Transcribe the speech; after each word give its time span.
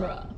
genre. 0.00 0.37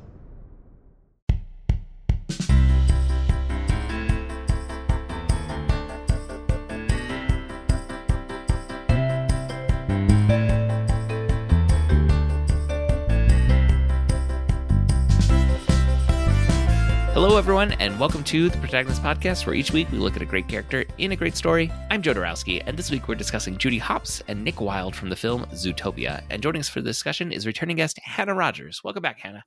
Hello, 17.31 17.39
everyone, 17.39 17.71
and 17.79 17.97
welcome 17.97 18.25
to 18.25 18.49
the 18.49 18.57
Protagonist 18.57 19.01
Podcast, 19.01 19.45
where 19.45 19.55
each 19.55 19.71
week 19.71 19.89
we 19.89 19.97
look 19.97 20.17
at 20.17 20.21
a 20.21 20.25
great 20.25 20.49
character 20.49 20.83
in 20.97 21.13
a 21.13 21.15
great 21.15 21.37
story. 21.37 21.71
I'm 21.89 22.01
Joe 22.01 22.13
Dorowski, 22.13 22.61
and 22.65 22.75
this 22.75 22.91
week 22.91 23.07
we're 23.07 23.15
discussing 23.15 23.57
Judy 23.57 23.77
Hopps 23.77 24.21
and 24.27 24.43
Nick 24.43 24.59
Wilde 24.59 24.93
from 24.93 25.07
the 25.07 25.15
film 25.15 25.45
Zootopia. 25.53 26.23
And 26.29 26.43
joining 26.43 26.59
us 26.59 26.67
for 26.67 26.81
the 26.81 26.89
discussion 26.89 27.31
is 27.31 27.47
returning 27.47 27.77
guest 27.77 27.97
Hannah 28.03 28.35
Rogers. 28.35 28.81
Welcome 28.83 29.01
back, 29.01 29.21
Hannah. 29.21 29.45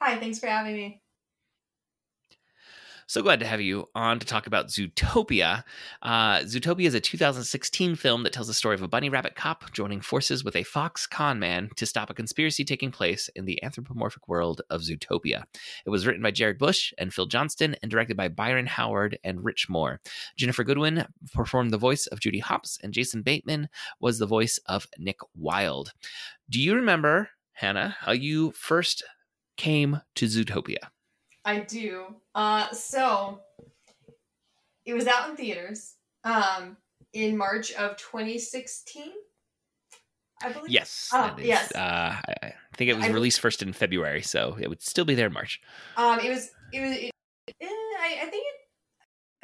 Hi, 0.00 0.16
thanks 0.20 0.38
for 0.38 0.46
having 0.46 0.74
me. 0.74 1.02
So 3.06 3.22
glad 3.22 3.40
to 3.40 3.46
have 3.46 3.60
you 3.60 3.88
on 3.94 4.18
to 4.18 4.26
talk 4.26 4.46
about 4.46 4.68
Zootopia. 4.68 5.64
Uh, 6.02 6.38
Zootopia 6.40 6.86
is 6.86 6.94
a 6.94 7.00
2016 7.00 7.96
film 7.96 8.22
that 8.22 8.32
tells 8.32 8.46
the 8.46 8.54
story 8.54 8.74
of 8.74 8.82
a 8.82 8.88
bunny 8.88 9.10
rabbit 9.10 9.34
cop 9.34 9.70
joining 9.72 10.00
forces 10.00 10.42
with 10.42 10.56
a 10.56 10.62
fox 10.62 11.06
con 11.06 11.38
man 11.38 11.68
to 11.76 11.84
stop 11.84 12.08
a 12.08 12.14
conspiracy 12.14 12.64
taking 12.64 12.90
place 12.90 13.28
in 13.36 13.44
the 13.44 13.62
anthropomorphic 13.62 14.26
world 14.26 14.62
of 14.70 14.80
Zootopia. 14.80 15.44
It 15.84 15.90
was 15.90 16.06
written 16.06 16.22
by 16.22 16.30
Jared 16.30 16.58
Bush 16.58 16.94
and 16.96 17.12
Phil 17.12 17.26
Johnston 17.26 17.76
and 17.82 17.90
directed 17.90 18.16
by 18.16 18.28
Byron 18.28 18.66
Howard 18.66 19.18
and 19.22 19.44
Rich 19.44 19.68
Moore. 19.68 20.00
Ginnifer 20.38 20.64
Goodwin 20.64 21.06
performed 21.32 21.72
the 21.72 21.78
voice 21.78 22.06
of 22.06 22.20
Judy 22.20 22.38
Hopps, 22.38 22.78
and 22.82 22.94
Jason 22.94 23.20
Bateman 23.22 23.68
was 24.00 24.18
the 24.18 24.26
voice 24.26 24.58
of 24.66 24.86
Nick 24.98 25.18
Wilde. 25.34 25.92
Do 26.48 26.60
you 26.60 26.74
remember, 26.74 27.28
Hannah, 27.52 27.96
how 28.00 28.12
you 28.12 28.52
first 28.52 29.02
came 29.56 30.00
to 30.14 30.26
Zootopia? 30.26 30.93
I 31.44 31.60
do. 31.60 32.06
Uh, 32.34 32.70
so 32.70 33.40
it 34.84 34.94
was 34.94 35.06
out 35.06 35.30
in 35.30 35.36
theaters 35.36 35.94
um, 36.24 36.76
in 37.12 37.36
March 37.36 37.72
of 37.72 37.96
2016. 37.96 39.12
I 40.42 40.52
believe. 40.52 40.70
Yes. 40.70 41.10
Oh, 41.12 41.34
is, 41.38 41.46
yes. 41.46 41.72
Uh, 41.74 42.16
I 42.42 42.52
think 42.76 42.90
it 42.90 42.96
was 42.96 43.06
I- 43.06 43.10
released 43.10 43.40
first 43.40 43.62
in 43.62 43.72
February, 43.72 44.22
so 44.22 44.56
it 44.60 44.68
would 44.68 44.82
still 44.82 45.04
be 45.04 45.14
there 45.14 45.28
in 45.28 45.32
March. 45.32 45.60
Um, 45.96 46.20
it 46.20 46.28
was. 46.28 46.50
It 46.72 46.80
was. 46.80 46.96
It, 46.96 47.12
eh, 47.60 47.66
I, 47.66 48.18
I 48.22 48.26
think 48.26 48.44
it. 48.46 48.54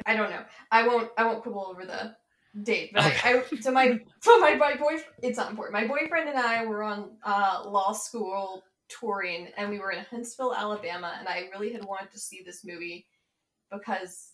I 0.05 0.15
don't 0.15 0.29
know. 0.29 0.43
I 0.71 0.87
won't. 0.87 1.09
I 1.17 1.23
won't 1.23 1.41
quibble 1.41 1.65
over 1.65 1.85
the 1.85 2.15
date. 2.61 2.91
But 2.93 3.03
I, 3.03 3.43
I. 3.51 3.59
So 3.61 3.71
my. 3.71 3.99
So 4.19 4.39
my 4.39 4.55
my 4.55 4.75
boyfriend. 4.75 5.15
It's 5.23 5.37
not 5.37 5.49
important. 5.49 5.73
My 5.73 5.87
boyfriend 5.87 6.29
and 6.29 6.37
I 6.37 6.65
were 6.65 6.83
on 6.83 7.11
uh, 7.23 7.63
law 7.65 7.93
school 7.93 8.63
touring, 8.99 9.49
and 9.57 9.69
we 9.69 9.79
were 9.79 9.91
in 9.91 10.05
Huntsville, 10.05 10.53
Alabama, 10.53 11.15
and 11.19 11.27
I 11.27 11.49
really 11.51 11.71
had 11.73 11.85
wanted 11.85 12.11
to 12.11 12.19
see 12.19 12.41
this 12.45 12.65
movie 12.65 13.07
because 13.71 14.31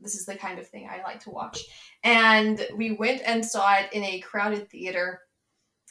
this 0.00 0.14
is 0.14 0.26
the 0.26 0.36
kind 0.36 0.58
of 0.58 0.68
thing 0.68 0.88
I 0.88 1.02
like 1.02 1.20
to 1.20 1.30
watch. 1.30 1.60
And 2.04 2.66
we 2.76 2.92
went 2.92 3.22
and 3.24 3.44
saw 3.44 3.74
it 3.74 3.92
in 3.92 4.04
a 4.04 4.20
crowded 4.20 4.70
theater, 4.70 5.20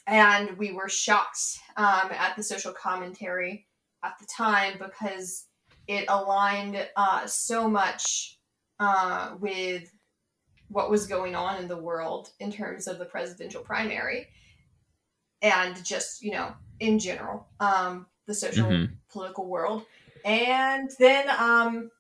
and 0.08 0.58
we 0.58 0.71
were 0.71 0.89
shocked 0.89 1.59
um, 1.77 2.11
at 2.11 2.36
the 2.36 2.43
social 2.43 2.71
commentary 2.71 3.67
at 4.03 4.13
the 4.19 4.27
time 4.27 4.77
because 4.77 5.45
it 5.88 6.05
aligned 6.08 6.88
uh, 6.95 7.25
so 7.25 7.67
much 7.67 8.39
uh, 8.80 9.36
with 9.39 9.91
what 10.69 10.89
was 10.89 11.08
going 11.08 11.36
on 11.36 11.61
in 11.61 11.67
the 11.67 11.77
world 11.77 12.31
in 12.39 12.52
terms 12.52 12.88
of 12.88 12.97
the 12.97 13.05
presidential 13.05 13.61
primary 13.61 14.27
and 15.41 15.83
just 15.83 16.22
you 16.22 16.31
know 16.31 16.53
in 16.80 17.00
general 17.00 17.47
um, 17.59 18.05
the 18.28 18.33
social 18.33 18.67
Mhm. 18.67 18.91
political 19.09 19.45
world. 19.47 19.83
And 20.23 20.89
then 21.00 21.30
um, 21.39 21.92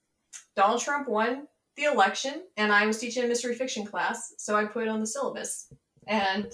donald 0.55 0.81
trump 0.81 1.07
won 1.07 1.47
the 1.77 1.83
election 1.83 2.43
and 2.57 2.71
i 2.73 2.85
was 2.87 2.97
teaching 2.99 3.23
a 3.23 3.27
mystery 3.27 3.53
fiction 3.55 3.85
class 3.85 4.33
so 4.37 4.55
i 4.55 4.65
put 4.65 4.83
it 4.83 4.89
on 4.89 4.99
the 4.99 5.07
syllabus. 5.07 5.71
And 6.07 6.51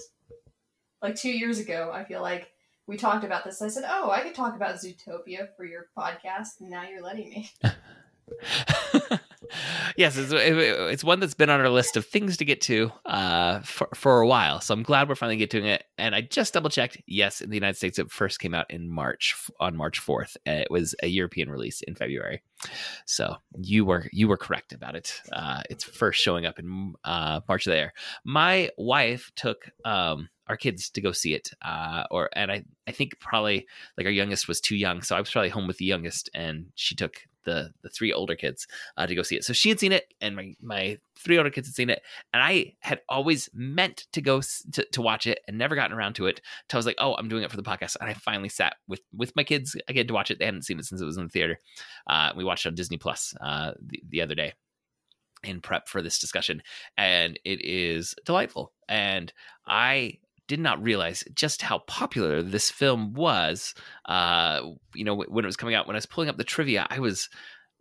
like 1.00 1.14
two 1.16 1.30
years 1.30 1.58
ago 1.58 1.90
i 1.92 2.04
feel 2.04 2.22
like 2.22 2.48
we 2.88 2.96
talked 2.96 3.24
about 3.24 3.44
this. 3.44 3.62
I 3.62 3.68
said 3.68 3.84
oh 3.88 4.10
i 4.10 4.20
could 4.20 4.34
talk 4.34 4.54
about 4.56 4.76
zootopia 4.76 5.48
for 5.56 5.64
your 5.64 5.86
podcast 5.96 6.60
and 6.60 6.68
now 6.70 6.82
you're 6.88 7.02
letting 7.02 7.30
me 7.30 7.50
yes, 9.96 10.16
it's, 10.16 10.32
it's 10.32 11.04
one 11.04 11.20
that's 11.20 11.34
been 11.34 11.50
on 11.50 11.60
our 11.60 11.68
list 11.68 11.96
of 11.96 12.06
things 12.06 12.36
to 12.38 12.44
get 12.44 12.60
to 12.62 12.92
uh, 13.06 13.60
for, 13.60 13.88
for 13.94 14.20
a 14.20 14.26
while. 14.26 14.60
So 14.60 14.74
I'm 14.74 14.82
glad 14.82 15.08
we're 15.08 15.14
finally 15.14 15.36
getting 15.36 15.62
to 15.62 15.68
it. 15.68 15.84
And 15.98 16.14
I 16.14 16.20
just 16.20 16.54
double 16.54 16.70
checked. 16.70 16.98
Yes, 17.06 17.40
in 17.40 17.50
the 17.50 17.56
United 17.56 17.76
States, 17.76 17.98
it 17.98 18.10
first 18.10 18.40
came 18.40 18.54
out 18.54 18.70
in 18.70 18.90
March 18.90 19.34
on 19.60 19.76
March 19.76 20.00
4th. 20.00 20.36
It 20.46 20.70
was 20.70 20.94
a 21.02 21.06
European 21.06 21.50
release 21.50 21.82
in 21.82 21.94
February. 21.94 22.42
So 23.06 23.36
you 23.60 23.84
were 23.84 24.08
you 24.12 24.28
were 24.28 24.36
correct 24.36 24.72
about 24.72 24.94
it. 24.94 25.20
Uh, 25.32 25.62
it's 25.68 25.84
first 25.84 26.22
showing 26.22 26.46
up 26.46 26.58
in 26.58 26.94
uh, 27.04 27.40
March 27.48 27.64
there. 27.64 27.92
My 28.24 28.70
wife 28.76 29.32
took 29.34 29.70
um, 29.84 30.28
our 30.46 30.56
kids 30.56 30.90
to 30.90 31.00
go 31.00 31.12
see 31.12 31.34
it, 31.34 31.50
uh, 31.62 32.04
or 32.10 32.30
and 32.34 32.50
I 32.52 32.64
I 32.86 32.92
think 32.92 33.18
probably 33.20 33.66
like 33.96 34.06
our 34.06 34.12
youngest 34.12 34.48
was 34.48 34.60
too 34.60 34.76
young, 34.76 35.02
so 35.02 35.16
I 35.16 35.20
was 35.20 35.30
probably 35.30 35.48
home 35.48 35.66
with 35.66 35.78
the 35.78 35.84
youngest, 35.84 36.30
and 36.34 36.66
she 36.74 36.94
took 36.94 37.16
the 37.44 37.72
the 37.82 37.88
three 37.88 38.12
older 38.12 38.34
kids 38.34 38.66
uh, 38.96 39.06
to 39.06 39.14
go 39.14 39.22
see 39.22 39.36
it. 39.36 39.44
So 39.44 39.52
she 39.52 39.68
had 39.68 39.80
seen 39.80 39.92
it, 39.92 40.12
and 40.20 40.36
my 40.36 40.54
my 40.60 40.98
three 41.16 41.38
older 41.38 41.50
kids 41.50 41.68
had 41.68 41.74
seen 41.74 41.90
it, 41.90 42.02
and 42.32 42.42
I 42.42 42.74
had 42.80 43.00
always 43.08 43.48
meant 43.54 44.06
to 44.12 44.20
go 44.20 44.38
s- 44.38 44.64
to, 44.72 44.84
to 44.84 45.02
watch 45.02 45.26
it 45.26 45.40
and 45.46 45.58
never 45.58 45.74
gotten 45.74 45.96
around 45.96 46.14
to 46.14 46.26
it. 46.26 46.40
Till 46.68 46.78
I 46.78 46.80
was 46.80 46.86
like, 46.86 46.96
oh, 46.98 47.14
I'm 47.14 47.28
doing 47.28 47.42
it 47.42 47.50
for 47.50 47.56
the 47.56 47.62
podcast, 47.62 47.96
and 48.00 48.08
I 48.08 48.14
finally 48.14 48.48
sat 48.48 48.76
with 48.88 49.00
with 49.12 49.34
my 49.36 49.44
kids 49.44 49.76
again 49.88 50.06
to 50.06 50.14
watch 50.14 50.30
it. 50.30 50.38
They 50.38 50.44
hadn't 50.46 50.64
seen 50.64 50.78
it 50.78 50.84
since 50.84 51.00
it 51.00 51.06
was 51.06 51.16
in 51.16 51.24
the 51.24 51.30
theater. 51.30 51.58
Uh, 52.06 52.32
we 52.36 52.44
watched 52.44 52.66
it 52.66 52.70
on 52.70 52.74
Disney 52.74 52.98
Plus 52.98 53.34
uh, 53.40 53.72
the, 53.80 54.02
the 54.08 54.22
other 54.22 54.34
day 54.34 54.52
in 55.44 55.60
prep 55.60 55.88
for 55.88 56.02
this 56.02 56.18
discussion, 56.18 56.62
and 56.96 57.38
it 57.44 57.64
is 57.64 58.14
delightful. 58.24 58.72
And 58.88 59.32
I 59.66 60.18
did 60.48 60.60
not 60.60 60.82
realize 60.82 61.24
just 61.34 61.62
how 61.62 61.78
popular 61.80 62.42
this 62.42 62.70
film 62.70 63.14
was. 63.14 63.74
Uh, 64.06 64.60
you 64.94 65.04
know, 65.04 65.14
when 65.14 65.44
it 65.44 65.48
was 65.48 65.56
coming 65.56 65.74
out, 65.74 65.86
when 65.86 65.96
I 65.96 65.98
was 65.98 66.06
pulling 66.06 66.28
up 66.28 66.36
the 66.36 66.44
trivia, 66.44 66.86
I 66.90 66.98
was 66.98 67.28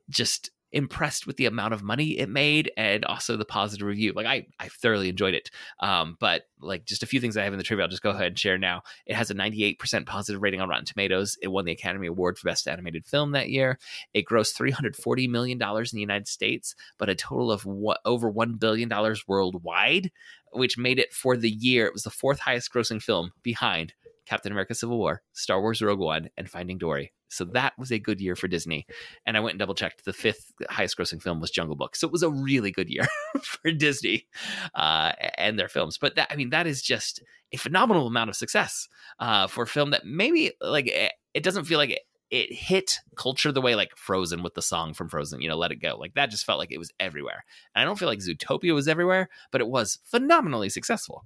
just 0.10 0.52
impressed 0.72 1.28
with 1.28 1.38
the 1.38 1.46
amount 1.46 1.74
of 1.74 1.84
money 1.84 2.18
it 2.18 2.30
made 2.30 2.72
and 2.78 3.04
also 3.06 3.36
the 3.36 3.46
positive 3.46 3.86
review. 3.86 4.14
Like 4.14 4.26
I, 4.26 4.48
I 4.60 4.70
thoroughly 4.70 5.10
enjoyed 5.10 5.34
it. 5.34 5.50
Um, 5.80 6.18
but 6.20 6.44
like 6.62 6.86
just 6.86 7.04
a 7.04 7.08
few 7.08 7.20
things 7.20 7.36
I 7.36 7.44
have 7.44 7.54
in 7.54 7.58
the 7.58 7.64
trivia, 7.64 7.84
I'll 7.84 7.90
just 7.90 8.02
go 8.02 8.12
ahead 8.12 8.28
and 8.28 8.40
share 8.40 8.58
now. 8.58 8.84
It 9.06 9.16
has 9.16 9.30
a 9.30 9.36
98% 9.36 10.06
positive 10.06 10.42
rating 10.42 10.62
on 10.62 10.70
Rotten 10.70 10.86
Tomatoes. 10.86 11.38
It 11.42 11.50
won 11.50 11.66
the 11.66 11.72
Academy 11.72 12.08
Award 12.08 12.38
for 12.38 12.48
Best 12.48 12.68
Animated 12.68 13.06
Film 13.06 13.32
that 13.32 13.50
year. 13.50 13.80
It 14.14 14.26
grossed 14.26 14.58
$340 14.58 15.30
million 15.30 15.62
in 15.62 15.86
the 15.92 16.00
United 16.00 16.28
States, 16.28 16.76
but 16.98 17.10
a 17.10 17.16
total 17.16 17.52
of 17.52 17.68
over 18.06 18.32
$1 18.32 18.60
billion 18.60 18.90
worldwide, 19.28 20.12
which 20.52 20.78
made 20.78 21.00
it 21.00 21.14
for 21.14 21.38
the 21.38 21.50
year. 21.50 21.86
It 21.86 21.94
was 21.94 22.04
the 22.04 22.10
fourth 22.10 22.40
highest 22.40 22.74
grossing 22.74 23.02
film 23.02 23.32
behind 23.44 23.94
Captain 24.26 24.52
America 24.52 24.76
Civil 24.76 24.98
War, 24.98 25.22
Star 25.34 25.62
Wars 25.62 25.82
Rogue 25.82 26.00
One, 26.00 26.30
and 26.38 26.50
Finding 26.50 26.78
Dory. 26.78 27.12
So 27.32 27.46
that 27.46 27.74
was 27.78 27.92
a 27.92 28.00
good 28.00 28.20
year 28.20 28.36
for 28.36 28.48
Disney. 28.50 28.86
And 29.26 29.38
I 29.38 29.40
went 29.40 29.54
and 29.54 29.60
double 29.60 29.74
checked. 29.74 30.04
The 30.04 30.14
fifth 30.14 30.52
highest 30.70 30.98
grossing 30.98 31.22
film 31.22 31.40
was 31.40 31.50
Jungle 31.50 31.78
Book. 31.78 31.96
So 31.96 32.06
it 32.06 32.12
was 32.12 32.24
a 32.24 32.30
really 32.30 32.72
good 32.72 32.90
year 32.90 33.08
for 33.42 33.72
Disney 33.72 34.28
uh, 34.76 35.14
and 35.38 35.58
their 35.58 35.70
films. 35.70 35.98
But 35.98 36.16
that, 36.16 36.28
I 36.30 36.36
mean, 36.36 36.50
that 36.50 36.68
is 36.68 36.82
just 36.82 37.22
a 37.54 37.58
phenomenal 37.58 38.08
amount 38.08 38.30
of 38.30 38.36
success 38.36 38.90
uh, 39.20 39.48
for 39.48 39.64
a 39.64 39.68
film 39.68 39.92
that 39.92 40.06
maybe 40.06 40.52
like 40.62 40.88
it, 40.88 41.14
it 41.34 41.44
doesn't 41.44 41.66
feel 41.66 41.78
like 41.78 41.92
it, 41.92 42.02
it 42.32 42.54
hit 42.54 43.00
culture 43.16 43.52
the 43.52 43.62
way 43.62 43.76
like 43.76 43.96
Frozen 43.98 44.42
with 44.42 44.54
the 44.54 44.62
song 44.62 44.94
from 44.94 45.10
Frozen, 45.10 45.42
you 45.42 45.50
know, 45.50 45.58
Let 45.58 45.74
It 45.74 45.82
Go. 45.82 45.98
Like 45.98 46.14
that 46.14 46.32
just 46.32 46.46
felt 46.46 46.60
like 46.60 46.72
it 46.72 46.78
was 46.78 46.92
everywhere. 47.00 47.44
And 47.76 47.82
I 47.82 47.86
don't 47.86 48.00
feel 48.00 48.08
like 48.08 48.20
Zootopia 48.20 48.74
was 48.74 48.88
everywhere, 48.88 49.30
but 49.52 49.60
it 49.60 49.68
was 49.68 50.00
phenomenally 50.06 50.70
successful. 50.70 51.26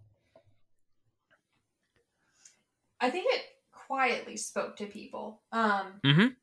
I 3.00 3.12
think 3.12 3.28
it 3.30 3.44
quietly 3.72 4.36
spoke 4.36 4.78
to 4.78 4.88
people. 4.88 5.44
Um, 5.52 6.02
Mhm. 6.04 6.36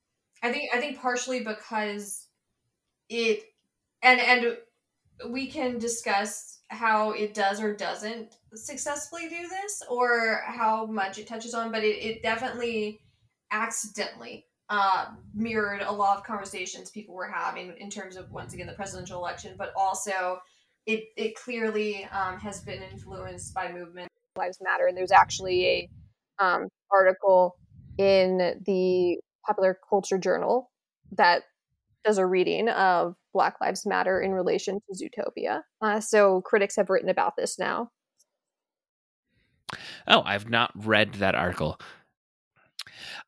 I 0.42 0.52
think 0.52 0.72
I 0.72 0.78
think 0.78 1.00
partially 1.00 1.40
because 1.40 2.28
it 3.08 3.42
and 4.00 4.20
and 4.20 4.58
we 5.28 5.48
can 5.48 5.78
discuss 5.78 6.60
how 6.68 7.12
it 7.12 7.34
does 7.34 7.60
or 7.60 7.74
doesn't 7.74 8.36
successfully 8.54 9.28
do 9.28 9.48
this 9.48 9.82
or 9.88 10.42
how 10.46 10.86
much 10.86 11.18
it 11.18 11.26
touches 11.26 11.54
on, 11.54 11.70
but 11.72 11.84
it, 11.84 11.96
it 11.96 12.22
definitely 12.22 13.00
accidentally 13.50 14.46
uh, 14.72 15.04
mirrored 15.34 15.82
a 15.82 15.92
lot 15.92 16.16
of 16.16 16.24
conversations 16.24 16.90
people 16.90 17.14
were 17.14 17.28
having 17.28 17.74
in 17.76 17.90
terms 17.90 18.16
of 18.16 18.32
once 18.32 18.54
again 18.54 18.66
the 18.66 18.72
presidential 18.72 19.18
election, 19.18 19.54
but 19.58 19.70
also 19.76 20.40
it 20.86 21.04
it 21.18 21.36
clearly 21.36 22.04
um, 22.06 22.38
has 22.38 22.62
been 22.62 22.82
influenced 22.82 23.52
by 23.52 23.70
movement 23.70 24.08
Lives 24.34 24.56
Matter. 24.62 24.86
And 24.86 24.96
there's 24.96 25.12
actually 25.12 25.66
a 25.66 25.88
um, 26.42 26.68
article 26.90 27.56
in 27.98 28.62
the 28.64 29.18
Popular 29.46 29.76
Culture 29.90 30.16
Journal 30.16 30.70
that 31.18 31.42
does 32.02 32.16
a 32.16 32.24
reading 32.24 32.70
of 32.70 33.14
Black 33.34 33.56
Lives 33.60 33.84
Matter 33.84 34.22
in 34.22 34.32
relation 34.32 34.80
to 34.80 35.04
Zootopia. 35.04 35.60
Uh, 35.82 36.00
so 36.00 36.40
critics 36.40 36.76
have 36.76 36.88
written 36.88 37.10
about 37.10 37.34
this 37.36 37.58
now. 37.58 37.90
Oh, 40.08 40.22
I've 40.24 40.48
not 40.48 40.70
read 40.74 41.14
that 41.14 41.34
article. 41.34 41.78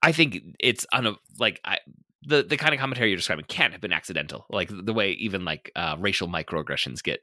I 0.03 0.13
think 0.13 0.41
it's 0.59 0.87
on 0.93 1.07
a 1.07 1.15
like 1.39 1.61
I 1.65 1.79
the 2.27 2.43
the 2.43 2.57
kind 2.57 2.75
of 2.75 2.81
commentary 2.81 3.11
you're 3.11 3.17
describing 3.17 3.45
can't 3.49 3.73
have 3.73 3.81
been 3.81 3.93
accidental. 3.93 4.47
Like 4.51 4.71
the 4.71 4.93
way 4.93 5.13
even 5.13 5.45
like 5.45 5.71
uh, 5.77 5.97
racial 5.99 6.29
microaggressions 6.29 7.03
get 7.03 7.21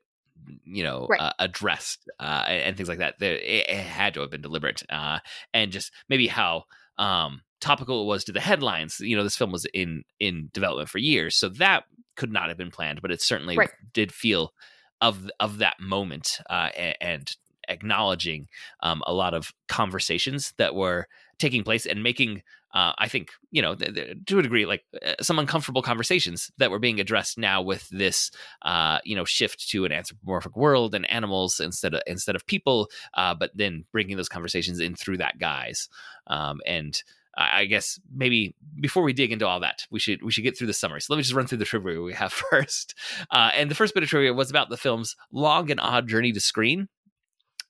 you 0.63 0.83
know 0.83 1.07
Right. 1.09 1.19
uh, 1.19 1.33
addressed 1.39 2.09
uh, 2.19 2.45
and, 2.47 2.63
and 2.63 2.77
things 2.77 2.89
like 2.89 2.99
that. 2.99 3.19
There, 3.19 3.35
it, 3.35 3.69
it 3.69 3.77
had 3.77 4.13
to 4.15 4.21
have 4.21 4.31
been 4.31 4.41
deliberate, 4.41 4.83
uh, 4.89 5.19
and 5.53 5.71
just 5.71 5.91
maybe 6.09 6.27
how 6.27 6.65
um, 6.97 7.41
topical 7.59 8.03
it 8.03 8.05
was 8.05 8.23
to 8.25 8.31
the 8.31 8.39
headlines. 8.39 8.99
You 8.99 9.17
know, 9.17 9.23
this 9.23 9.37
film 9.37 9.51
was 9.51 9.65
in 9.73 10.03
in 10.19 10.49
development 10.53 10.89
for 10.89 10.97
years, 10.99 11.35
so 11.35 11.49
that 11.49 11.83
could 12.15 12.31
not 12.31 12.49
have 12.49 12.57
been 12.57 12.71
planned, 12.71 13.01
but 13.01 13.11
it 13.11 13.21
certainly 13.21 13.57
Right. 13.57 13.71
did 13.93 14.11
feel 14.11 14.53
of 14.99 15.29
of 15.39 15.57
that 15.59 15.79
moment 15.79 16.39
uh, 16.49 16.69
and 16.99 17.35
acknowledging 17.67 18.47
um, 18.81 19.01
a 19.07 19.13
lot 19.13 19.33
of 19.33 19.53
conversations 19.67 20.53
that 20.57 20.75
were 20.75 21.07
taking 21.41 21.63
place 21.63 21.85
and 21.85 22.03
making 22.03 22.41
uh, 22.73 22.93
I 22.97 23.07
think 23.09 23.31
you 23.51 23.61
know 23.61 23.75
th- 23.75 23.93
th- 23.93 24.17
to 24.27 24.39
a 24.39 24.41
degree 24.41 24.65
like 24.65 24.83
uh, 25.05 25.15
some 25.21 25.39
uncomfortable 25.39 25.81
conversations 25.81 26.51
that 26.57 26.71
were 26.71 26.79
being 26.79 26.99
addressed 27.01 27.37
now 27.37 27.61
with 27.61 27.89
this 27.89 28.31
uh, 28.61 28.99
you 29.03 29.15
know 29.15 29.25
shift 29.25 29.69
to 29.69 29.83
an 29.83 29.91
anthropomorphic 29.91 30.55
world 30.55 30.95
and 30.95 31.09
animals 31.09 31.59
instead 31.59 31.93
of 31.93 32.01
instead 32.07 32.35
of 32.35 32.45
people, 32.45 32.89
uh, 33.15 33.35
but 33.35 33.51
then 33.55 33.83
bringing 33.91 34.15
those 34.15 34.29
conversations 34.29 34.79
in 34.79 34.95
through 34.95 35.17
that 35.17 35.37
guise. 35.39 35.89
Um, 36.27 36.61
and 36.65 37.01
I 37.37 37.65
guess 37.65 37.99
maybe 38.13 38.55
before 38.79 39.03
we 39.03 39.13
dig 39.13 39.31
into 39.31 39.47
all 39.47 39.61
that, 39.61 39.87
we 39.89 39.99
should 39.99 40.21
we 40.21 40.31
should 40.31 40.43
get 40.43 40.57
through 40.57 40.67
the 40.67 40.73
summary. 40.73 41.01
So 41.01 41.13
let 41.13 41.17
me 41.17 41.23
just 41.23 41.33
run 41.33 41.47
through 41.47 41.59
the 41.59 41.65
trivia 41.65 42.01
we 42.01 42.13
have 42.13 42.33
first. 42.51 42.93
Uh, 43.29 43.51
and 43.53 43.71
the 43.71 43.75
first 43.75 43.93
bit 43.93 44.03
of 44.03 44.09
trivia 44.09 44.33
was 44.33 44.49
about 44.49 44.69
the 44.69 44.77
film's 44.77 45.15
long 45.31 45.71
and 45.71 45.79
odd 45.79 46.07
journey 46.07 46.31
to 46.31 46.39
screen. 46.39 46.87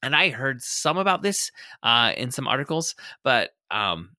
And 0.03 0.15
I 0.15 0.29
heard 0.29 0.63
some 0.63 0.97
about 0.97 1.21
this 1.21 1.51
uh, 1.83 2.13
in 2.17 2.31
some 2.31 2.47
articles, 2.47 2.95
but 3.23 3.51
um, 3.71 4.09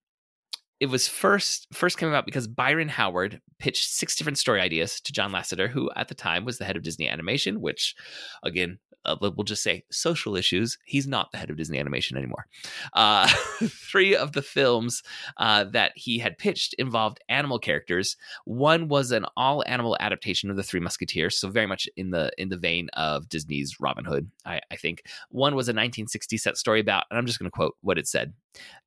it 0.80 0.86
was 0.86 1.06
first 1.06 1.68
first 1.72 1.96
came 1.96 2.08
about 2.08 2.26
because 2.26 2.48
Byron 2.48 2.88
Howard 2.88 3.40
pitched 3.60 3.90
six 3.90 4.16
different 4.16 4.38
story 4.38 4.60
ideas 4.60 5.00
to 5.02 5.12
John 5.12 5.30
Lasseter, 5.30 5.68
who 5.68 5.90
at 5.94 6.08
the 6.08 6.14
time 6.14 6.44
was 6.44 6.58
the 6.58 6.64
head 6.64 6.76
of 6.76 6.82
Disney 6.82 7.08
Animation. 7.08 7.60
Which, 7.60 7.94
again, 8.42 8.78
uh, 9.04 9.16
we'll 9.20 9.44
just 9.44 9.62
say 9.62 9.84
social 9.90 10.36
issues. 10.36 10.78
He's 10.84 11.06
not 11.06 11.32
the 11.32 11.38
head 11.38 11.50
of 11.50 11.56
Disney 11.56 11.78
Animation 11.78 12.16
anymore. 12.16 12.46
Uh, 12.92 13.28
three 13.64 14.14
of 14.16 14.32
the 14.32 14.42
films 14.42 15.02
uh, 15.36 15.64
that 15.64 15.92
he 15.96 16.18
had 16.18 16.38
pitched 16.38 16.74
involved 16.74 17.20
animal 17.28 17.58
characters. 17.58 18.16
One 18.44 18.88
was 18.88 19.10
an 19.10 19.26
all 19.36 19.64
animal 19.66 19.96
adaptation 20.00 20.50
of 20.50 20.56
the 20.56 20.62
Three 20.62 20.80
Musketeers, 20.80 21.38
so 21.38 21.48
very 21.48 21.66
much 21.66 21.88
in 21.96 22.10
the 22.10 22.30
in 22.38 22.48
the 22.48 22.56
vein 22.56 22.88
of 22.94 23.28
Disney's 23.28 23.80
Robin 23.80 24.04
Hood. 24.04 24.30
I, 24.44 24.60
I 24.70 24.76
think 24.76 25.04
one 25.30 25.54
was 25.54 25.68
a 25.68 25.72
1960 25.72 26.36
set 26.36 26.56
story 26.56 26.80
about, 26.80 27.04
and 27.10 27.18
I'm 27.18 27.26
just 27.26 27.38
going 27.38 27.50
to 27.50 27.54
quote 27.54 27.76
what 27.80 27.98
it 27.98 28.06
said 28.06 28.32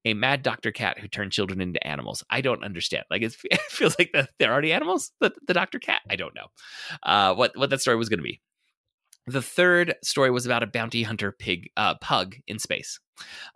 a 0.05 0.13
mad 0.13 0.43
doctor 0.43 0.71
cat 0.71 0.99
who 0.99 1.07
turned 1.07 1.31
children 1.31 1.61
into 1.61 1.85
animals. 1.85 2.23
I 2.29 2.41
don't 2.41 2.63
understand. 2.63 3.05
Like 3.09 3.21
it 3.23 3.33
feels 3.33 3.95
like 3.97 4.11
the, 4.13 4.27
they're 4.39 4.51
already 4.51 4.73
animals. 4.73 5.11
The, 5.19 5.33
the 5.47 5.53
doctor 5.53 5.79
cat. 5.79 6.01
I 6.09 6.15
don't 6.15 6.35
know 6.35 6.47
uh, 7.03 7.33
what 7.35 7.57
what 7.57 7.69
that 7.69 7.81
story 7.81 7.97
was 7.97 8.09
going 8.09 8.19
to 8.19 8.23
be. 8.23 8.41
The 9.27 9.41
third 9.41 9.95
story 10.03 10.29
was 10.29 10.45
about 10.45 10.63
a 10.63 10.67
bounty 10.67 11.03
hunter 11.03 11.31
pig 11.31 11.69
uh, 11.75 11.95
pug 11.95 12.35
in 12.47 12.59
space. 12.59 12.99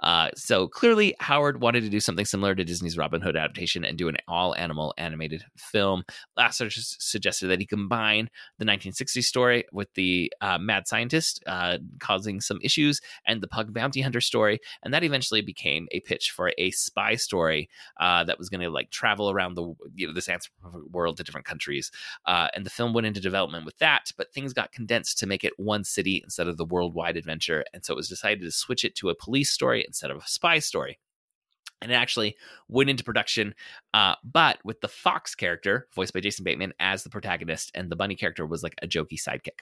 Uh, 0.02 0.30
so 0.36 0.68
clearly, 0.68 1.16
Howard 1.20 1.62
wanted 1.62 1.82
to 1.82 1.90
do 1.90 2.00
something 2.00 2.26
similar 2.26 2.56
to 2.56 2.64
Disney's 2.64 2.98
Robin 2.98 3.22
Hood 3.22 3.36
adaptation 3.36 3.84
and 3.84 3.98
do 3.98 4.08
an 4.08 4.18
all 4.28 4.56
animal 4.56 4.94
animated 4.98 5.44
film. 5.58 6.04
Lasseter 6.38 6.72
suggested 6.72 7.48
that 7.48 7.60
he 7.60 7.66
combine 7.66 8.30
the 8.58 8.66
1960s 8.66 9.24
story 9.24 9.66
with 9.72 9.94
the 9.96 10.32
uh, 10.42 10.58
mad 10.58 10.88
scientist 10.88 11.44
uh, 11.48 11.78
causing 12.00 12.42
some 12.42 12.60
issues 12.64 13.02
and 13.26 13.42
the 13.42 13.48
pug 13.48 13.74
bounty 13.74 14.02
hunter 14.02 14.22
story, 14.22 14.60
and 14.84 14.94
that 14.94 15.04
eventually 15.04 15.42
became 15.42 15.88
a 15.92 16.00
pitch 16.02 16.32
for 16.32 16.54
a 16.58 16.72
spy 16.72 17.16
story 17.16 17.70
uh, 18.00 18.24
that 18.24 18.38
was 18.38 18.50
going 18.50 18.62
to 18.62 18.70
like 18.70 18.90
travel 18.92 19.30
around 19.30 19.56
the 19.56 19.74
you 19.96 20.08
know 20.08 20.14
this 20.14 20.30
anthropomorphic 20.30 20.90
world 20.92 21.18
to 21.18 21.24
different 21.24 21.46
countries. 21.46 21.92
Uh, 22.26 22.48
and 22.56 22.66
the 22.66 22.70
film 22.70 22.94
went 22.94 23.08
into 23.08 23.20
development 23.20 23.66
with 23.66 23.78
that, 23.80 24.12
but 24.18 24.34
things 24.34 24.54
got 24.54 24.72
condensed 24.72 25.18
to 25.18 25.28
make 25.28 25.44
it 25.44 25.54
one 25.58 25.84
city 25.84 26.22
instead 26.24 26.48
of 26.48 26.58
the 26.58 26.66
worldwide 26.66 27.18
adventure, 27.18 27.66
and 27.74 27.84
so 27.84 27.94
it 27.94 27.98
was 27.98 28.08
decided 28.08 28.42
to 28.42 28.52
switch 28.52 28.86
it 28.86 28.96
to 28.96 29.10
a 29.10 29.16
police 29.16 29.49
story 29.50 29.84
instead 29.86 30.12
of 30.12 30.18
a 30.18 30.28
spy 30.28 30.60
story. 30.60 31.00
And 31.82 31.92
it 31.92 31.96
actually 31.96 32.36
went 32.68 32.90
into 32.90 33.04
production, 33.04 33.56
uh, 33.94 34.16
but 34.24 34.60
with 34.64 34.82
the 34.82 34.88
Fox 34.88 35.34
character, 35.34 35.88
voiced 35.96 36.14
by 36.14 36.20
Jason 36.20 36.44
Bateman, 36.44 36.74
as 36.80 37.04
the 37.04 37.10
protagonist, 37.10 37.72
and 37.74 37.90
the 37.90 37.96
bunny 37.96 38.16
character 38.16 38.46
was 38.46 38.64
like 38.64 38.76
a 38.82 38.88
jokey 38.88 39.20
sidekick. 39.20 39.62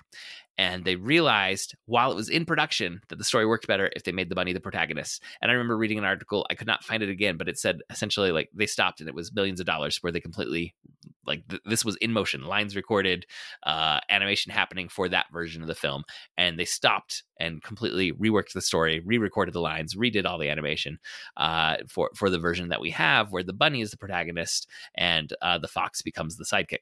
And 0.57 0.83
they 0.83 0.95
realized 0.95 1.75
while 1.85 2.11
it 2.11 2.15
was 2.15 2.29
in 2.29 2.45
production 2.45 3.01
that 3.09 3.17
the 3.17 3.23
story 3.23 3.45
worked 3.45 3.67
better 3.67 3.91
if 3.95 4.03
they 4.03 4.11
made 4.11 4.29
the 4.29 4.35
bunny 4.35 4.53
the 4.53 4.59
protagonist. 4.59 5.21
And 5.41 5.51
I 5.51 5.53
remember 5.53 5.77
reading 5.77 5.99
an 5.99 6.05
article, 6.05 6.47
I 6.49 6.55
could 6.55 6.67
not 6.67 6.83
find 6.83 7.03
it 7.03 7.09
again, 7.09 7.37
but 7.37 7.47
it 7.47 7.59
said 7.59 7.81
essentially 7.89 8.31
like 8.31 8.49
they 8.53 8.65
stopped 8.65 8.99
and 8.99 9.07
it 9.07 9.15
was 9.15 9.33
millions 9.33 9.59
of 9.59 9.67
dollars 9.67 9.97
where 10.01 10.11
they 10.11 10.19
completely 10.19 10.73
like 11.27 11.47
th- 11.47 11.61
this 11.65 11.85
was 11.85 11.97
in 11.97 12.11
motion, 12.11 12.45
lines 12.45 12.75
recorded, 12.75 13.25
uh, 13.63 13.99
animation 14.09 14.51
happening 14.51 14.89
for 14.89 15.09
that 15.09 15.27
version 15.31 15.61
of 15.61 15.67
the 15.67 15.75
film, 15.75 16.03
and 16.37 16.57
they 16.57 16.65
stopped 16.65 17.23
and 17.39 17.61
completely 17.61 18.13
reworked 18.13 18.53
the 18.53 18.61
story, 18.61 19.01
re-recorded 19.05 19.53
the 19.53 19.61
lines, 19.61 19.95
redid 19.95 20.25
all 20.25 20.39
the 20.39 20.49
animation 20.49 20.97
uh, 21.35 21.77
for 21.87 22.06
for 22.15 22.29
the 22.29 22.39
version 22.39 22.69
that 22.69 22.81
we 22.81 22.91
have, 22.91 23.31
where 23.31 23.43
the 23.43 23.53
bunny 23.53 23.81
is 23.81 23.91
the 23.91 23.97
protagonist 23.97 24.67
and 24.95 25.33
uh, 25.41 25.57
the 25.57 25.67
fox 25.67 26.01
becomes 26.01 26.37
the 26.37 26.45
sidekick. 26.45 26.79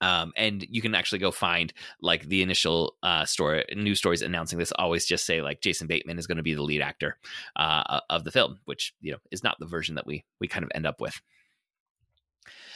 Um, 0.00 0.32
and 0.36 0.64
you 0.70 0.80
can 0.80 0.94
actually 0.94 1.18
go 1.18 1.32
find 1.32 1.72
like 2.00 2.28
the 2.28 2.42
initial 2.42 2.94
uh, 3.02 3.24
story, 3.24 3.64
news 3.74 3.98
stories 3.98 4.22
announcing 4.22 4.58
this 4.58 4.72
always 4.78 5.06
just 5.06 5.26
say 5.26 5.42
like 5.42 5.60
Jason 5.60 5.88
Bateman 5.88 6.18
is 6.18 6.26
going 6.26 6.36
to 6.36 6.42
be 6.42 6.54
the 6.54 6.62
lead 6.62 6.80
actor 6.80 7.18
uh, 7.56 8.00
of 8.08 8.22
the 8.22 8.30
film, 8.30 8.60
which 8.66 8.94
you 9.00 9.10
know 9.10 9.18
is 9.30 9.42
not 9.42 9.58
the 9.58 9.66
version 9.66 9.96
that 9.96 10.06
we 10.06 10.24
we 10.38 10.46
kind 10.46 10.64
of 10.64 10.70
end 10.74 10.86
up 10.86 11.00
with. 11.00 11.20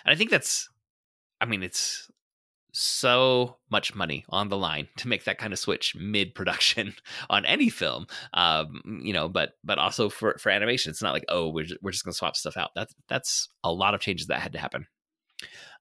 And 0.05 0.12
I 0.12 0.17
think 0.17 0.31
that's, 0.31 0.69
I 1.41 1.47
mean, 1.47 1.62
it's 1.62 2.11
so 2.73 3.57
much 3.71 3.95
money 3.95 4.25
on 4.29 4.49
the 4.49 4.57
line 4.57 4.89
to 4.97 5.09
make 5.09 5.25
that 5.25 5.39
kind 5.39 5.53
of 5.53 5.59
switch 5.59 5.95
mid 5.95 6.35
production 6.35 6.95
on 7.31 7.45
any 7.45 7.69
film 7.69 8.07
um 8.35 9.01
you 9.03 9.13
know 9.13 9.29
but 9.29 9.53
but 9.65 9.79
also 9.79 10.09
for 10.09 10.37
for 10.39 10.51
animation. 10.51 10.91
It's 10.91 11.03
not 11.03 11.13
like 11.13 11.25
oh 11.29 11.49
we're 11.49 11.65
just, 11.65 11.83
we're 11.83 11.91
just 11.91 12.05
gonna 12.05 12.15
swap 12.15 12.37
stuff 12.37 12.57
out. 12.57 12.71
That's 12.75 12.95
that's 13.09 13.49
a 13.65 13.73
lot 13.73 13.95
of 13.95 14.01
changes 14.01 14.29
that 14.29 14.41
had 14.41 14.53
to 14.53 14.59
happen. 14.59 14.87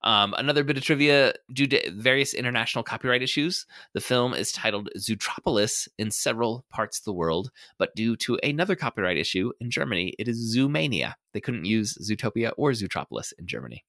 Um, 0.04 0.34
another 0.36 0.64
bit 0.64 0.78
of 0.78 0.84
trivia 0.84 1.34
due 1.54 1.68
to 1.68 1.92
various 1.92 2.34
international 2.34 2.84
copyright 2.84 3.22
issues, 3.22 3.68
the 3.94 4.02
film 4.02 4.34
is 4.34 4.52
titled 4.52 4.90
Zootropolis 4.98 5.88
in 6.00 6.10
several 6.10 6.66
parts 6.72 7.00
of 7.00 7.06
the 7.06 7.14
world, 7.14 7.52
but 7.78 7.94
due 7.96 8.16
to 8.18 8.40
another 8.42 8.76
copyright 8.76 9.18
issue 9.18 9.52
in 9.60 9.70
Germany, 9.70 10.16
it 10.18 10.28
is 10.28 10.56
Zoomania. 10.58 11.14
They 11.34 11.40
couldn't 11.40 11.66
use 11.66 11.96
Zootopia 12.02 12.52
or 12.58 12.72
Zootropolis 12.72 13.32
in 13.38 13.46
Germany 13.46 13.86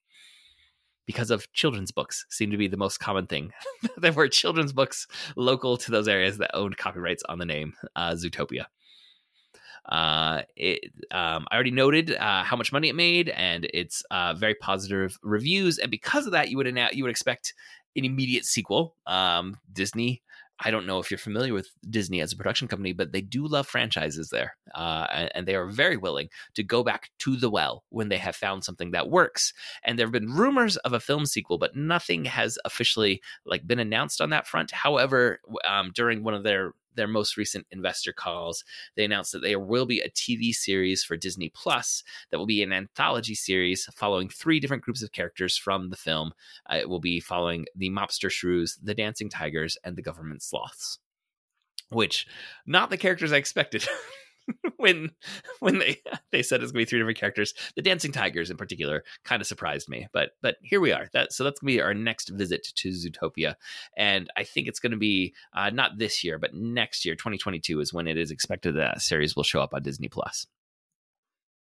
because 1.07 1.31
of 1.31 1.51
children's 1.53 1.91
books 1.91 2.25
seem 2.31 2.51
to 2.51 2.57
be 2.57 2.69
the 2.69 2.77
most 2.77 2.99
common 2.99 3.27
thing. 3.27 3.53
there 3.97 4.13
were 4.13 4.29
children's 4.29 4.73
books 4.73 5.07
local 5.37 5.77
to 5.77 5.91
those 5.91 6.09
areas 6.09 6.39
that 6.39 6.55
owned 6.55 6.77
copyrights 6.77 7.23
on 7.29 7.39
the 7.39 7.47
name 7.47 7.75
uh, 7.97 8.13
Zootopia. 8.13 8.67
Uh, 9.87 10.43
it, 10.57 10.93
um, 11.11 11.47
I 11.51 11.55
already 11.55 11.73
noted 11.73 12.15
uh, 12.15 12.45
how 12.45 12.57
much 12.57 12.73
money 12.73 12.89
it 12.89 12.95
made, 12.95 13.31
and 13.31 13.69
it's 13.75 14.03
uh, 14.11 14.35
very 14.35 14.55
positive 14.55 15.19
reviews. 15.23 15.79
And 15.79 15.91
because 15.91 16.27
of 16.27 16.33
that, 16.33 16.51
you 16.51 16.57
would 16.57 16.79
you 16.93 17.05
would 17.05 17.11
expect 17.11 17.55
an 17.97 18.05
immediate 18.05 18.45
sequel. 18.45 18.95
Um, 19.07 19.57
Disney. 19.73 20.23
I 20.65 20.71
don't 20.71 20.87
know 20.87 20.99
if 20.99 21.11
you're 21.11 21.19
familiar 21.19 21.53
with 21.53 21.71
Disney 21.89 22.21
as 22.21 22.33
a 22.33 22.37
production 22.37 22.69
company, 22.69 22.93
but 22.93 23.13
they 23.13 23.21
do 23.21 23.47
love 23.47 23.67
franchises 23.67 24.31
there, 24.31 24.57
uh, 24.75 25.29
and, 25.35 25.47
they 25.47 25.57
are 25.57 25.67
very 25.67 25.97
willing 25.97 26.29
to 26.55 26.63
go 26.63 26.85
back 26.85 27.11
to 27.19 27.37
the 27.37 27.51
well 27.51 27.83
when 27.89 28.09
they 28.09 28.19
have 28.19 28.37
found 28.37 28.63
something 28.63 28.93
that 28.93 29.11
works. 29.11 29.53
And 29.83 29.99
there 29.99 30.07
have 30.07 30.13
been 30.13 30.33
rumors 30.33 30.77
of 30.79 30.93
a 30.93 31.01
film 31.01 31.27
sequel, 31.27 31.59
but 31.59 31.75
nothing 31.75 32.25
has 32.27 32.59
officially 32.65 33.21
like 33.45 33.67
been 33.67 33.81
announced 33.81 34.21
on 34.21 34.31
that 34.31 34.47
front. 34.47 34.71
However, 34.71 35.41
um, 35.69 35.91
during 35.95 36.23
one 36.23 36.35
of 36.35 36.45
their 36.45 36.75
their 36.95 37.09
most 37.09 37.37
recent 37.37 37.67
investor 37.71 38.13
calls, 38.13 38.65
they 38.97 39.05
announced 39.05 39.33
that 39.33 39.43
there 39.43 39.61
will 39.61 39.87
be 39.87 40.01
a 40.01 40.11
TV 40.11 40.53
series 40.53 41.03
for 41.05 41.17
Disney 41.17 41.51
Plus 41.55 42.03
that 42.31 42.39
will 42.39 42.47
be 42.47 42.63
an 42.63 42.73
anthology 42.73 43.35
series 43.35 43.89
following 43.95 44.29
three 44.29 44.61
different 44.61 44.83
groups 44.83 45.03
of 45.03 45.13
characters 45.13 45.57
from 45.57 45.91
the 45.91 45.97
film. 45.97 46.33
Uh, 46.71 46.77
it 46.77 46.89
will 46.89 47.01
be 47.01 47.21
following 47.21 47.67
the 47.75 47.91
mobster 47.91 48.31
shrews, 48.31 48.79
the 48.83 48.95
dancing 48.95 49.29
tigers, 49.29 49.77
and 49.85 49.97
the 49.97 50.03
government 50.03 50.43
sloths. 50.43 50.99
Which, 51.91 52.27
not 52.67 52.91
the 52.91 52.97
characters 52.97 53.33
I 53.33 53.37
expected. 53.37 53.87
when 54.77 55.11
when 55.61 55.79
they 55.79 56.01
they 56.31 56.43
said 56.43 56.63
it's 56.63 56.73
gonna 56.73 56.83
be 56.83 56.85
three 56.85 56.99
different 56.99 57.19
characters, 57.19 57.55
the 57.77 57.83
dancing 57.83 58.13
tigers 58.13 58.51
in 58.51 58.57
particular 58.57 59.05
kind 59.25 59.41
of 59.41 59.47
surprised 59.47 59.89
me. 59.89 60.09
But 60.13 60.31
but 60.41 60.57
here 60.63 60.81
we 60.81 60.93
are. 60.93 61.09
That 61.13 61.33
so 61.33 61.45
that's 61.45 61.61
gonna 61.61 61.73
be 61.73 61.81
our 61.81 61.95
next 61.95 62.31
visit 62.31 62.67
to 62.77 62.91
Zootopia, 62.91 63.55
and 63.97 64.31
I 64.37 64.45
think 64.45 64.69
it's 64.69 64.81
gonna 64.81 64.97
be 64.97 65.35
uh, 65.55 65.71
not 65.71 65.99
this 65.99 66.25
year, 66.25 66.39
but 66.39 66.55
next 66.55 67.05
year, 67.05 67.15
2022 67.15 67.81
is 67.81 67.93
when 67.93 68.07
it 68.07 68.19
is 68.19 68.31
expected 68.31 68.77
that 68.77 69.03
series 69.03 69.37
will 69.37 69.43
show 69.43 69.61
up 69.61 69.75
on 69.75 69.83
Disney 69.83 70.09
Plus. 70.09 70.47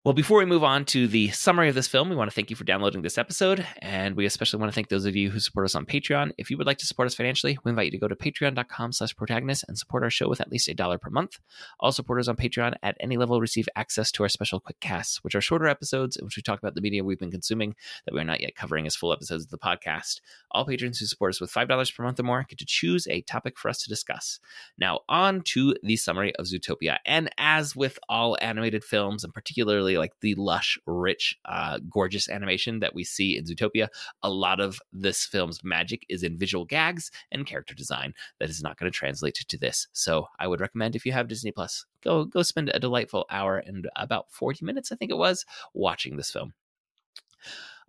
Well, 0.07 0.13
before 0.13 0.39
we 0.39 0.45
move 0.45 0.63
on 0.63 0.85
to 0.85 1.05
the 1.05 1.31
summary 1.31 1.67
of 1.67 1.75
this 1.75 1.89
film, 1.89 2.09
we 2.09 2.15
want 2.15 2.31
to 2.31 2.33
thank 2.33 2.49
you 2.49 2.55
for 2.55 2.63
downloading 2.63 3.01
this 3.01 3.17
episode. 3.17 3.67
And 3.79 4.15
we 4.15 4.25
especially 4.25 4.57
want 4.57 4.71
to 4.71 4.73
thank 4.73 4.87
those 4.87 5.03
of 5.03 5.17
you 5.17 5.29
who 5.29 5.41
support 5.41 5.65
us 5.65 5.75
on 5.75 5.85
Patreon. 5.85 6.31
If 6.37 6.49
you 6.49 6.57
would 6.57 6.65
like 6.65 6.77
to 6.77 6.85
support 6.85 7.07
us 7.07 7.13
financially, 7.13 7.59
we 7.65 7.71
invite 7.71 7.87
you 7.87 7.91
to 7.91 7.97
go 7.97 8.07
to 8.07 8.15
patreon.com 8.15 8.93
slash 8.93 9.13
protagonist 9.17 9.65
and 9.67 9.77
support 9.77 10.03
our 10.03 10.09
show 10.09 10.29
with 10.29 10.39
at 10.39 10.49
least 10.49 10.69
a 10.69 10.73
dollar 10.73 10.97
per 10.97 11.09
month. 11.09 11.39
All 11.81 11.91
supporters 11.91 12.29
on 12.29 12.37
Patreon 12.37 12.75
at 12.81 12.95
any 13.01 13.17
level 13.17 13.41
receive 13.41 13.67
access 13.75 14.09
to 14.13 14.23
our 14.23 14.29
special 14.29 14.61
quick 14.61 14.79
casts, 14.79 15.25
which 15.25 15.35
are 15.35 15.41
shorter 15.41 15.67
episodes 15.67 16.15
in 16.15 16.23
which 16.23 16.37
we 16.37 16.41
talk 16.41 16.59
about 16.59 16.75
the 16.75 16.79
media 16.79 17.03
we've 17.03 17.19
been 17.19 17.29
consuming 17.29 17.75
that 18.05 18.13
we 18.13 18.21
are 18.21 18.23
not 18.23 18.39
yet 18.39 18.55
covering 18.55 18.87
as 18.87 18.95
full 18.95 19.11
episodes 19.11 19.43
of 19.43 19.49
the 19.49 19.57
podcast. 19.57 20.21
All 20.51 20.63
patrons 20.63 20.99
who 20.99 21.05
support 21.05 21.31
us 21.31 21.41
with 21.41 21.51
$5 21.51 21.93
per 21.93 22.03
month 22.03 22.21
or 22.21 22.23
more 22.23 22.45
get 22.47 22.59
to 22.59 22.65
choose 22.65 23.07
a 23.07 23.23
topic 23.23 23.57
for 23.57 23.67
us 23.67 23.83
to 23.83 23.89
discuss. 23.89 24.39
Now, 24.77 25.01
on 25.09 25.41
to 25.47 25.75
the 25.83 25.97
summary 25.97 26.33
of 26.37 26.45
Zootopia. 26.45 26.99
And 27.05 27.29
as 27.37 27.75
with 27.75 27.99
all 28.07 28.37
animated 28.39 28.85
films, 28.85 29.25
and 29.25 29.33
particularly 29.33 29.96
like 29.99 30.13
the 30.21 30.35
lush, 30.35 30.77
rich, 30.85 31.37
uh, 31.45 31.79
gorgeous 31.89 32.29
animation 32.29 32.79
that 32.79 32.95
we 32.95 33.03
see 33.03 33.37
in 33.37 33.45
Zootopia, 33.45 33.87
a 34.23 34.29
lot 34.29 34.59
of 34.59 34.79
this 34.91 35.25
film's 35.25 35.63
magic 35.63 36.05
is 36.09 36.23
in 36.23 36.37
visual 36.37 36.65
gags 36.65 37.11
and 37.31 37.45
character 37.45 37.73
design 37.73 38.13
that 38.39 38.49
is 38.49 38.61
not 38.61 38.77
going 38.77 38.91
to 38.91 38.97
translate 38.97 39.35
to 39.35 39.57
this. 39.57 39.87
So 39.93 40.27
I 40.39 40.47
would 40.47 40.61
recommend 40.61 40.95
if 40.95 41.05
you 41.05 41.11
have 41.11 41.27
Disney 41.27 41.51
Plus, 41.51 41.85
go 42.03 42.25
go 42.25 42.41
spend 42.41 42.69
a 42.73 42.79
delightful 42.79 43.25
hour 43.29 43.57
and 43.57 43.87
about 43.95 44.31
40 44.31 44.65
minutes, 44.65 44.91
I 44.91 44.95
think 44.95 45.11
it 45.11 45.17
was, 45.17 45.45
watching 45.73 46.17
this 46.17 46.31
film. 46.31 46.53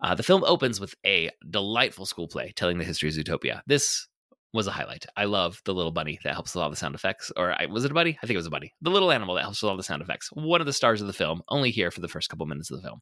Uh, 0.01 0.15
the 0.15 0.23
film 0.23 0.43
opens 0.45 0.79
with 0.79 0.95
a 1.05 1.29
delightful 1.49 2.05
school 2.05 2.27
play 2.27 2.53
telling 2.55 2.77
the 2.77 2.85
history 2.85 3.09
of 3.09 3.15
Zootopia. 3.15 3.61
This 3.67 4.07
was 4.53 4.67
a 4.67 4.71
highlight. 4.71 5.05
I 5.15 5.25
love 5.25 5.61
the 5.65 5.73
little 5.73 5.91
bunny 5.91 6.19
that 6.23 6.33
helps 6.33 6.55
with 6.55 6.63
all 6.63 6.69
the 6.69 6.75
sound 6.75 6.95
effects. 6.95 7.31
Or 7.37 7.51
I, 7.51 7.67
was 7.67 7.85
it 7.85 7.91
a 7.91 7.93
bunny? 7.93 8.17
I 8.21 8.25
think 8.25 8.33
it 8.33 8.37
was 8.37 8.47
a 8.47 8.51
bunny. 8.51 8.73
The 8.81 8.89
little 8.89 9.11
animal 9.11 9.35
that 9.35 9.43
helps 9.43 9.61
with 9.61 9.69
all 9.69 9.77
the 9.77 9.83
sound 9.83 10.01
effects. 10.01 10.29
One 10.33 10.59
of 10.59 10.67
the 10.67 10.73
stars 10.73 11.01
of 11.01 11.07
the 11.07 11.13
film, 11.13 11.43
only 11.49 11.69
here 11.69 11.91
for 11.91 12.01
the 12.01 12.07
first 12.07 12.29
couple 12.29 12.45
minutes 12.45 12.71
of 12.71 12.77
the 12.77 12.87
film. 12.87 13.01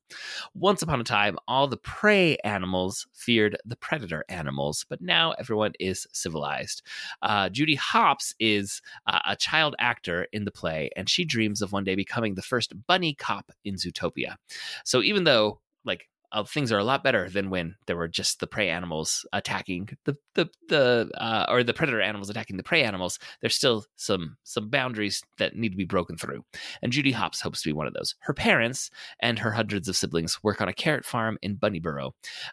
Once 0.53 0.81
upon 0.81 0.99
a 0.99 1.05
time, 1.05 1.37
all 1.47 1.67
the 1.67 1.77
prey 1.77 2.37
animals 2.43 3.07
feared 3.13 3.57
the 3.65 3.77
predator 3.77 4.25
animals, 4.27 4.85
but 4.89 5.01
now 5.01 5.31
everyone 5.39 5.73
is 5.79 6.05
civilized. 6.11 6.81
Uh, 7.21 7.49
Judy 7.49 7.75
Hopps 7.75 8.35
is 8.39 8.81
uh, 9.07 9.19
a 9.25 9.35
child 9.35 9.75
actor 9.79 10.27
in 10.33 10.43
the 10.43 10.51
play, 10.51 10.89
and 10.97 11.09
she 11.09 11.23
dreams 11.23 11.61
of 11.61 11.71
one 11.71 11.85
day 11.85 11.95
becoming 11.95 12.35
the 12.35 12.41
first 12.41 12.73
bunny 12.87 13.13
cop 13.13 13.51
in 13.63 13.75
Zootopia. 13.75 14.35
So 14.83 15.01
even 15.01 15.23
though 15.23 15.61
like 15.85 16.09
uh, 16.31 16.43
things 16.43 16.71
are 16.71 16.77
a 16.77 16.83
lot 16.83 17.03
better 17.03 17.29
than 17.29 17.49
when 17.49 17.75
there 17.85 17.95
were 17.95 18.07
just 18.07 18.39
the 18.39 18.47
prey 18.47 18.69
animals 18.69 19.25
attacking 19.33 19.89
the 20.05 20.15
the 20.35 20.49
the 20.67 21.09
uh, 21.15 21.45
or 21.49 21.63
the 21.63 21.73
predator 21.73 22.01
animals 22.01 22.29
attacking 22.29 22.57
the 22.57 22.63
prey 22.63 22.83
animals. 22.83 23.19
There's 23.41 23.55
still 23.55 23.85
some 23.95 24.37
some 24.43 24.69
boundaries 24.69 25.23
that 25.37 25.55
need 25.55 25.69
to 25.69 25.77
be 25.77 25.85
broken 25.85 26.17
through, 26.17 26.43
and 26.81 26.91
Judy 26.91 27.11
Hopps 27.11 27.41
hopes 27.41 27.61
to 27.61 27.69
be 27.69 27.73
one 27.73 27.87
of 27.87 27.93
those. 27.93 28.15
Her 28.19 28.33
parents 28.33 28.89
and 29.21 29.39
her 29.39 29.51
hundreds 29.51 29.87
of 29.87 29.95
siblings 29.95 30.43
work 30.43 30.61
on 30.61 30.67
a 30.67 30.73
carrot 30.73 31.05
farm 31.05 31.37
in 31.41 31.57
Bunnyburrow, 31.57 32.11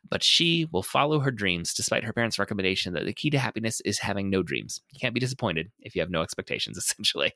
but 0.09 0.23
she 0.23 0.69
will 0.71 0.83
follow 0.83 1.19
her 1.21 1.31
dreams 1.33 1.75
despite 1.75 2.05
her 2.05 2.13
parents' 2.13 2.39
recommendation 2.39 2.93
that 2.95 3.05
the 3.05 3.13
key 3.13 3.31
to 3.31 3.39
happiness 3.39 3.81
is 3.85 3.99
having 3.99 4.31
no 4.31 4.43
dreams. 4.43 4.81
You 4.93 5.01
can't 5.01 5.15
be 5.15 5.21
disappointed 5.21 5.71
if 5.81 5.95
you 5.95 6.01
have 6.01 6.11
no 6.11 6.23
expectations, 6.23 6.77
essentially. 6.79 7.33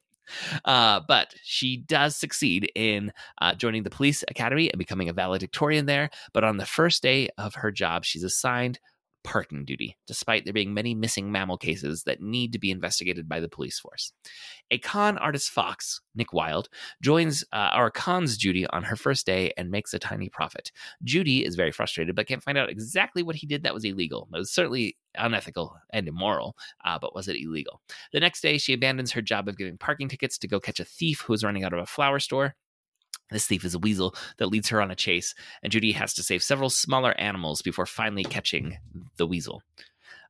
Uh, 0.65 1.01
but 1.07 1.35
she 1.43 1.77
does 1.77 2.17
succeed 2.17 2.71
in 2.75 3.13
uh, 3.41 3.55
joining 3.55 3.83
the 3.83 3.91
police 3.91 4.25
academy 4.29 4.71
and 4.71 4.79
becoming 4.79 5.09
a 5.09 5.13
valedictorian 5.13 5.87
there. 5.87 6.11
But 6.33 6.45
on 6.45 6.57
the 6.57 6.67
first 6.67 7.03
day 7.03 7.29
of 7.39 7.55
her 7.57 7.71
job, 7.71 8.05
she's 8.05 8.25
assigned 8.25 8.79
parking 9.25 9.65
duty, 9.65 9.97
despite 10.07 10.45
there 10.45 10.53
being 10.53 10.75
many 10.75 10.95
missing 10.95 11.31
mammal 11.31 11.59
cases 11.59 12.05
that 12.05 12.21
need 12.21 12.53
to 12.53 12.59
be 12.59 12.71
investigated 12.71 13.29
by 13.29 13.41
the 13.41 13.49
police 13.49 13.79
force. 13.79 14.13
A 14.71 14.79
con 14.79 15.19
artist 15.19 15.51
fox, 15.51 16.01
Nick 16.15 16.33
Wilde, 16.33 16.69
joins 17.03 17.45
uh, 17.53 17.71
our 17.73 17.91
cons 17.91 18.37
Judy 18.37 18.67
on 18.69 18.85
her 18.85 18.97
first 18.97 19.27
day 19.27 19.53
and 19.57 19.71
makes 19.71 19.93
a 19.95 19.99
tiny 19.99 20.29
profit. 20.29 20.73
Judy 21.05 21.45
is 21.45 21.57
very 21.57 21.73
frustrated, 21.73 22.15
but 22.15 22.27
can't 22.27 22.43
find 22.43 22.59
out 22.59 22.71
exactly 22.71 23.23
what 23.23 23.37
he 23.37 23.47
did 23.47 23.63
that 23.63 23.75
was 23.75 23.85
illegal. 23.85 24.29
It 24.33 24.39
was 24.39 24.51
certainly 24.51 24.97
unethical 25.17 25.77
and 25.91 26.09
immoral, 26.09 26.57
uh, 26.85 26.99
but 26.99 27.15
was 27.15 27.29
it 27.29 27.37
illegal? 27.37 27.81
The 28.13 28.21
next 28.21 28.41
day, 28.41 28.59
she 28.59 28.73
abandons 28.73 29.13
her 29.13 29.23
job 29.23 29.49
of 29.49 29.59
giving 29.59 29.79
parking 29.79 30.09
tickets 30.09 30.39
to 30.39 30.49
go 30.49 30.61
catch 30.61 30.81
a 30.81 30.85
thief 30.85 31.23
who 31.23 31.33
is 31.33 31.45
running 31.45 31.65
out 31.65 31.73
of 31.73 31.81
a 31.81 31.87
flower 31.87 32.19
store. 32.21 32.55
This 33.31 33.47
thief 33.47 33.65
is 33.65 33.75
a 33.75 33.79
weasel 33.79 34.15
that 34.39 34.47
leads 34.47 34.69
her 34.69 34.81
on 34.81 34.91
a 34.91 34.97
chase, 34.97 35.35
and 35.63 35.73
Judy 35.73 35.93
has 35.93 36.15
to 36.15 36.23
save 36.23 36.43
several 36.43 36.71
smaller 36.71 37.19
animals 37.21 37.63
before 37.63 37.87
finally 37.87 38.25
catching 38.25 38.79
the 39.17 39.27
weasel. 39.27 39.63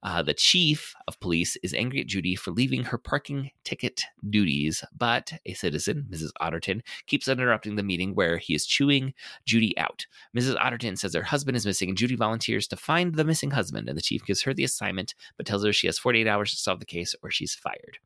Uh, 0.02 0.22
the 0.22 0.34
chief 0.34 0.94
of 1.06 1.18
police 1.20 1.56
is 1.62 1.74
angry 1.74 2.00
at 2.00 2.06
Judy 2.06 2.34
for 2.34 2.50
leaving 2.50 2.84
her 2.84 2.98
parking 2.98 3.50
ticket 3.64 4.02
duties, 4.30 4.84
but 4.96 5.32
a 5.44 5.54
citizen, 5.54 6.06
Mrs. 6.10 6.30
Otterton, 6.40 6.82
keeps 7.06 7.28
interrupting 7.28 7.76
the 7.76 7.82
meeting 7.82 8.14
where 8.14 8.38
he 8.38 8.54
is 8.54 8.66
chewing 8.66 9.12
Judy 9.44 9.76
out. 9.78 10.06
Mrs. 10.36 10.56
Otterton 10.56 10.98
says 10.98 11.14
her 11.14 11.22
husband 11.22 11.56
is 11.56 11.66
missing, 11.66 11.88
and 11.88 11.98
Judy 11.98 12.14
volunteers 12.14 12.68
to 12.68 12.76
find 12.76 13.14
the 13.14 13.24
missing 13.24 13.50
husband, 13.50 13.88
and 13.88 13.98
the 13.98 14.02
chief 14.02 14.24
gives 14.24 14.42
her 14.42 14.54
the 14.54 14.64
assignment, 14.64 15.14
but 15.36 15.46
tells 15.46 15.64
her 15.64 15.72
she 15.72 15.88
has 15.88 15.98
48 15.98 16.26
hours 16.26 16.50
to 16.52 16.56
solve 16.56 16.80
the 16.80 16.86
case 16.86 17.14
or 17.22 17.30
she's 17.30 17.54
fired. 17.54 17.98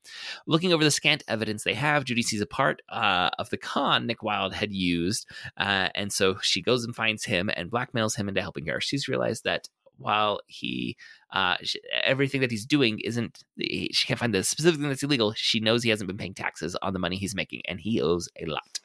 Looking 0.46 0.72
over 0.72 0.84
the 0.84 0.90
scant 0.90 1.22
evidence 1.28 1.64
they 1.64 1.74
have, 1.74 2.04
Judy 2.04 2.22
sees 2.22 2.40
a 2.40 2.46
part 2.46 2.82
uh, 2.88 3.30
of 3.38 3.50
the 3.50 3.58
con 3.58 4.06
Nick 4.06 4.22
Wilde 4.22 4.54
had 4.54 4.72
used, 4.72 5.26
uh, 5.56 5.88
and 5.94 6.12
so 6.12 6.38
she 6.42 6.62
goes 6.62 6.84
and 6.84 6.96
finds 6.96 7.24
him 7.24 7.50
and 7.54 7.70
blackmails 7.70 8.16
him 8.16 8.28
into 8.28 8.40
helping 8.40 8.66
her. 8.66 8.80
She's 8.80 9.08
realized 9.08 9.44
that 9.44 9.68
while 9.98 10.40
he 10.46 10.96
uh, 11.32 11.56
she, 11.62 11.80
everything 12.02 12.40
that 12.40 12.50
he's 12.50 12.66
doing 12.66 12.98
isn't 13.00 13.44
she 13.58 14.06
can't 14.06 14.18
find 14.18 14.34
the 14.34 14.42
specific 14.42 14.80
thing 14.80 14.88
that's 14.88 15.02
illegal 15.02 15.32
she 15.36 15.60
knows 15.60 15.82
he 15.82 15.90
hasn't 15.90 16.08
been 16.08 16.16
paying 16.16 16.34
taxes 16.34 16.76
on 16.82 16.92
the 16.92 16.98
money 16.98 17.16
he's 17.16 17.34
making 17.34 17.62
and 17.66 17.80
he 17.80 18.00
owes 18.00 18.28
a 18.40 18.46
lot 18.46 18.80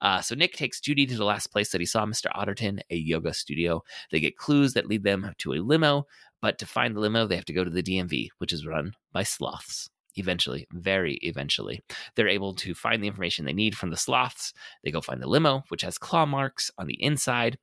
uh, 0.00 0.20
so 0.20 0.34
nick 0.34 0.54
takes 0.54 0.80
judy 0.80 1.06
to 1.06 1.16
the 1.16 1.24
last 1.24 1.48
place 1.48 1.70
that 1.70 1.80
he 1.80 1.86
saw 1.86 2.04
mr 2.04 2.30
otterton 2.32 2.80
a 2.90 2.96
yoga 2.96 3.32
studio 3.32 3.82
they 4.10 4.20
get 4.20 4.36
clues 4.36 4.74
that 4.74 4.86
lead 4.86 5.04
them 5.04 5.32
to 5.38 5.52
a 5.52 5.62
limo 5.62 6.06
but 6.40 6.58
to 6.58 6.66
find 6.66 6.94
the 6.94 7.00
limo 7.00 7.26
they 7.26 7.36
have 7.36 7.44
to 7.44 7.52
go 7.52 7.64
to 7.64 7.70
the 7.70 7.82
dmv 7.82 8.28
which 8.38 8.52
is 8.52 8.66
run 8.66 8.92
by 9.12 9.22
sloths 9.22 9.88
eventually, 10.16 10.66
very 10.72 11.14
eventually, 11.22 11.82
they're 12.14 12.28
able 12.28 12.54
to 12.54 12.74
find 12.74 13.02
the 13.02 13.06
information 13.06 13.44
they 13.44 13.52
need 13.52 13.76
from 13.76 13.90
the 13.90 13.96
sloths. 13.96 14.52
They 14.82 14.90
go 14.90 15.00
find 15.00 15.22
the 15.22 15.28
limo, 15.28 15.62
which 15.68 15.82
has 15.82 15.98
claw 15.98 16.26
marks 16.26 16.70
on 16.78 16.86
the 16.86 17.00
inside. 17.02 17.58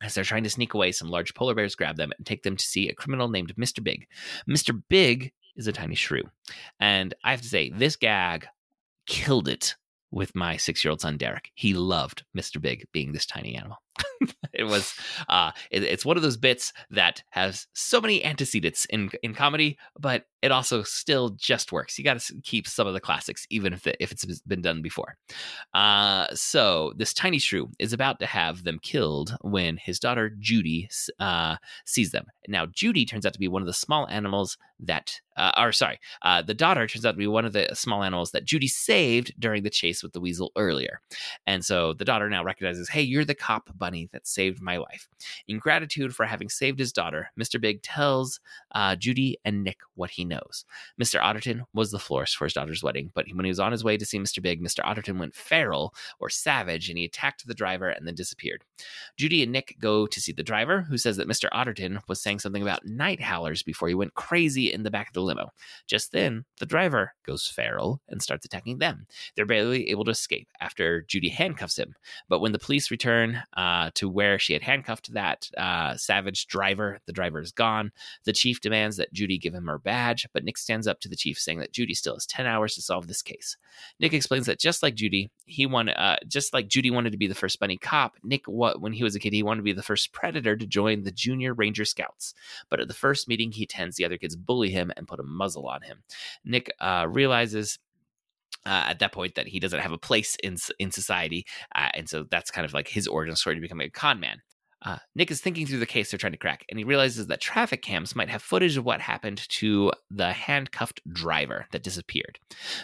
As 0.00 0.14
they're 0.14 0.24
trying 0.24 0.44
to 0.44 0.50
sneak 0.50 0.74
away, 0.74 0.92
some 0.92 1.08
large 1.10 1.34
polar 1.34 1.54
bears 1.54 1.74
grab 1.74 1.96
them 1.96 2.12
and 2.16 2.26
take 2.26 2.42
them 2.42 2.56
to 2.56 2.64
see 2.64 2.88
a 2.88 2.94
criminal 2.94 3.28
named 3.28 3.54
Mr. 3.56 3.82
Big. 3.82 4.06
Mr. 4.48 4.80
Big 4.88 5.32
is 5.56 5.66
a 5.66 5.72
tiny 5.72 5.96
shrew. 5.96 6.22
And 6.78 7.14
I 7.24 7.32
have 7.32 7.42
to 7.42 7.48
say, 7.48 7.70
this 7.70 7.96
gag 7.96 8.46
killed 9.06 9.48
it 9.48 9.74
with 10.10 10.34
my 10.34 10.56
six 10.56 10.84
year 10.84 10.90
old 10.90 11.00
son, 11.00 11.16
Derek. 11.16 11.50
He 11.54 11.74
loved 11.74 12.24
Mr. 12.36 12.60
Big 12.60 12.86
being 12.92 13.12
this 13.12 13.26
tiny 13.26 13.56
animal. 13.56 13.78
it 14.52 14.64
was 14.64 14.94
uh 15.28 15.50
it, 15.70 15.82
it's 15.82 16.04
one 16.04 16.16
of 16.16 16.22
those 16.22 16.36
bits 16.36 16.72
that 16.90 17.22
has 17.30 17.66
so 17.72 18.00
many 18.00 18.24
antecedents 18.24 18.84
in 18.86 19.10
in 19.22 19.34
comedy 19.34 19.78
but 19.98 20.24
it 20.42 20.52
also 20.52 20.82
still 20.82 21.30
just 21.30 21.72
works. 21.72 21.98
You 21.98 22.04
got 22.04 22.20
to 22.20 22.40
keep 22.42 22.68
some 22.68 22.86
of 22.86 22.94
the 22.94 23.00
classics 23.00 23.46
even 23.50 23.72
if, 23.72 23.86
it, 23.86 23.96
if 23.98 24.12
it's 24.12 24.40
been 24.42 24.62
done 24.62 24.82
before. 24.82 25.16
Uh 25.74 26.26
so 26.34 26.92
this 26.96 27.12
tiny 27.12 27.38
shrew 27.38 27.70
is 27.78 27.92
about 27.92 28.20
to 28.20 28.26
have 28.26 28.64
them 28.64 28.78
killed 28.80 29.36
when 29.42 29.76
his 29.76 29.98
daughter 29.98 30.30
judy 30.38 30.88
uh 31.18 31.56
sees 31.84 32.10
them. 32.12 32.26
Now 32.46 32.66
judy 32.66 33.04
turns 33.04 33.26
out 33.26 33.32
to 33.32 33.38
be 33.38 33.48
one 33.48 33.62
of 33.62 33.66
the 33.66 33.72
small 33.72 34.06
animals 34.08 34.56
that 34.80 35.20
uh, 35.36 35.52
or 35.58 35.72
sorry 35.72 35.98
uh 36.22 36.40
the 36.40 36.54
daughter 36.54 36.86
turns 36.86 37.04
out 37.04 37.12
to 37.12 37.16
be 37.16 37.26
one 37.26 37.44
of 37.44 37.52
the 37.52 37.68
small 37.74 38.04
animals 38.04 38.30
that 38.30 38.44
judy 38.44 38.68
saved 38.68 39.32
during 39.38 39.62
the 39.64 39.70
chase 39.70 40.02
with 40.02 40.12
the 40.12 40.20
weasel 40.20 40.52
earlier. 40.56 41.00
And 41.46 41.64
so 41.64 41.94
the 41.94 42.04
daughter 42.04 42.28
now 42.30 42.44
recognizes 42.44 42.88
hey 42.88 43.02
you're 43.02 43.24
the 43.24 43.34
cop 43.34 43.70
bunny 43.88 44.08
that 44.12 44.26
saved 44.26 44.60
my 44.60 44.76
life. 44.76 45.08
In 45.46 45.58
gratitude 45.58 46.14
for 46.14 46.26
having 46.26 46.50
saved 46.50 46.78
his 46.78 46.92
daughter, 46.92 47.30
Mr. 47.40 47.58
Big 47.58 47.82
tells 47.82 48.38
uh, 48.74 48.94
Judy 48.96 49.38
and 49.46 49.64
Nick 49.64 49.78
what 49.94 50.10
he 50.10 50.26
knows. 50.26 50.66
Mr. 51.00 51.18
Otterton 51.20 51.62
was 51.72 51.90
the 51.90 51.98
florist 51.98 52.36
for 52.36 52.44
his 52.44 52.52
daughter's 52.52 52.82
wedding, 52.82 53.10
but 53.14 53.24
when 53.32 53.46
he 53.46 53.50
was 53.50 53.60
on 53.60 53.72
his 53.72 53.82
way 53.82 53.96
to 53.96 54.04
see 54.04 54.18
Mr. 54.18 54.42
Big, 54.42 54.62
Mr. 54.62 54.84
Otterton 54.84 55.18
went 55.18 55.34
feral 55.34 55.94
or 56.20 56.28
savage 56.28 56.90
and 56.90 56.98
he 56.98 57.06
attacked 57.06 57.46
the 57.46 57.54
driver 57.54 57.88
and 57.88 58.06
then 58.06 58.14
disappeared. 58.14 58.62
Judy 59.16 59.42
and 59.42 59.52
Nick 59.52 59.76
go 59.80 60.06
to 60.06 60.20
see 60.20 60.32
the 60.32 60.42
driver, 60.42 60.82
who 60.82 60.98
says 60.98 61.16
that 61.16 61.28
Mr. 61.28 61.48
Otterton 61.54 62.00
was 62.08 62.20
saying 62.20 62.40
something 62.40 62.62
about 62.62 62.84
night 62.84 63.22
howlers 63.22 63.62
before 63.62 63.88
he 63.88 63.94
went 63.94 64.14
crazy 64.14 64.70
in 64.70 64.82
the 64.82 64.90
back 64.90 65.08
of 65.08 65.14
the 65.14 65.22
limo. 65.22 65.48
Just 65.86 66.12
then, 66.12 66.44
the 66.58 66.66
driver 66.66 67.14
goes 67.24 67.46
feral 67.46 68.02
and 68.08 68.22
starts 68.22 68.44
attacking 68.44 68.78
them. 68.78 69.06
They're 69.34 69.46
barely 69.46 69.88
able 69.88 70.04
to 70.04 70.10
escape 70.10 70.48
after 70.60 71.02
Judy 71.02 71.30
handcuffs 71.30 71.78
him, 71.78 71.94
but 72.28 72.40
when 72.40 72.52
the 72.52 72.58
police 72.58 72.90
return 72.90 73.42
uh, 73.56 73.77
to 73.94 74.08
where 74.08 74.38
she 74.38 74.52
had 74.52 74.62
handcuffed 74.62 75.12
that 75.12 75.48
uh, 75.56 75.96
savage 75.96 76.46
driver. 76.46 76.98
The 77.06 77.12
driver 77.12 77.40
is 77.40 77.52
gone. 77.52 77.92
The 78.24 78.32
chief 78.32 78.60
demands 78.60 78.96
that 78.96 79.12
Judy 79.12 79.38
give 79.38 79.54
him 79.54 79.66
her 79.66 79.78
badge, 79.78 80.26
but 80.32 80.44
Nick 80.44 80.58
stands 80.58 80.86
up 80.86 81.00
to 81.00 81.08
the 81.08 81.16
chief, 81.16 81.38
saying 81.38 81.58
that 81.60 81.72
Judy 81.72 81.94
still 81.94 82.14
has 82.14 82.26
10 82.26 82.46
hours 82.46 82.74
to 82.74 82.82
solve 82.82 83.06
this 83.06 83.22
case. 83.22 83.56
Nick 84.00 84.12
explains 84.12 84.46
that 84.46 84.58
just 84.58 84.82
like 84.82 84.94
Judy, 84.94 85.30
he 85.46 85.66
wanted, 85.66 85.96
uh, 86.00 86.16
just 86.26 86.52
like 86.52 86.68
Judy 86.68 86.90
wanted 86.90 87.12
to 87.12 87.18
be 87.18 87.26
the 87.26 87.34
first 87.34 87.58
bunny 87.60 87.76
cop, 87.76 88.16
Nick, 88.22 88.46
what, 88.46 88.80
when 88.80 88.92
he 88.92 89.04
was 89.04 89.14
a 89.14 89.20
kid, 89.20 89.32
he 89.32 89.42
wanted 89.42 89.58
to 89.60 89.64
be 89.64 89.72
the 89.72 89.82
first 89.82 90.12
predator 90.12 90.56
to 90.56 90.66
join 90.66 91.02
the 91.02 91.10
Junior 91.10 91.54
Ranger 91.54 91.84
Scouts. 91.84 92.34
But 92.68 92.80
at 92.80 92.88
the 92.88 92.94
first 92.94 93.28
meeting 93.28 93.52
he 93.52 93.64
attends, 93.64 93.96
the 93.96 94.04
other 94.04 94.18
kids 94.18 94.36
bully 94.36 94.70
him 94.70 94.92
and 94.96 95.08
put 95.08 95.20
a 95.20 95.24
muzzle 95.24 95.66
on 95.66 95.82
him. 95.82 96.02
Nick 96.44 96.72
uh, 96.80 97.06
realizes 97.08 97.78
uh, 98.66 98.84
at 98.88 98.98
that 98.98 99.12
point 99.12 99.34
that 99.34 99.48
he 99.48 99.60
doesn't 99.60 99.80
have 99.80 99.92
a 99.92 99.98
place 99.98 100.36
in 100.42 100.56
in 100.78 100.90
society, 100.90 101.44
uh, 101.74 101.88
and 101.94 102.08
so 102.08 102.24
that's 102.30 102.50
kind 102.50 102.64
of 102.64 102.72
like 102.72 102.88
his 102.88 103.06
origin 103.06 103.36
story 103.36 103.56
to 103.56 103.60
becoming 103.60 103.86
a 103.86 103.90
con 103.90 104.20
man. 104.20 104.38
Uh, 104.82 104.98
Nick 105.14 105.30
is 105.30 105.40
thinking 105.40 105.66
through 105.66 105.80
the 105.80 105.86
case 105.86 106.10
they're 106.10 106.18
trying 106.18 106.32
to 106.32 106.38
crack, 106.38 106.64
and 106.68 106.78
he 106.78 106.84
realizes 106.84 107.26
that 107.26 107.40
traffic 107.40 107.82
cams 107.82 108.14
might 108.14 108.28
have 108.28 108.42
footage 108.42 108.76
of 108.76 108.84
what 108.84 109.00
happened 109.00 109.48
to 109.48 109.90
the 110.10 110.32
handcuffed 110.32 111.00
driver 111.12 111.66
that 111.72 111.82
disappeared. 111.82 112.38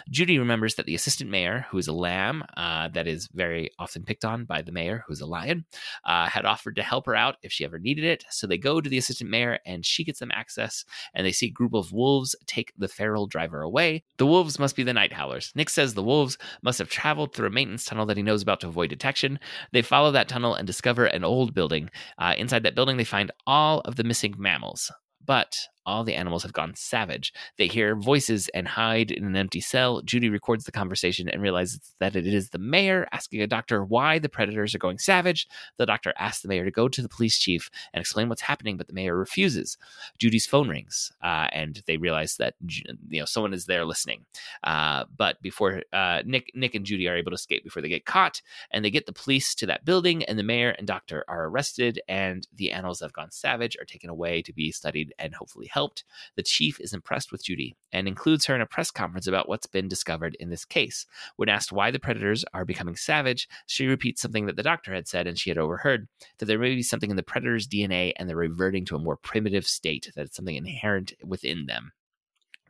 Judy 0.09 0.37
remembers 0.37 0.75
that 0.75 0.85
the 0.85 0.95
assistant 0.95 1.29
mayor, 1.29 1.65
who 1.69 1.77
is 1.77 1.87
a 1.87 1.93
lamb 1.93 2.43
uh, 2.57 2.89
that 2.89 3.07
is 3.07 3.29
very 3.33 3.69
often 3.79 4.03
picked 4.03 4.25
on 4.25 4.43
by 4.45 4.61
the 4.61 4.71
mayor, 4.71 5.03
who's 5.07 5.21
a 5.21 5.25
lion, 5.25 5.65
uh, 6.03 6.27
had 6.27 6.45
offered 6.45 6.75
to 6.75 6.83
help 6.83 7.05
her 7.05 7.15
out 7.15 7.37
if 7.43 7.51
she 7.51 7.63
ever 7.63 7.79
needed 7.79 8.03
it. 8.03 8.25
So 8.29 8.45
they 8.45 8.57
go 8.57 8.81
to 8.81 8.89
the 8.89 8.97
assistant 8.97 9.29
mayor, 9.29 9.59
and 9.65 9.85
she 9.85 10.03
gets 10.03 10.19
them 10.19 10.31
access, 10.33 10.83
and 11.13 11.25
they 11.25 11.31
see 11.31 11.47
a 11.47 11.51
group 11.51 11.73
of 11.73 11.93
wolves 11.93 12.35
take 12.45 12.73
the 12.77 12.89
feral 12.89 13.25
driver 13.25 13.61
away. 13.61 14.03
The 14.17 14.25
wolves 14.25 14.59
must 14.59 14.75
be 14.75 14.83
the 14.83 14.93
night 14.93 15.13
howlers. 15.13 15.53
Nick 15.55 15.69
says 15.69 15.93
the 15.93 16.03
wolves 16.03 16.37
must 16.61 16.79
have 16.79 16.89
traveled 16.89 17.33
through 17.33 17.47
a 17.47 17.51
maintenance 17.51 17.85
tunnel 17.85 18.05
that 18.07 18.17
he 18.17 18.23
knows 18.23 18.41
about 18.41 18.59
to 18.61 18.67
avoid 18.67 18.89
detection. 18.89 19.39
They 19.71 19.81
follow 19.81 20.11
that 20.11 20.27
tunnel 20.27 20.55
and 20.55 20.67
discover 20.67 21.05
an 21.05 21.23
old 21.23 21.53
building 21.53 21.84
building. 21.85 22.31
Uh, 22.31 22.33
inside 22.37 22.63
that 22.63 22.75
building, 22.75 22.97
they 22.97 23.03
find 23.03 23.31
all 23.45 23.81
of 23.81 23.95
the 23.95 24.03
missing 24.03 24.35
mammals. 24.37 24.91
But 25.23 25.55
all 25.85 26.03
the 26.03 26.15
animals 26.15 26.43
have 26.43 26.53
gone 26.53 26.73
savage. 26.75 27.33
They 27.57 27.67
hear 27.67 27.95
voices 27.95 28.49
and 28.49 28.67
hide 28.67 29.11
in 29.11 29.25
an 29.25 29.35
empty 29.35 29.61
cell. 29.61 30.01
Judy 30.01 30.29
records 30.29 30.65
the 30.65 30.71
conversation 30.71 31.29
and 31.29 31.41
realizes 31.41 31.79
that 31.99 32.15
it 32.15 32.27
is 32.27 32.49
the 32.49 32.57
mayor 32.57 33.07
asking 33.11 33.41
a 33.41 33.47
doctor 33.47 33.83
why 33.83 34.19
the 34.19 34.29
predators 34.29 34.73
are 34.73 34.79
going 34.79 34.97
savage. 34.97 35.47
The 35.77 35.85
doctor 35.85 36.13
asks 36.17 36.41
the 36.41 36.47
mayor 36.47 36.65
to 36.65 36.71
go 36.71 36.87
to 36.87 37.01
the 37.01 37.09
police 37.09 37.37
chief 37.37 37.69
and 37.93 38.01
explain 38.01 38.29
what's 38.29 38.41
happening, 38.41 38.77
but 38.77 38.87
the 38.87 38.93
mayor 38.93 39.15
refuses. 39.15 39.77
Judy's 40.17 40.45
phone 40.45 40.69
rings, 40.69 41.11
uh, 41.23 41.47
and 41.51 41.81
they 41.87 41.97
realize 41.97 42.37
that 42.37 42.55
you 42.67 43.19
know 43.19 43.25
someone 43.25 43.53
is 43.53 43.65
there 43.65 43.85
listening. 43.85 44.25
Uh, 44.63 45.05
but 45.15 45.41
before 45.41 45.83
uh, 45.93 46.21
Nick, 46.25 46.51
Nick 46.55 46.75
and 46.75 46.85
Judy 46.85 47.07
are 47.07 47.17
able 47.17 47.31
to 47.31 47.35
escape 47.35 47.63
before 47.63 47.81
they 47.81 47.89
get 47.89 48.05
caught, 48.05 48.41
and 48.71 48.83
they 48.83 48.91
get 48.91 49.05
the 49.05 49.13
police 49.13 49.53
to 49.55 49.65
that 49.67 49.85
building, 49.85 50.23
and 50.23 50.39
the 50.39 50.43
mayor 50.43 50.71
and 50.71 50.87
doctor 50.87 51.23
are 51.27 51.45
arrested, 51.45 52.01
and 52.07 52.47
the 52.55 52.71
animals 52.71 52.99
that 52.99 53.05
have 53.05 53.13
gone 53.13 53.31
savage 53.31 53.77
are 53.79 53.85
taken 53.85 54.09
away 54.09 54.41
to 54.41 54.53
be 54.53 54.71
studied 54.71 55.13
and 55.19 55.35
hopefully 55.35 55.67
helped. 55.75 56.05
The 56.37 56.43
chief 56.43 56.79
is 56.79 56.93
impressed 56.93 57.33
with 57.33 57.43
Judy 57.43 57.75
and 57.91 58.07
includes 58.07 58.45
her 58.45 58.55
in 58.55 58.61
a 58.61 58.65
press 58.65 58.91
conference 58.91 59.27
about 59.27 59.49
what's 59.49 59.67
been 59.67 59.89
discovered 59.89 60.37
in 60.39 60.49
this 60.49 60.63
case. 60.63 61.05
When 61.35 61.49
asked 61.49 61.73
why 61.73 61.91
the 61.91 61.99
predators 61.99 62.45
are 62.53 62.63
becoming 62.63 62.95
savage, 62.95 63.49
she 63.67 63.85
repeats 63.85 64.21
something 64.21 64.45
that 64.45 64.55
the 64.55 64.63
doctor 64.63 64.93
had 64.93 65.05
said 65.05 65.27
and 65.27 65.37
she 65.37 65.49
had 65.49 65.57
overheard 65.57 66.07
that 66.37 66.45
there 66.45 66.57
may 66.57 66.75
be 66.75 66.81
something 66.81 67.09
in 67.09 67.17
the 67.17 67.23
predator's 67.23 67.67
DNA 67.67 68.13
and 68.15 68.29
they're 68.29 68.37
reverting 68.37 68.85
to 68.85 68.95
a 68.95 68.99
more 68.99 69.17
primitive 69.17 69.67
state, 69.67 70.11
that 70.15 70.27
it's 70.27 70.37
something 70.37 70.55
inherent 70.55 71.11
within 71.21 71.65
them. 71.65 71.91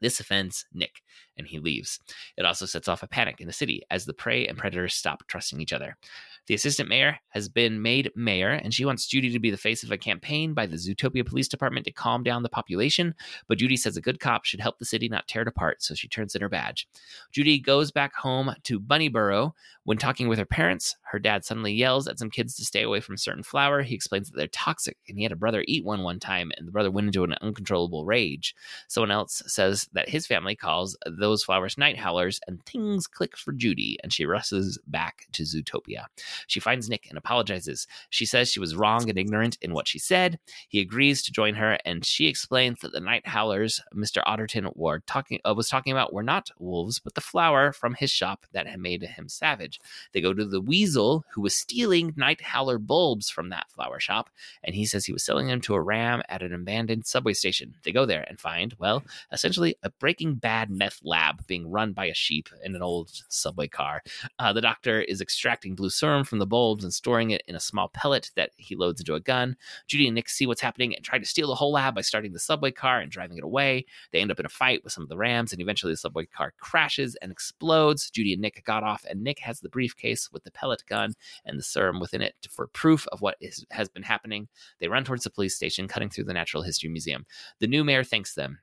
This 0.05 0.19
offends 0.19 0.67
Nick, 0.71 1.01
and 1.35 1.47
he 1.47 1.57
leaves. 1.57 1.99
It 2.37 2.45
also 2.45 2.67
sets 2.67 2.87
off 2.87 3.01
a 3.01 3.07
panic 3.07 3.41
in 3.41 3.47
the 3.47 3.53
city 3.53 3.81
as 3.89 4.05
the 4.05 4.13
prey 4.13 4.45
and 4.45 4.55
predators 4.55 4.93
stop 4.93 5.23
trusting 5.25 5.59
each 5.59 5.73
other. 5.73 5.97
The 6.45 6.53
assistant 6.53 6.89
mayor 6.89 7.17
has 7.29 7.49
been 7.49 7.81
made 7.81 8.11
mayor, 8.15 8.51
and 8.51 8.71
she 8.71 8.85
wants 8.85 9.07
Judy 9.07 9.31
to 9.31 9.39
be 9.39 9.49
the 9.49 9.57
face 9.57 9.81
of 9.81 9.89
a 9.89 9.97
campaign 9.97 10.53
by 10.53 10.67
the 10.67 10.75
Zootopia 10.75 11.25
Police 11.25 11.47
Department 11.47 11.87
to 11.87 11.91
calm 11.91 12.21
down 12.21 12.43
the 12.43 12.49
population. 12.49 13.15
But 13.47 13.57
Judy 13.57 13.75
says 13.75 13.97
a 13.97 14.01
good 14.01 14.19
cop 14.19 14.45
should 14.45 14.59
help 14.59 14.77
the 14.77 14.85
city 14.85 15.09
not 15.09 15.27
tear 15.27 15.41
it 15.41 15.47
apart, 15.47 15.81
so 15.81 15.95
she 15.95 16.07
turns 16.07 16.35
in 16.35 16.43
her 16.43 16.49
badge. 16.49 16.87
Judy 17.31 17.57
goes 17.57 17.91
back 17.91 18.13
home 18.13 18.53
to 18.61 18.79
Bunnyburrow. 18.79 19.53
When 19.85 19.97
talking 19.97 20.27
with 20.27 20.37
her 20.37 20.45
parents, 20.45 20.95
her 21.11 21.17
dad 21.17 21.45
suddenly 21.45 21.73
yells 21.73 22.07
at 22.07 22.19
some 22.19 22.29
kids 22.29 22.55
to 22.55 22.65
stay 22.65 22.83
away 22.83 22.99
from 22.99 23.17
certain 23.17 23.43
flower. 23.43 23.81
He 23.81 23.95
explains 23.95 24.29
that 24.29 24.37
they're 24.37 24.47
toxic, 24.47 24.97
and 25.07 25.17
he 25.17 25.23
had 25.23 25.31
a 25.31 25.35
brother 25.35 25.63
eat 25.67 25.83
one 25.83 26.03
one 26.03 26.19
time, 26.19 26.51
and 26.57 26.67
the 26.67 26.71
brother 26.71 26.91
went 26.91 27.07
into 27.07 27.23
an 27.23 27.35
uncontrollable 27.41 28.05
rage. 28.05 28.55
Someone 28.87 29.11
else 29.11 29.41
says 29.47 29.89
that 29.95 30.09
his 30.09 30.27
family 30.27 30.55
calls 30.55 30.95
those 31.05 31.43
flowers 31.43 31.77
night 31.77 31.97
howlers, 31.97 32.39
and 32.47 32.63
things 32.65 33.07
click 33.07 33.35
for 33.35 33.51
Judy, 33.51 33.97
and 34.03 34.13
she 34.13 34.25
rushes 34.25 34.77
back 34.87 35.25
to 35.31 35.43
Zootopia. 35.43 36.05
She 36.47 36.59
finds 36.59 36.89
Nick 36.89 37.07
and 37.09 37.17
apologizes. 37.17 37.87
She 38.09 38.25
says 38.25 38.51
she 38.51 38.59
was 38.59 38.75
wrong 38.75 39.09
and 39.09 39.17
ignorant 39.17 39.57
in 39.61 39.73
what 39.73 39.87
she 39.87 39.99
said. 39.99 40.39
He 40.69 40.79
agrees 40.79 41.23
to 41.23 41.31
join 41.31 41.55
her, 41.55 41.79
and 41.85 42.05
she 42.05 42.27
explains 42.27 42.79
that 42.81 42.91
the 42.91 42.99
night 42.99 43.25
howlers 43.25 43.81
Mr. 43.93 44.23
Otterton 44.25 44.75
were 44.75 44.99
talking, 45.07 45.39
uh, 45.47 45.53
was 45.55 45.69
talking 45.69 45.91
about 45.91 46.13
were 46.13 46.23
not 46.23 46.51
wolves, 46.59 46.99
but 46.99 47.15
the 47.15 47.21
flower 47.21 47.71
from 47.71 47.95
his 47.95 48.11
shop 48.11 48.45
that 48.51 48.67
had 48.67 48.79
made 48.79 49.01
him 49.01 49.29
savage. 49.29 49.79
They 50.11 50.21
go 50.21 50.33
to 50.33 50.45
the 50.45 50.61
weasel 50.61 51.23
who 51.33 51.41
was 51.41 51.57
stealing 51.57 52.13
night 52.15 52.41
howler 52.41 52.77
bulbs 52.77 53.29
from 53.29 53.49
that 53.49 53.71
flower 53.71 53.99
shop, 53.99 54.29
and 54.63 54.75
he 54.75 54.85
says 54.85 55.05
he 55.05 55.13
was 55.13 55.23
selling 55.23 55.47
them 55.47 55.61
to 55.61 55.75
a 55.75 55.81
ram 55.81 56.21
at 56.29 56.41
an 56.41 56.53
abandoned 56.53 57.05
subway 57.05 57.33
station. 57.33 57.75
They 57.83 57.91
go 57.91 58.05
there 58.05 58.25
and 58.27 58.39
find, 58.39 58.75
well, 58.77 59.03
essentially 59.31 59.74
a 59.83 59.91
Breaking 59.91 60.35
Bad 60.35 60.69
meth 60.69 60.99
lab 61.03 61.45
being 61.47 61.69
run 61.69 61.93
by 61.93 62.05
a 62.05 62.13
sheep 62.13 62.49
in 62.63 62.75
an 62.75 62.81
old 62.81 63.11
subway 63.29 63.67
car. 63.67 64.01
Uh, 64.39 64.53
the 64.53 64.61
doctor 64.61 65.01
is 65.01 65.21
extracting 65.21 65.75
blue 65.75 65.89
serum 65.89 66.23
from 66.23 66.39
the 66.39 66.45
bulbs 66.45 66.83
and 66.83 66.93
storing 66.93 67.31
it 67.31 67.43
in 67.47 67.55
a 67.55 67.59
small 67.59 67.89
pellet 67.89 68.31
that 68.35 68.51
he 68.57 68.75
loads 68.75 69.01
into 69.01 69.15
a 69.15 69.19
gun. 69.19 69.55
Judy 69.87 70.07
and 70.07 70.15
Nick 70.15 70.29
see 70.29 70.45
what's 70.45 70.61
happening 70.61 70.95
and 70.95 71.03
try 71.03 71.17
to 71.17 71.25
steal 71.25 71.47
the 71.47 71.55
whole 71.55 71.71
lab 71.71 71.95
by 71.95 72.01
starting 72.01 72.33
the 72.33 72.39
subway 72.39 72.71
car 72.71 72.99
and 72.99 73.11
driving 73.11 73.37
it 73.37 73.43
away. 73.43 73.85
They 74.11 74.19
end 74.19 74.31
up 74.31 74.39
in 74.39 74.45
a 74.45 74.49
fight 74.49 74.83
with 74.83 74.93
some 74.93 75.03
of 75.03 75.09
the 75.09 75.17
Rams, 75.17 75.51
and 75.51 75.61
eventually 75.61 75.93
the 75.93 75.97
subway 75.97 76.25
car 76.25 76.53
crashes 76.59 77.15
and 77.21 77.31
explodes. 77.31 78.09
Judy 78.09 78.33
and 78.33 78.41
Nick 78.41 78.63
got 78.65 78.83
off, 78.83 79.05
and 79.09 79.23
Nick 79.23 79.39
has 79.39 79.59
the 79.59 79.69
briefcase 79.69 80.31
with 80.31 80.43
the 80.43 80.51
pellet 80.51 80.83
gun 80.87 81.13
and 81.45 81.57
the 81.59 81.63
serum 81.63 81.99
within 81.99 82.21
it 82.21 82.35
for 82.49 82.67
proof 82.67 83.07
of 83.07 83.21
what 83.21 83.37
is, 83.41 83.65
has 83.71 83.89
been 83.89 84.03
happening. 84.03 84.47
They 84.79 84.87
run 84.87 85.03
towards 85.03 85.23
the 85.23 85.29
police 85.29 85.55
station, 85.55 85.87
cutting 85.87 86.09
through 86.09 86.25
the 86.25 86.33
Natural 86.33 86.63
History 86.63 86.89
Museum. 86.89 87.25
The 87.59 87.67
new 87.67 87.83
mayor 87.83 88.03
thanks 88.03 88.33
them 88.33 88.59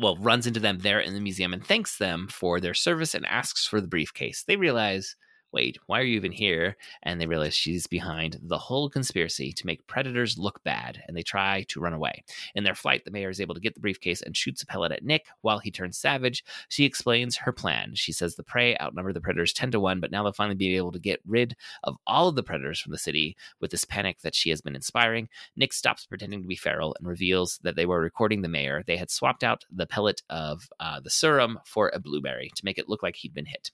well, 0.00 0.16
runs 0.16 0.46
into 0.46 0.60
them 0.60 0.78
there 0.78 1.00
in 1.00 1.14
the 1.14 1.20
museum 1.20 1.52
and 1.52 1.64
thanks 1.64 1.98
them 1.98 2.28
for 2.30 2.60
their 2.60 2.74
service 2.74 3.14
and 3.14 3.26
asks 3.26 3.66
for 3.66 3.80
the 3.80 3.88
briefcase. 3.88 4.44
They 4.46 4.56
realize 4.56 5.16
wait, 5.52 5.78
why 5.86 6.00
are 6.00 6.04
you 6.04 6.16
even 6.16 6.32
here? 6.32 6.76
And 7.02 7.20
they 7.20 7.26
realize 7.26 7.54
she's 7.54 7.86
behind 7.86 8.38
the 8.42 8.58
whole 8.58 8.88
conspiracy 8.88 9.52
to 9.52 9.66
make 9.66 9.86
predators 9.86 10.38
look 10.38 10.62
bad, 10.64 11.02
and 11.06 11.16
they 11.16 11.22
try 11.22 11.64
to 11.68 11.80
run 11.80 11.92
away. 11.92 12.24
In 12.54 12.64
their 12.64 12.74
flight, 12.74 13.04
the 13.04 13.10
mayor 13.10 13.30
is 13.30 13.40
able 13.40 13.54
to 13.54 13.60
get 13.60 13.74
the 13.74 13.80
briefcase 13.80 14.22
and 14.22 14.36
shoots 14.36 14.62
a 14.62 14.66
pellet 14.66 14.92
at 14.92 15.04
Nick 15.04 15.26
while 15.42 15.58
he 15.58 15.70
turns 15.70 15.98
savage. 15.98 16.44
She 16.68 16.84
explains 16.84 17.36
her 17.36 17.52
plan. 17.52 17.94
She 17.94 18.12
says 18.12 18.34
the 18.34 18.42
prey 18.42 18.76
outnumber 18.78 19.12
the 19.12 19.20
predators 19.20 19.52
10 19.52 19.72
to 19.72 19.80
1, 19.80 20.00
but 20.00 20.10
now 20.10 20.22
they'll 20.22 20.32
finally 20.32 20.56
be 20.56 20.76
able 20.76 20.92
to 20.92 20.98
get 20.98 21.20
rid 21.26 21.56
of 21.84 21.96
all 22.06 22.28
of 22.28 22.36
the 22.36 22.42
predators 22.42 22.80
from 22.80 22.92
the 22.92 22.98
city 22.98 23.36
with 23.60 23.70
this 23.70 23.84
panic 23.84 24.20
that 24.20 24.34
she 24.34 24.50
has 24.50 24.60
been 24.60 24.76
inspiring. 24.76 25.28
Nick 25.56 25.72
stops 25.72 26.06
pretending 26.06 26.42
to 26.42 26.48
be 26.48 26.56
feral 26.56 26.96
and 26.98 27.08
reveals 27.08 27.58
that 27.62 27.76
they 27.76 27.86
were 27.86 28.00
recording 28.00 28.42
the 28.42 28.48
mayor. 28.48 28.82
They 28.86 28.96
had 28.96 29.10
swapped 29.10 29.44
out 29.44 29.64
the 29.70 29.86
pellet 29.86 30.22
of 30.30 30.68
uh, 30.80 31.00
the 31.00 31.10
serum 31.10 31.60
for 31.64 31.90
a 31.92 32.00
blueberry 32.00 32.50
to 32.54 32.64
make 32.64 32.78
it 32.78 32.88
look 32.88 33.02
like 33.02 33.16
he'd 33.16 33.34
been 33.34 33.46
hit. 33.46 33.70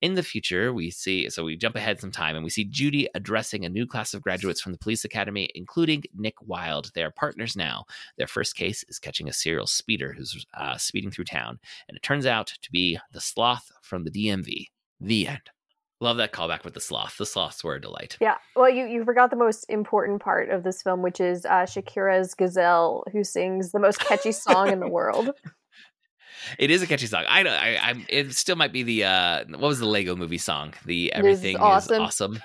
In 0.00 0.14
the 0.14 0.22
future, 0.22 0.72
we 0.72 0.90
see, 0.90 1.28
so 1.28 1.44
we 1.44 1.56
jump 1.56 1.74
ahead 1.74 2.00
some 2.00 2.12
time 2.12 2.36
and 2.36 2.44
we 2.44 2.50
see 2.50 2.64
Judy 2.64 3.08
addressing 3.14 3.64
a 3.64 3.68
new 3.68 3.84
class 3.84 4.14
of 4.14 4.22
graduates 4.22 4.60
from 4.60 4.70
the 4.70 4.78
police 4.78 5.04
academy, 5.04 5.50
including 5.56 6.04
Nick 6.14 6.34
Wilde. 6.46 6.92
They 6.94 7.02
are 7.02 7.10
partners 7.10 7.56
now. 7.56 7.84
Their 8.16 8.28
first 8.28 8.54
case 8.54 8.84
is 8.88 9.00
catching 9.00 9.28
a 9.28 9.32
serial 9.32 9.66
speeder 9.66 10.14
who's 10.16 10.46
uh, 10.54 10.76
speeding 10.76 11.10
through 11.10 11.24
town, 11.24 11.58
and 11.88 11.96
it 11.96 12.02
turns 12.02 12.26
out 12.26 12.52
to 12.62 12.70
be 12.70 12.98
the 13.12 13.20
sloth 13.20 13.72
from 13.82 14.04
the 14.04 14.10
DMV. 14.10 14.66
The 15.00 15.26
end. 15.26 15.50
Love 16.00 16.16
that 16.18 16.32
callback 16.32 16.64
with 16.64 16.74
the 16.74 16.80
sloth. 16.80 17.16
The 17.18 17.26
sloths 17.26 17.64
were 17.64 17.74
a 17.74 17.80
delight. 17.80 18.16
Yeah. 18.20 18.36
Well, 18.54 18.70
you, 18.70 18.86
you 18.86 19.04
forgot 19.04 19.30
the 19.30 19.36
most 19.36 19.64
important 19.68 20.22
part 20.22 20.48
of 20.48 20.62
this 20.62 20.80
film, 20.80 21.02
which 21.02 21.20
is 21.20 21.44
uh, 21.44 21.66
Shakira's 21.66 22.34
Gazelle, 22.34 23.02
who 23.10 23.24
sings 23.24 23.72
the 23.72 23.80
most 23.80 23.98
catchy 23.98 24.30
song 24.30 24.68
in 24.68 24.78
the 24.78 24.88
world. 24.88 25.32
It 26.58 26.70
is 26.70 26.82
a 26.82 26.86
catchy 26.86 27.06
song. 27.06 27.24
I, 27.28 27.42
I, 27.42 27.90
I, 27.90 28.06
it 28.08 28.32
still 28.34 28.56
might 28.56 28.72
be 28.72 28.82
the 28.82 29.04
uh, 29.04 29.44
what 29.48 29.60
was 29.60 29.78
the 29.78 29.86
Lego 29.86 30.16
Movie 30.16 30.38
song? 30.38 30.74
The 30.84 31.12
everything 31.12 31.56
is 31.56 31.60
awesome. 31.60 31.94
Is 31.94 32.00
awesome. 32.00 32.42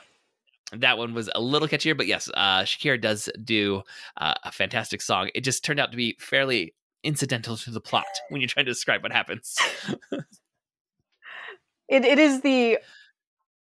That 0.74 0.98
one 0.98 1.14
was 1.14 1.30
a 1.36 1.42
little 1.42 1.68
catchier, 1.68 1.96
but 1.96 2.08
yes, 2.08 2.30
uh, 2.34 2.62
Shakira 2.62 3.00
does 3.00 3.30
do 3.44 3.84
uh, 4.18 4.34
a 4.44 4.52
fantastic 4.52 5.02
song. 5.02 5.30
It 5.36 5.42
just 5.42 5.64
turned 5.64 5.80
out 5.80 5.92
to 5.92 5.98
be 5.98 6.18
fairly 6.20 6.74
incidental 7.04 7.58
to 7.58 7.72
the 7.72 7.82
plot 7.82 8.06
when 8.30 8.42
you're 8.42 8.48
trying 8.48 8.66
to 8.66 8.72
describe 8.72 9.04
what 9.04 9.12
happens. 9.12 9.58
it, 10.12 12.06
it 12.06 12.18
is 12.18 12.42
the 12.42 12.80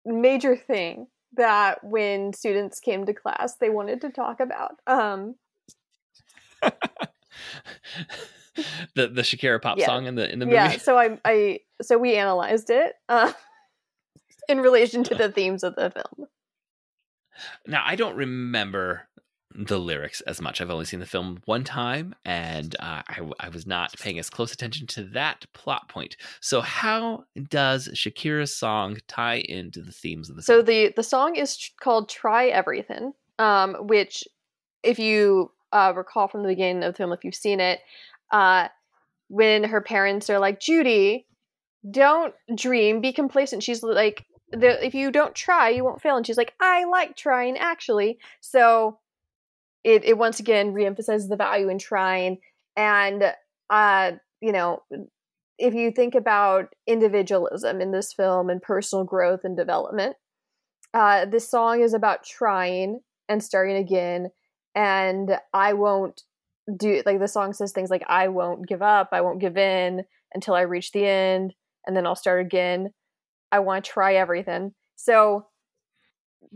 major 0.05 0.55
thing 0.55 1.07
that 1.33 1.83
when 1.83 2.33
students 2.33 2.79
came 2.79 3.05
to 3.05 3.13
class 3.13 3.55
they 3.57 3.69
wanted 3.69 4.01
to 4.01 4.09
talk 4.09 4.39
about. 4.39 4.75
Um, 4.87 5.35
the 8.95 9.07
the 9.07 9.21
Shakira 9.21 9.61
pop 9.61 9.77
yeah. 9.77 9.85
song 9.85 10.05
in 10.05 10.15
the 10.15 10.31
in 10.31 10.39
the 10.39 10.45
movie. 10.45 10.55
Yeah, 10.55 10.77
so 10.77 10.97
I 10.97 11.19
I 11.25 11.59
so 11.81 11.97
we 11.97 12.15
analyzed 12.15 12.69
it 12.69 12.93
uh, 13.09 13.31
in 14.49 14.59
relation 14.59 15.03
to 15.05 15.15
the 15.15 15.31
themes 15.33 15.63
of 15.63 15.75
the 15.75 15.91
film. 15.91 16.27
Now 17.67 17.83
I 17.85 17.95
don't 17.95 18.15
remember 18.15 19.07
the 19.57 19.79
lyrics 19.79 20.21
as 20.21 20.39
much. 20.39 20.61
I've 20.61 20.69
only 20.69 20.85
seen 20.85 20.99
the 20.99 21.05
film 21.05 21.41
one 21.45 21.63
time, 21.63 22.13
and 22.25 22.75
uh, 22.79 23.01
I, 23.07 23.19
I 23.39 23.49
was 23.49 23.65
not 23.65 23.93
paying 23.99 24.19
as 24.19 24.29
close 24.29 24.53
attention 24.53 24.85
to 24.87 25.03
that 25.05 25.45
plot 25.53 25.89
point. 25.89 26.15
So, 26.41 26.61
how 26.61 27.25
does 27.49 27.89
Shakira's 27.89 28.55
song 28.55 28.97
tie 29.07 29.39
into 29.47 29.81
the 29.81 29.91
themes 29.91 30.29
of 30.29 30.35
the? 30.35 30.43
So 30.43 30.57
film? 30.57 30.65
the 30.65 30.93
the 30.95 31.03
song 31.03 31.35
is 31.35 31.71
called 31.81 32.09
"Try 32.09 32.47
Everything," 32.47 33.13
um, 33.39 33.75
which, 33.81 34.23
if 34.83 34.99
you 34.99 35.51
uh, 35.71 35.93
recall 35.95 36.27
from 36.27 36.43
the 36.43 36.49
beginning 36.49 36.83
of 36.83 36.93
the 36.93 36.97
film, 36.97 37.11
if 37.11 37.23
you've 37.23 37.35
seen 37.35 37.59
it, 37.59 37.79
uh, 38.31 38.67
when 39.29 39.63
her 39.65 39.81
parents 39.81 40.29
are 40.29 40.39
like, 40.39 40.59
Judy, 40.59 41.25
don't 41.89 42.33
dream, 42.55 43.01
be 43.01 43.13
complacent. 43.13 43.63
She's 43.63 43.83
like, 43.83 44.25
the, 44.51 44.85
if 44.85 44.93
you 44.93 45.11
don't 45.11 45.35
try, 45.35 45.69
you 45.69 45.83
won't 45.83 46.01
fail. 46.01 46.17
And 46.17 46.25
she's 46.25 46.37
like, 46.37 46.53
I 46.59 46.85
like 46.85 47.15
trying 47.15 47.57
actually. 47.57 48.19
So 48.41 48.99
it, 49.83 50.03
it 50.05 50.17
once 50.17 50.39
again 50.39 50.73
reemphasizes 50.73 51.29
the 51.29 51.35
value 51.35 51.69
in 51.69 51.79
trying. 51.79 52.39
And, 52.75 53.33
uh, 53.69 54.11
you 54.41 54.51
know, 54.51 54.83
if 55.57 55.73
you 55.73 55.91
think 55.91 56.15
about 56.15 56.73
individualism 56.85 57.81
in 57.81 57.91
this 57.91 58.13
film 58.13 58.49
and 58.49 58.61
personal 58.61 59.03
growth 59.03 59.41
and 59.43 59.57
development, 59.57 60.15
uh, 60.93 61.25
this 61.25 61.49
song 61.49 61.81
is 61.81 61.93
about 61.93 62.23
trying 62.23 63.01
and 63.27 63.43
starting 63.43 63.75
again. 63.75 64.29
And 64.75 65.37
I 65.53 65.73
won't 65.73 66.23
do 66.75 67.01
like 67.05 67.19
the 67.19 67.27
song 67.27 67.53
says 67.53 67.71
things 67.71 67.89
like 67.89 68.03
I 68.07 68.27
won't 68.27 68.67
give 68.67 68.81
up, 68.81 69.09
I 69.11 69.21
won't 69.21 69.41
give 69.41 69.57
in 69.57 70.03
until 70.33 70.53
I 70.53 70.61
reach 70.61 70.91
the 70.91 71.05
end, 71.05 71.53
and 71.85 71.95
then 71.95 72.05
I'll 72.05 72.15
start 72.15 72.41
again. 72.41 72.91
I 73.51 73.59
want 73.59 73.85
to 73.85 73.91
try 73.91 74.15
everything. 74.15 74.73
So 74.95 75.47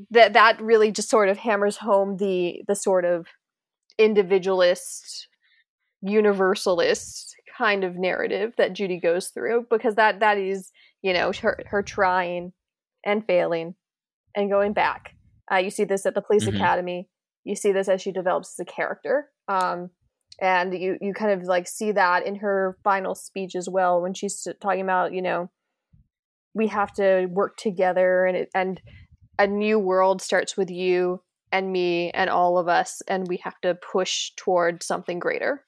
that 0.10 0.34
that 0.34 0.62
really 0.62 0.92
just 0.92 1.10
sort 1.10 1.30
of 1.30 1.38
hammers 1.38 1.78
home 1.78 2.18
the 2.18 2.62
the 2.68 2.76
sort 2.76 3.06
of 3.06 3.28
individualist 3.98 5.28
universalist 6.02 7.36
kind 7.58 7.84
of 7.84 7.96
narrative 7.96 8.54
that 8.58 8.74
Judy 8.74 9.00
goes 9.00 9.28
through 9.28 9.68
because 9.70 9.96
that 9.96 10.20
that 10.20 10.38
is 10.38 10.72
you 11.02 11.14
know 11.14 11.32
her 11.42 11.60
her 11.68 11.84
trying 11.84 12.54
and 13.06 13.26
failing 13.26 13.76
and 14.36 14.50
going 14.50 14.74
back. 14.74 15.16
Uh, 15.52 15.58
you 15.58 15.70
see 15.70 15.84
this 15.84 16.06
at 16.06 16.16
the 16.16 16.22
police 16.22 16.46
mm-hmm. 16.46 16.56
academy. 16.56 17.10
You 17.44 17.56
see 17.56 17.72
this 17.72 17.90
as 17.90 18.02
she 18.02 18.12
develops 18.12 18.60
as 18.60 18.66
a 18.68 18.72
character. 18.72 19.28
Um, 19.48 19.90
and 20.42 20.74
you 20.74 20.98
you 21.00 21.14
kind 21.14 21.40
of 21.40 21.48
like 21.48 21.68
see 21.68 21.92
that 21.92 22.26
in 22.26 22.36
her 22.36 22.76
final 22.84 23.14
speech 23.16 23.56
as 23.56 23.70
well 23.70 24.02
when 24.02 24.14
she's 24.14 24.46
talking 24.60 24.82
about 24.82 25.14
you 25.14 25.22
know 25.22 25.50
we 26.54 26.68
have 26.68 26.92
to 26.92 27.28
work 27.28 27.56
together 27.56 28.26
and 28.26 28.36
it, 28.36 28.50
and 28.54 28.82
a 29.40 29.48
new 29.48 29.80
world 29.80 30.22
starts 30.22 30.58
with 30.58 30.70
you 30.70 31.22
and 31.52 31.72
me 31.72 32.12
and 32.12 32.30
all 32.30 32.58
of 32.58 32.68
us 32.68 33.02
and 33.08 33.28
we 33.28 33.38
have 33.38 33.60
to 33.62 33.76
push 33.76 34.32
toward 34.36 34.84
something 34.84 35.20
greater. 35.20 35.64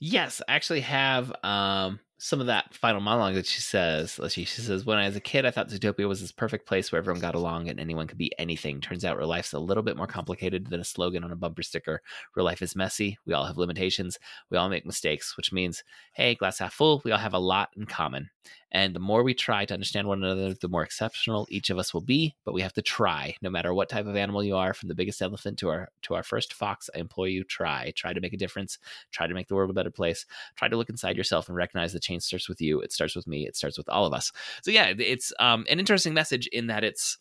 Yes 0.00 0.42
i 0.48 0.54
actually 0.54 0.82
have 0.82 1.32
um 1.42 2.00
some 2.20 2.40
of 2.40 2.48
that 2.48 2.74
final 2.74 3.00
monologue 3.00 3.34
that 3.34 3.46
she 3.46 3.60
says. 3.60 4.18
She, 4.28 4.44
she 4.44 4.60
says, 4.60 4.84
When 4.84 4.98
I 4.98 5.06
was 5.06 5.14
a 5.14 5.20
kid, 5.20 5.46
I 5.46 5.52
thought 5.52 5.68
Zootopia 5.68 6.08
was 6.08 6.20
this 6.20 6.32
perfect 6.32 6.66
place 6.66 6.90
where 6.90 6.98
everyone 6.98 7.20
got 7.20 7.36
along 7.36 7.68
and 7.68 7.78
anyone 7.78 8.08
could 8.08 8.18
be 8.18 8.32
anything. 8.38 8.80
Turns 8.80 9.04
out 9.04 9.16
real 9.16 9.28
life's 9.28 9.52
a 9.52 9.58
little 9.58 9.84
bit 9.84 9.96
more 9.96 10.08
complicated 10.08 10.66
than 10.66 10.80
a 10.80 10.84
slogan 10.84 11.22
on 11.22 11.30
a 11.30 11.36
bumper 11.36 11.62
sticker. 11.62 12.02
Real 12.34 12.44
life 12.44 12.60
is 12.60 12.74
messy. 12.74 13.18
We 13.24 13.34
all 13.34 13.46
have 13.46 13.56
limitations. 13.56 14.18
We 14.50 14.58
all 14.58 14.68
make 14.68 14.84
mistakes, 14.84 15.36
which 15.36 15.52
means, 15.52 15.84
hey, 16.12 16.34
glass 16.34 16.58
half 16.58 16.74
full, 16.74 17.00
we 17.04 17.12
all 17.12 17.18
have 17.18 17.34
a 17.34 17.38
lot 17.38 17.70
in 17.76 17.86
common. 17.86 18.30
And 18.70 18.94
the 18.94 19.00
more 19.00 19.22
we 19.22 19.32
try 19.32 19.64
to 19.64 19.72
understand 19.74 20.06
one 20.06 20.22
another, 20.22 20.52
the 20.52 20.68
more 20.68 20.82
exceptional 20.82 21.46
each 21.50 21.70
of 21.70 21.78
us 21.78 21.94
will 21.94 22.02
be. 22.02 22.34
But 22.44 22.52
we 22.52 22.60
have 22.60 22.74
to 22.74 22.82
try, 22.82 23.34
no 23.40 23.48
matter 23.48 23.72
what 23.72 23.88
type 23.88 24.06
of 24.06 24.16
animal 24.16 24.44
you 24.44 24.56
are, 24.56 24.74
from 24.74 24.88
the 24.88 24.94
biggest 24.94 25.22
elephant 25.22 25.58
to 25.60 25.70
our 25.70 25.88
to 26.02 26.14
our 26.14 26.22
first 26.22 26.52
fox. 26.52 26.90
I 26.94 26.98
implore 26.98 27.28
you, 27.28 27.44
try, 27.44 27.92
try 27.96 28.12
to 28.12 28.20
make 28.20 28.34
a 28.34 28.38
difference, 28.38 28.78
try 29.10 29.26
to 29.26 29.34
make 29.34 29.48
the 29.48 29.54
world 29.54 29.70
a 29.70 29.74
better 29.74 29.90
place. 29.90 30.26
Try 30.56 30.68
to 30.68 30.76
look 30.76 30.90
inside 30.90 31.16
yourself 31.16 31.48
and 31.48 31.56
recognize 31.56 31.92
the 31.92 32.00
change 32.00 32.24
starts 32.24 32.48
with 32.48 32.60
you. 32.60 32.80
It 32.80 32.92
starts 32.92 33.16
with 33.16 33.26
me. 33.26 33.46
It 33.46 33.56
starts 33.56 33.78
with 33.78 33.88
all 33.88 34.04
of 34.04 34.12
us. 34.12 34.32
So 34.62 34.70
yeah, 34.70 34.92
it's 34.98 35.32
um, 35.40 35.64
an 35.70 35.78
interesting 35.78 36.12
message 36.12 36.46
in 36.48 36.66
that 36.66 36.84
it's 36.84 37.18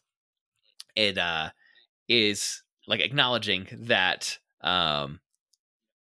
it 0.95 1.17
uh, 1.17 1.51
is 2.09 2.63
like 2.87 2.99
acknowledging 2.99 3.67
that 3.71 4.37
um, 4.61 5.21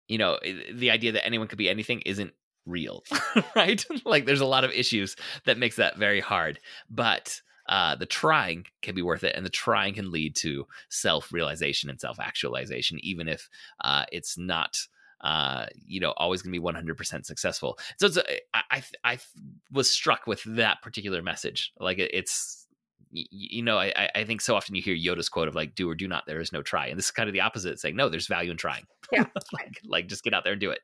you 0.06 0.18
know 0.18 0.38
the 0.72 0.90
idea 0.90 1.12
that 1.12 1.26
anyone 1.26 1.48
could 1.48 1.58
be 1.58 1.68
anything 1.68 2.00
isn't 2.02 2.32
real, 2.66 3.04
right? 3.56 3.84
like 4.04 4.26
there's 4.26 4.40
a 4.40 4.46
lot 4.46 4.64
of 4.64 4.70
issues 4.70 5.16
that 5.44 5.58
makes 5.58 5.76
that 5.76 5.96
very 5.96 6.20
hard, 6.20 6.58
but 6.90 7.40
uh, 7.68 7.94
the 7.94 8.06
trying 8.06 8.66
can 8.82 8.94
be 8.94 9.02
worth 9.02 9.24
it, 9.24 9.36
and 9.36 9.46
the 9.46 9.50
trying 9.50 9.94
can 9.94 10.10
lead 10.10 10.34
to 10.36 10.66
self 10.88 11.32
realization 11.32 11.90
and 11.90 12.00
self 12.00 12.18
actualization, 12.18 12.98
even 13.02 13.28
if 13.28 13.48
uh, 13.82 14.04
it's 14.12 14.36
not. 14.36 14.78
Uh, 15.20 15.66
you 15.86 16.00
know, 16.00 16.10
always 16.16 16.42
going 16.42 16.52
to 16.52 16.60
be 16.60 16.66
100% 16.66 17.24
successful. 17.24 17.78
So 17.96 18.06
it's, 18.06 18.18
I, 18.52 18.82
I 19.04 19.18
was 19.70 19.88
struck 19.88 20.26
with 20.26 20.42
that 20.42 20.82
particular 20.82 21.22
message. 21.22 21.70
Like 21.78 22.00
it, 22.00 22.10
it's 22.12 22.61
you 23.12 23.62
know, 23.62 23.78
I, 23.78 24.08
I 24.14 24.24
think 24.24 24.40
so 24.40 24.56
often 24.56 24.74
you 24.74 24.82
hear 24.82 24.96
Yoda's 24.96 25.28
quote 25.28 25.48
of 25.48 25.54
like, 25.54 25.74
do 25.74 25.88
or 25.88 25.94
do 25.94 26.08
not, 26.08 26.24
there 26.26 26.40
is 26.40 26.52
no 26.52 26.62
try. 26.62 26.86
And 26.86 26.98
this 26.98 27.06
is 27.06 27.10
kind 27.10 27.28
of 27.28 27.32
the 27.32 27.40
opposite, 27.40 27.78
saying, 27.78 27.96
no, 27.96 28.08
there's 28.08 28.26
value 28.26 28.50
in 28.50 28.56
trying. 28.56 28.86
Yeah. 29.12 29.24
like, 29.52 29.80
like 29.84 30.06
just 30.08 30.24
get 30.24 30.34
out 30.34 30.44
there 30.44 30.54
and 30.54 30.60
do 30.60 30.70
it 30.70 30.80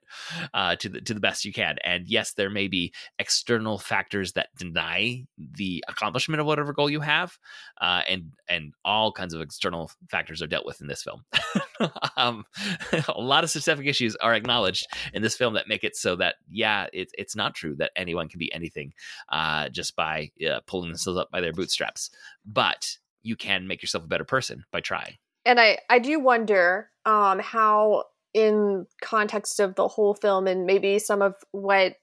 uh, 0.52 0.76
to 0.76 0.88
the, 0.88 1.00
to 1.00 1.14
the 1.14 1.20
best 1.20 1.44
you 1.44 1.52
can. 1.52 1.76
And 1.84 2.06
yes, 2.06 2.32
there 2.34 2.50
may 2.50 2.68
be 2.68 2.92
external 3.18 3.78
factors 3.78 4.32
that 4.32 4.48
deny 4.58 5.24
the 5.38 5.82
accomplishment 5.88 6.40
of 6.40 6.46
whatever 6.46 6.72
goal 6.72 6.90
you 6.90 7.00
have. 7.00 7.38
Uh, 7.80 8.02
and, 8.08 8.32
and 8.48 8.74
all 8.84 9.10
kinds 9.12 9.32
of 9.32 9.40
external 9.40 9.90
factors 10.10 10.42
are 10.42 10.46
dealt 10.46 10.66
with 10.66 10.80
in 10.80 10.86
this 10.86 11.02
film. 11.02 11.24
um, 12.16 12.44
a 13.08 13.20
lot 13.20 13.44
of 13.44 13.50
systemic 13.50 13.86
issues 13.86 14.16
are 14.16 14.34
acknowledged 14.34 14.86
in 15.12 15.22
this 15.22 15.36
film 15.36 15.54
that 15.54 15.68
make 15.68 15.84
it 15.84 15.96
so 15.96 16.16
that, 16.16 16.36
yeah, 16.50 16.86
it, 16.92 17.10
it's 17.16 17.36
not 17.36 17.54
true 17.54 17.74
that 17.76 17.92
anyone 17.96 18.28
can 18.28 18.38
be 18.38 18.52
anything 18.52 18.92
uh, 19.30 19.68
just 19.68 19.96
by 19.96 20.30
uh, 20.48 20.60
pulling 20.66 20.88
themselves 20.88 21.18
up 21.18 21.30
by 21.30 21.40
their 21.40 21.52
bootstraps 21.52 22.10
but 22.44 22.96
you 23.22 23.36
can 23.36 23.66
make 23.66 23.82
yourself 23.82 24.04
a 24.04 24.08
better 24.08 24.24
person 24.24 24.64
by 24.72 24.80
trying. 24.80 25.14
And 25.44 25.60
I, 25.60 25.78
I 25.88 25.98
do 25.98 26.18
wonder 26.18 26.90
um, 27.04 27.38
how, 27.38 28.04
in 28.34 28.86
context 29.02 29.60
of 29.60 29.74
the 29.74 29.88
whole 29.88 30.14
film, 30.14 30.46
and 30.46 30.66
maybe 30.66 30.98
some 30.98 31.22
of 31.22 31.34
what, 31.52 31.94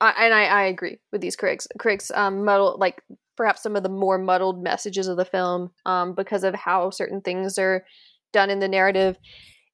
uh, 0.00 0.12
and 0.18 0.34
I, 0.34 0.44
I 0.44 0.62
agree 0.64 0.98
with 1.12 1.20
these 1.20 1.36
critics, 1.36 1.66
critics 1.78 2.10
um, 2.12 2.44
muddle 2.44 2.76
like 2.78 3.02
perhaps 3.36 3.62
some 3.62 3.76
of 3.76 3.82
the 3.82 3.88
more 3.88 4.18
muddled 4.18 4.62
messages 4.62 5.06
of 5.06 5.16
the 5.16 5.24
film 5.24 5.70
um, 5.86 6.14
because 6.14 6.44
of 6.44 6.54
how 6.54 6.90
certain 6.90 7.20
things 7.20 7.58
are 7.58 7.84
done 8.32 8.50
in 8.50 8.60
the 8.60 8.68
narrative. 8.68 9.16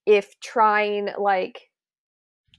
If 0.06 0.38
trying 0.40 1.10
like 1.18 1.60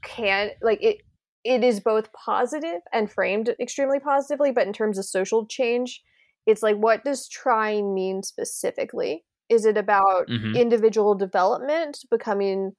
can 0.03 0.51
like 0.61 0.81
it 0.81 0.97
it 1.43 1.63
is 1.63 1.79
both 1.79 2.11
positive 2.13 2.81
and 2.91 3.11
framed 3.11 3.55
extremely 3.59 3.99
positively, 3.99 4.51
but 4.51 4.65
in 4.65 4.73
terms 4.73 4.97
of 4.97 5.05
social 5.05 5.45
change, 5.45 6.01
it's 6.45 6.63
like 6.63 6.75
what 6.77 7.03
does 7.03 7.27
trying 7.27 7.93
mean 7.93 8.23
specifically 8.23 9.23
is 9.49 9.65
it 9.65 9.77
about 9.77 10.27
mm-hmm. 10.27 10.55
individual 10.55 11.15
development 11.15 11.99
becoming 12.09 12.71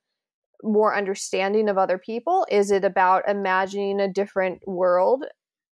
more 0.63 0.97
understanding 0.97 1.69
of 1.69 1.77
other 1.77 1.99
people 1.99 2.47
is 2.51 2.71
it 2.71 2.85
about 2.85 3.29
imagining 3.29 4.01
a 4.01 4.09
different 4.09 4.59
world 4.67 5.25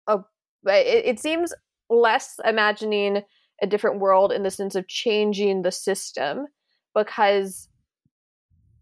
of 0.07 0.23
it, 0.65 1.05
it 1.05 1.19
seems 1.19 1.53
less 1.89 2.39
imagining 2.45 3.21
a 3.61 3.67
different 3.67 3.99
world 3.99 4.31
in 4.31 4.43
the 4.43 4.51
sense 4.51 4.75
of 4.75 4.87
changing 4.87 5.61
the 5.61 5.71
system 5.71 6.45
because 6.95 7.67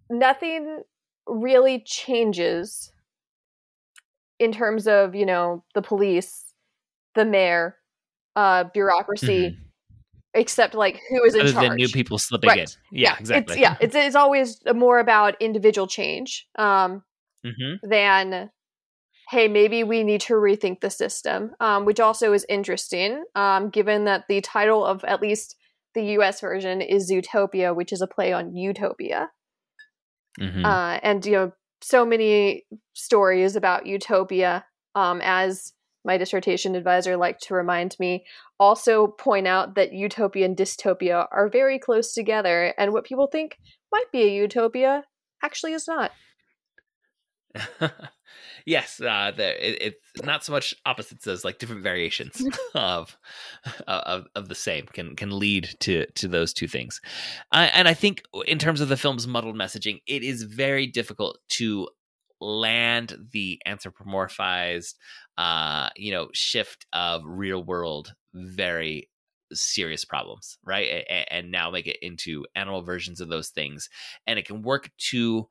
nothing 0.10 0.82
really 1.28 1.84
changes 1.86 2.92
in 4.40 4.52
terms 4.52 4.88
of 4.88 5.16
you 5.16 5.26
know 5.26 5.64
the 5.74 5.82
police 5.82 6.48
the 7.16 7.26
mayor 7.26 7.76
uh, 8.38 8.66
bureaucracy, 8.74 9.50
mm-hmm. 9.50 9.62
except 10.34 10.76
like 10.76 11.02
who 11.10 11.24
is 11.24 11.36
in 11.36 11.52
charge. 11.52 11.68
Than 11.68 11.76
new 11.76 11.90
people 11.90 12.18
slipping 12.18 12.48
right. 12.48 12.60
in. 12.60 12.68
Yeah, 12.92 13.10
yeah, 13.10 13.16
exactly. 13.20 13.54
It's, 13.56 13.62
yeah, 13.62 13.76
it's 13.82 13.96
it's 13.96 14.16
always 14.16 14.62
more 14.74 15.00
about 15.00 15.36
individual 15.42 15.88
change 15.88 16.48
um, 16.58 17.04
mm-hmm. 17.46 17.90
than 17.90 18.52
hey, 19.30 19.50
maybe 19.50 19.84
we 19.84 20.04
need 20.06 20.22
to 20.22 20.34
rethink 20.36 20.80
the 20.80 20.90
system, 20.90 21.52
um, 21.60 21.84
which 21.84 22.00
also 22.00 22.32
is 22.32 22.46
interesting, 22.48 23.26
um, 23.36 23.70
given 23.70 24.06
that 24.06 24.24
the 24.30 24.40
title 24.40 24.86
of 24.86 25.04
at 25.04 25.22
least 25.22 25.58
the 25.98 26.12
U.S. 26.14 26.40
version 26.42 26.80
is 26.80 27.12
Zootopia, 27.12 27.76
which 27.76 27.92
is 27.92 28.02
a 28.02 28.08
play 28.08 28.32
on 28.32 28.56
utopia. 28.56 29.32
Mm-hmm. 30.40 30.64
Uh, 30.64 31.00
and 31.02 31.26
you 31.26 31.32
know, 31.32 31.52
so 31.82 32.06
many 32.06 32.66
stories 32.94 33.56
about 33.56 33.88
utopia 33.88 34.64
um, 34.94 35.22
as 35.24 35.74
my 36.06 36.20
dissertation 36.20 36.76
advisor 36.76 37.18
liked 37.18 37.42
to 37.48 37.56
remind 37.56 37.96
me, 38.00 38.26
also 38.60 39.08
point 39.08 39.48
out 39.48 39.74
that 39.74 39.92
utopia 39.92 40.46
and 40.46 40.56
dystopia 40.56 41.26
are 41.32 41.50
very 41.50 41.80
close 41.80 42.14
together, 42.14 42.76
and 42.78 42.94
what 42.94 43.04
people 43.04 43.28
think 43.32 43.58
might 43.92 44.12
be 44.14 44.22
a 44.22 44.36
utopia 44.36 45.04
actually 45.44 45.74
is 45.74 45.88
not. 45.88 46.12
yes, 48.66 49.00
uh, 49.00 49.32
it, 49.38 49.78
it's 49.82 50.26
not 50.26 50.44
so 50.44 50.52
much 50.52 50.76
opposites 50.86 51.28
as 51.28 51.46
like 51.46 51.60
different 51.60 51.84
variations 51.84 52.44
of, 52.76 53.18
of 53.88 54.26
of 54.36 54.50
the 54.50 54.56
same 54.56 54.86
can 54.88 55.16
can 55.16 55.38
lead 55.38 55.76
to 55.80 56.06
to 56.08 56.28
those 56.28 56.54
two 56.54 56.68
things. 56.68 57.02
Uh, 57.52 57.70
and 57.74 57.88
I 57.88 57.94
think 57.94 58.24
in 58.46 58.60
terms 58.60 58.82
of 58.82 58.90
the 58.90 58.98
film's 58.98 59.28
muddled 59.28 59.56
messaging, 59.56 60.02
it 60.08 60.24
is 60.24 60.44
very 60.44 60.88
difficult 60.88 61.40
to 61.50 61.88
land 62.40 63.18
the 63.32 63.60
anthropomorphized 63.68 64.94
uh 65.40 65.90
you 65.96 66.12
know 66.12 66.30
shift 66.34 66.86
of 66.94 67.24
real 67.26 67.64
world 67.64 68.14
very 68.36 69.10
serious 69.54 70.06
problems 70.06 70.58
right 70.64 71.06
and, 71.10 71.26
and 71.32 71.52
now 71.52 71.72
make 71.72 71.88
it 71.88 71.98
into 72.02 72.46
animal 72.56 72.82
versions 72.82 73.22
of 73.22 73.30
those 73.30 73.50
things 73.50 73.90
and 74.28 74.38
it 74.38 74.46
can 74.46 74.62
work 74.62 74.92
to 74.98 75.48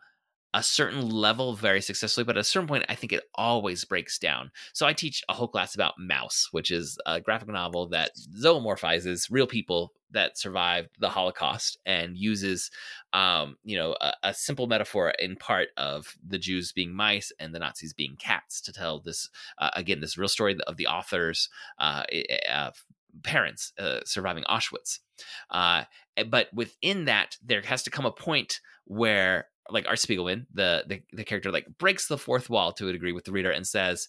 a 0.57 0.63
certain 0.63 1.07
level 1.11 1.55
very 1.55 1.83
successfully, 1.83 2.25
but 2.25 2.39
at 2.39 2.41
a 2.41 2.45
certain 2.45 2.67
point, 2.67 2.87
I 2.89 2.95
think 2.95 3.13
it 3.13 3.25
always 3.35 3.85
breaks 3.85 4.19
down. 4.19 4.51
So 4.73 4.87
I 4.87 4.95
teach 4.95 5.23
a 5.29 5.35
whole 5.35 5.49
class 5.49 5.75
about 5.75 6.01
Maus, 6.01 6.47
which 6.51 6.71
is 6.71 6.97
a 7.05 7.21
graphic 7.21 7.49
novel 7.49 7.89
that 7.89 8.13
zoomorphizes 8.35 9.27
real 9.31 9.47
people 9.47 9.93
that 10.13 10.39
survived 10.39 10.89
the 10.99 11.11
Holocaust 11.11 11.77
and 11.85 12.17
uses, 12.17 12.71
um, 13.13 13.59
you 13.65 13.77
know, 13.77 13.97
a, 14.01 14.15
a, 14.23 14.33
simple 14.33 14.67
metaphor 14.67 15.11
in 15.19 15.37
part 15.37 15.69
of 15.77 16.17
the 16.27 16.39
Jews 16.39 16.73
being 16.73 16.95
mice 16.95 17.33
and 17.39 17.55
the 17.55 17.59
Nazis 17.59 17.93
being 17.93 18.17
cats 18.17 18.63
to 18.63 18.73
tell 18.73 18.99
this 18.99 19.29
uh, 19.59 19.71
again 19.75 20.01
this 20.01 20.17
real 20.17 20.27
story 20.27 20.57
of 20.67 20.79
the 20.79 20.87
author's 20.87 21.51
uh, 21.79 22.05
uh, 22.51 22.71
parents 23.23 23.75
surviving 24.07 24.45
Auschwitz. 24.45 25.01
Uh, 25.51 25.85
but 26.29 26.49
within 26.55 27.05
that, 27.05 27.37
there 27.45 27.61
has 27.63 27.83
to 27.83 27.91
come 27.91 28.07
a 28.07 28.11
point 28.11 28.61
where, 28.85 29.49
like 29.71 29.87
Art 29.87 29.99
Spiegelman, 29.99 30.47
the, 30.53 30.85
the 30.87 31.03
the 31.13 31.25
character, 31.25 31.51
like 31.51 31.67
breaks 31.79 32.07
the 32.09 32.19
fourth 32.19 32.51
wall 32.51 32.73
to 32.73 32.89
a 32.89 32.93
degree 32.93 33.13
with 33.13 33.25
the 33.25 33.33
reader 33.33 33.51
and 33.51 33.67
says, 33.67 34.09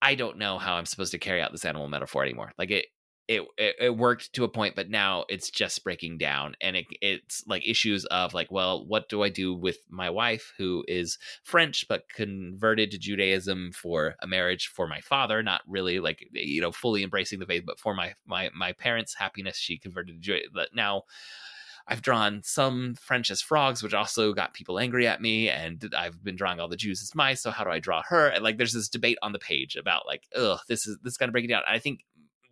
"I 0.00 0.14
don't 0.14 0.38
know 0.38 0.58
how 0.58 0.74
I'm 0.74 0.86
supposed 0.86 1.12
to 1.12 1.18
carry 1.18 1.40
out 1.42 1.52
this 1.52 1.64
animal 1.64 1.88
metaphor 1.88 2.22
anymore." 2.22 2.52
Like 2.58 2.70
it, 2.70 2.86
it, 3.28 3.42
it, 3.56 3.76
it 3.80 3.96
worked 3.96 4.32
to 4.34 4.44
a 4.44 4.48
point, 4.48 4.74
but 4.76 4.90
now 4.90 5.24
it's 5.28 5.50
just 5.50 5.84
breaking 5.84 6.18
down, 6.18 6.56
and 6.60 6.76
it, 6.76 6.86
it's 7.00 7.44
like 7.46 7.66
issues 7.66 8.04
of 8.06 8.34
like, 8.34 8.50
well, 8.50 8.84
what 8.86 9.08
do 9.08 9.22
I 9.22 9.28
do 9.28 9.54
with 9.54 9.78
my 9.88 10.10
wife 10.10 10.52
who 10.58 10.84
is 10.88 11.18
French 11.44 11.86
but 11.88 12.08
converted 12.14 12.90
to 12.90 12.98
Judaism 12.98 13.70
for 13.72 14.16
a 14.20 14.26
marriage 14.26 14.66
for 14.74 14.86
my 14.86 15.00
father, 15.00 15.42
not 15.42 15.62
really 15.66 16.00
like 16.00 16.26
you 16.32 16.60
know 16.60 16.72
fully 16.72 17.02
embracing 17.02 17.38
the 17.38 17.46
faith, 17.46 17.64
but 17.66 17.78
for 17.78 17.94
my 17.94 18.14
my 18.26 18.50
my 18.54 18.72
parents' 18.72 19.14
happiness, 19.14 19.56
she 19.56 19.78
converted 19.78 20.16
to 20.16 20.20
Judaism. 20.20 20.52
But 20.54 20.70
now. 20.74 21.02
I've 21.86 22.02
drawn 22.02 22.42
some 22.42 22.94
French 22.94 23.30
as 23.30 23.40
frogs, 23.40 23.82
which 23.82 23.94
also 23.94 24.32
got 24.32 24.54
people 24.54 24.78
angry 24.78 25.06
at 25.06 25.20
me, 25.20 25.48
and 25.48 25.92
I've 25.96 26.22
been 26.22 26.36
drawing 26.36 26.60
all 26.60 26.68
the 26.68 26.76
Jews 26.76 27.02
as 27.02 27.14
mice. 27.14 27.42
So 27.42 27.50
how 27.50 27.64
do 27.64 27.70
I 27.70 27.78
draw 27.78 28.02
her? 28.08 28.28
And 28.28 28.42
like, 28.42 28.58
there's 28.58 28.72
this 28.72 28.88
debate 28.88 29.18
on 29.22 29.32
the 29.32 29.38
page 29.38 29.76
about 29.76 30.06
like, 30.06 30.24
ugh, 30.36 30.60
this 30.68 30.86
is 30.86 30.98
this 31.02 31.12
is 31.12 31.16
gonna 31.16 31.32
break 31.32 31.44
it 31.44 31.48
down. 31.48 31.62
And 31.66 31.74
I 31.74 31.78
think 31.78 32.00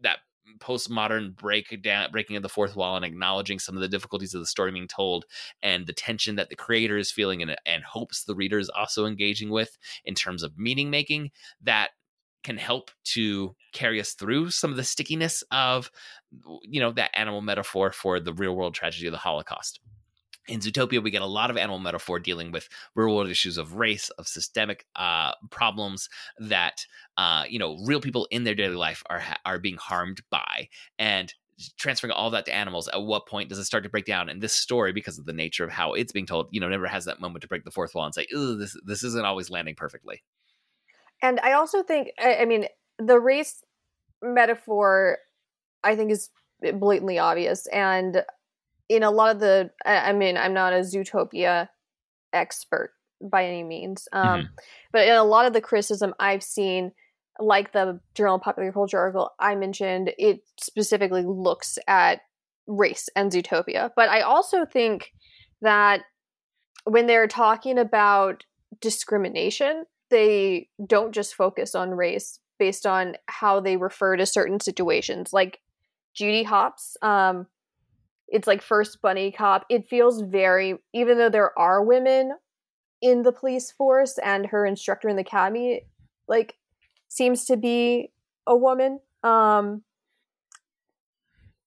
that 0.03 0.19
postmodern 0.59 1.35
breakdown 1.37 2.09
breaking 2.13 2.37
of 2.37 2.43
the 2.43 2.49
fourth 2.49 2.77
wall 2.77 2.97
and 2.97 3.05
acknowledging 3.05 3.59
some 3.59 3.77
of 3.77 3.81
the 3.81 3.89
difficulties 3.89 4.35
of 4.35 4.41
the 4.41 4.47
story 4.47 4.71
being 4.73 4.89
told 4.89 5.25
and 5.63 5.87
the 5.87 5.93
tension 5.93 6.37
that 6.37 6.49
the 6.51 6.57
creator 6.57 6.97
is 6.97 7.11
feeling 7.11 7.43
and, 7.43 7.57
and 7.67 7.85
hopes 7.85 8.25
the 8.25 8.35
reader 8.35 8.59
is 8.59 8.69
also 8.71 9.07
engaging 9.07 9.51
with 9.51 9.79
in 10.05 10.15
terms 10.15 10.43
of 10.43 10.59
meaning 10.59 10.91
making 10.91 11.31
that 11.63 11.91
can 12.43 12.57
help 12.57 12.91
to 13.05 13.55
carry 13.73 14.01
us 14.01 14.13
through 14.13 14.51
some 14.51 14.71
of 14.71 14.77
the 14.77 14.85
stickiness 14.85 15.43
of 15.51 15.91
you 16.63 16.81
know 16.81 16.93
that 16.93 17.11
animal 17.15 17.41
metaphor 17.41 17.93
for 17.93 18.21
the 18.21 18.33
real 18.33 18.55
world 18.55 18.75
tragedy 18.75 19.07
of 19.07 19.13
the 19.13 19.19
holocaust 19.19 19.81
in 20.51 20.61
Zootopia, 20.61 21.03
we 21.03 21.11
get 21.11 21.23
a 21.23 21.27
lot 21.27 21.51
of 21.51 21.57
animal 21.57 21.79
metaphor 21.79 22.19
dealing 22.19 22.51
with 22.51 22.69
real 22.95 23.15
world 23.15 23.31
issues 23.31 23.57
of 23.57 23.75
race, 23.75 24.11
of 24.11 24.27
systemic 24.27 24.85
uh, 24.97 25.33
problems 25.51 26.09
that 26.39 26.85
uh, 27.17 27.45
you 27.49 27.59
know 27.59 27.79
real 27.85 28.01
people 28.01 28.27
in 28.31 28.45
their 28.45 28.55
daily 28.55 28.75
life 28.75 29.03
are 29.09 29.23
are 29.45 29.59
being 29.59 29.77
harmed 29.77 30.23
by, 30.31 30.69
and 30.99 31.35
transferring 31.79 32.13
all 32.13 32.31
that 32.31 32.47
to 32.47 32.55
animals. 32.55 32.89
At 32.89 33.03
what 33.03 33.27
point 33.27 33.49
does 33.49 33.59
it 33.59 33.65
start 33.65 33.85
to 33.85 33.91
break 33.91 34.07
down? 34.07 34.29
And 34.29 34.41
this 34.41 34.55
story, 34.55 34.93
because 34.93 35.19
of 35.19 35.27
the 35.27 35.33
nature 35.33 35.65
of 35.65 35.71
how 35.71 35.93
it's 35.93 36.13
being 36.13 36.27
told, 36.27 36.49
you 36.51 36.61
know, 36.61 36.69
never 36.69 36.87
has 36.87 37.05
that 37.05 37.21
moment 37.21 37.43
to 37.43 37.49
break 37.49 37.65
the 37.65 37.71
fourth 37.71 37.95
wall 37.95 38.07
and 38.07 38.15
say, 38.15 38.27
this 38.33 38.77
this 38.85 39.05
isn't 39.05 39.25
always 39.25 39.51
landing 39.51 39.75
perfectly." 39.77 40.23
And 41.23 41.41
I 41.41 41.53
also 41.53 41.83
think, 41.83 42.09
I 42.19 42.45
mean, 42.45 42.67
the 42.99 43.19
race 43.19 43.63
metaphor, 44.23 45.19
I 45.85 45.97
think, 45.97 46.11
is 46.11 46.31
blatantly 46.61 47.19
obvious, 47.19 47.67
and 47.69 48.23
in 48.91 49.05
a 49.05 49.11
lot 49.11 49.35
of 49.35 49.41
the 49.41 49.71
i 49.87 50.13
mean 50.13 50.37
i'm 50.37 50.53
not 50.53 50.75
a 50.75 50.81
zootopia 50.81 51.69
expert 52.35 52.93
by 53.23 53.47
any 53.47 53.63
means 53.63 54.09
um, 54.13 54.41
mm-hmm. 54.41 54.47
but 54.93 55.07
in 55.07 55.15
a 55.15 55.25
lot 55.25 55.47
of 55.47 55.53
the 55.53 55.61
criticism 55.61 56.13
i've 56.19 56.43
seen 56.43 56.93
like 57.39 57.73
the 57.73 57.99
journal 58.15 58.35
of 58.35 58.43
popular 58.43 58.73
culture 58.73 58.99
article 58.99 59.31
i 59.39 59.55
mentioned 59.55 60.13
it 60.19 60.41
specifically 60.61 61.23
looks 61.25 61.79
at 61.87 62.21
race 62.67 63.09
and 63.15 63.31
zootopia 63.31 63.91
but 63.95 64.09
i 64.09 64.21
also 64.21 64.67
think 64.67 65.13
that 65.63 66.03
when 66.85 67.07
they're 67.07 67.29
talking 67.29 67.79
about 67.79 68.45
discrimination 68.81 69.85
they 70.11 70.69
don't 70.87 71.13
just 71.13 71.35
focus 71.35 71.75
on 71.75 71.91
race 71.91 72.41
based 72.59 72.87
on 72.87 73.17
how 73.27 73.61
they 73.61 73.77
refer 73.77 74.17
to 74.17 74.27
certain 74.27 74.61
situations 74.61 75.33
like 75.33 75.61
judy 76.15 76.43
hopps 76.43 76.97
um, 77.03 77.47
it's 78.31 78.47
like 78.47 78.63
first 78.63 79.03
bunny 79.03 79.33
cop. 79.33 79.67
It 79.69 79.89
feels 79.89 80.23
very, 80.23 80.79
even 80.95 81.19
though 81.19 81.29
there 81.29 81.57
are 81.59 81.83
women 81.85 82.33
in 83.03 83.23
the 83.23 83.33
police 83.33 83.73
force 83.73 84.19
and 84.19 84.47
her 84.47 84.65
instructor 84.65 85.09
in 85.09 85.17
the 85.17 85.23
academy, 85.23 85.83
like 86.29 86.57
seems 87.09 87.45
to 87.47 87.57
be 87.57 88.13
a 88.47 88.57
woman. 88.57 89.01
Um, 89.25 89.83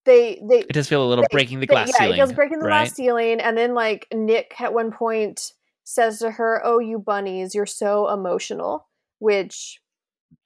they 0.05 0.41
they 0.47 0.59
it 0.59 0.73
does 0.73 0.89
feel 0.89 1.05
a 1.05 1.07
little 1.07 1.23
they, 1.29 1.35
breaking 1.35 1.59
the 1.59 1.67
glass 1.67 1.87
they, 1.87 1.91
yeah, 1.91 1.97
ceiling. 2.05 2.13
it 2.13 2.17
feels 2.17 2.33
breaking 2.33 2.59
the 2.59 2.65
right? 2.65 2.83
glass 2.85 2.93
ceiling, 2.93 3.39
and 3.39 3.57
then 3.57 3.73
like 3.73 4.07
Nick 4.13 4.55
at 4.59 4.73
one 4.73 4.91
point 4.91 5.53
says 5.83 6.19
to 6.19 6.31
her, 6.31 6.61
"Oh, 6.63 6.79
you 6.79 6.99
bunnies, 6.99 7.55
you're 7.55 7.65
so 7.65 8.09
emotional," 8.09 8.87
which 9.19 9.79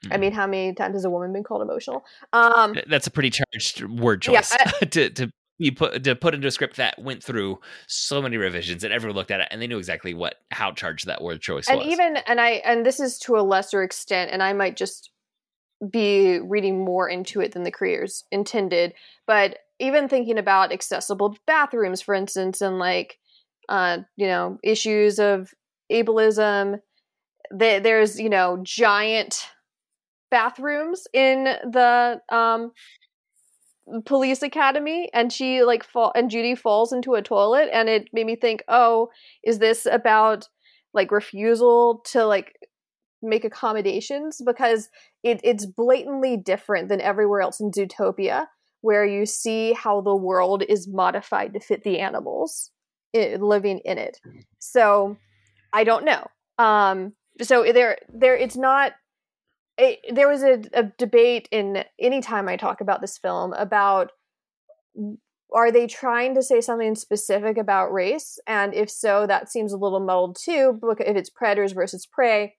I 0.03 0.07
mm-hmm. 0.07 0.21
mean, 0.21 0.31
how 0.31 0.47
many 0.47 0.73
times 0.73 0.95
has 0.95 1.05
a 1.05 1.09
woman 1.09 1.33
been 1.33 1.43
called 1.43 1.61
emotional? 1.61 2.03
Um, 2.33 2.75
That's 2.87 3.07
a 3.07 3.11
pretty 3.11 3.31
charged 3.31 3.83
word 3.99 4.21
choice 4.21 4.55
yeah, 4.59 4.71
I, 4.81 4.85
to, 4.91 5.09
to 5.11 5.31
you 5.57 5.71
put 5.73 6.03
to 6.03 6.15
put 6.15 6.35
into 6.35 6.47
a 6.47 6.51
script 6.51 6.77
that 6.77 6.99
went 6.99 7.23
through 7.23 7.59
so 7.87 8.21
many 8.21 8.37
revisions 8.37 8.83
and 8.83 8.93
everyone 8.93 9.15
looked 9.15 9.31
at 9.31 9.39
it 9.39 9.47
and 9.49 9.61
they 9.61 9.67
knew 9.67 9.77
exactly 9.77 10.13
what 10.13 10.35
how 10.51 10.71
charged 10.71 11.07
that 11.07 11.21
word 11.21 11.41
choice 11.41 11.67
and 11.67 11.79
was. 11.79 11.87
even 11.87 12.17
and 12.27 12.39
I 12.39 12.61
and 12.63 12.85
this 12.85 12.99
is 12.99 13.17
to 13.19 13.37
a 13.37 13.41
lesser 13.41 13.83
extent, 13.83 14.31
and 14.31 14.43
I 14.43 14.53
might 14.53 14.75
just 14.75 15.11
be 15.91 16.39
reading 16.39 16.83
more 16.83 17.07
into 17.07 17.39
it 17.39 17.51
than 17.51 17.63
the 17.63 17.71
creators 17.71 18.23
intended, 18.31 18.93
but 19.25 19.59
even 19.79 20.07
thinking 20.07 20.39
about 20.39 20.71
accessible 20.71 21.37
bathrooms, 21.45 22.01
for 22.01 22.15
instance, 22.15 22.61
and 22.61 22.79
like 22.79 23.19
uh, 23.69 23.99
you 24.15 24.27
know, 24.27 24.57
issues 24.63 25.19
of 25.19 25.53
ableism. 25.91 26.79
there's, 27.51 28.19
you 28.19 28.29
know, 28.29 28.59
giant 28.63 29.47
bathrooms 30.29 31.07
in 31.13 31.45
the 31.45 32.19
um 32.29 32.71
police 34.05 34.41
academy 34.43 35.09
and 35.13 35.31
she 35.31 35.63
like 35.63 35.81
fall 35.81 36.11
and 36.13 36.29
Judy 36.29 36.55
falls 36.55 36.91
into 36.91 37.13
a 37.13 37.21
toilet 37.21 37.69
and 37.71 37.87
it 37.87 38.09
made 38.11 38.25
me 38.25 38.35
think, 38.35 38.63
"Oh, 38.67 39.09
is 39.43 39.59
this 39.59 39.85
about 39.85 40.49
like 40.93 41.11
refusal 41.11 42.01
to 42.11 42.25
like 42.25 42.53
make 43.21 43.45
accommodations 43.45 44.41
because 44.45 44.89
it, 45.23 45.39
it's 45.43 45.65
blatantly 45.65 46.37
different 46.37 46.89
than 46.89 47.01
everywhere 47.01 47.41
else 47.41 47.59
in 47.59 47.71
Zootopia 47.71 48.47
where 48.81 49.05
you 49.05 49.25
see 49.25 49.73
how 49.73 50.01
the 50.01 50.15
world 50.15 50.63
is 50.69 50.87
modified 50.87 51.53
to 51.53 51.59
fit 51.59 51.83
the 51.83 51.99
animals 51.99 52.71
it, 53.17 53.41
living 53.41 53.79
in 53.85 53.97
it. 53.97 54.19
So, 54.59 55.17
I 55.73 55.83
don't 55.83 56.05
know. 56.05 56.25
Um 56.57 57.13
so 57.41 57.63
there 57.71 57.97
there 58.13 58.35
it's 58.35 58.57
not 58.57 58.93
it, 59.77 59.99
there 60.15 60.27
was 60.27 60.41
a, 60.41 60.61
a 60.73 60.83
debate 60.97 61.47
in 61.51 61.83
any 61.99 62.19
time 62.19 62.47
I 62.47 62.57
talk 62.57 62.81
about 62.81 62.99
this 62.99 63.17
film 63.17 63.53
about 63.53 64.11
are 65.53 65.71
they 65.71 65.87
trying 65.87 66.35
to 66.35 66.43
say 66.43 66.59
something 66.61 66.95
specific 66.95 67.57
about 67.57 67.93
race? 67.93 68.37
And 68.47 68.73
if 68.73 68.89
so, 68.89 69.25
that 69.27 69.49
seems 69.49 69.71
a 69.71 69.77
little 69.77 69.99
muddled 69.99 70.37
too, 70.43 70.79
if 70.99 71.15
it's 71.15 71.29
predators 71.29 71.71
versus 71.71 72.05
prey. 72.05 72.55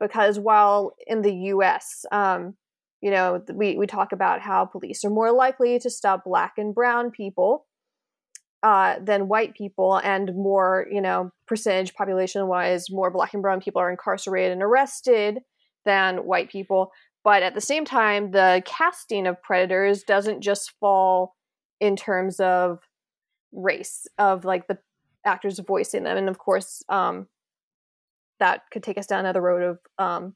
Because 0.00 0.38
while 0.38 0.94
in 1.06 1.22
the 1.22 1.34
US, 1.34 2.04
um, 2.10 2.54
you 3.00 3.10
know, 3.10 3.42
we, 3.52 3.76
we 3.76 3.86
talk 3.86 4.12
about 4.12 4.40
how 4.40 4.64
police 4.64 5.04
are 5.04 5.10
more 5.10 5.32
likely 5.32 5.78
to 5.80 5.90
stop 5.90 6.24
black 6.24 6.54
and 6.56 6.74
brown 6.74 7.10
people 7.10 7.66
uh, 8.62 8.96
than 9.02 9.28
white 9.28 9.54
people, 9.54 9.96
and 9.96 10.34
more, 10.34 10.86
you 10.90 11.00
know, 11.00 11.30
percentage 11.46 11.94
population 11.94 12.46
wise, 12.46 12.90
more 12.90 13.10
black 13.10 13.34
and 13.34 13.42
brown 13.42 13.60
people 13.60 13.80
are 13.80 13.90
incarcerated 13.90 14.52
and 14.52 14.62
arrested 14.62 15.40
than 15.84 16.18
white 16.18 16.50
people. 16.50 16.92
But 17.24 17.42
at 17.42 17.54
the 17.54 17.60
same 17.60 17.84
time, 17.84 18.30
the 18.30 18.62
casting 18.64 19.26
of 19.26 19.42
predators 19.42 20.02
doesn't 20.02 20.40
just 20.40 20.72
fall 20.80 21.34
in 21.80 21.96
terms 21.96 22.40
of 22.40 22.78
race, 23.52 24.06
of 24.18 24.44
like 24.44 24.66
the 24.66 24.78
actors 25.24 25.58
voicing 25.60 26.04
them. 26.04 26.16
And 26.16 26.28
of 26.28 26.38
course, 26.38 26.82
um, 26.88 27.26
that 28.40 28.62
could 28.72 28.82
take 28.82 28.98
us 28.98 29.06
down 29.06 29.20
another 29.20 29.40
road 29.40 29.62
of, 29.62 29.78
um, 29.98 30.34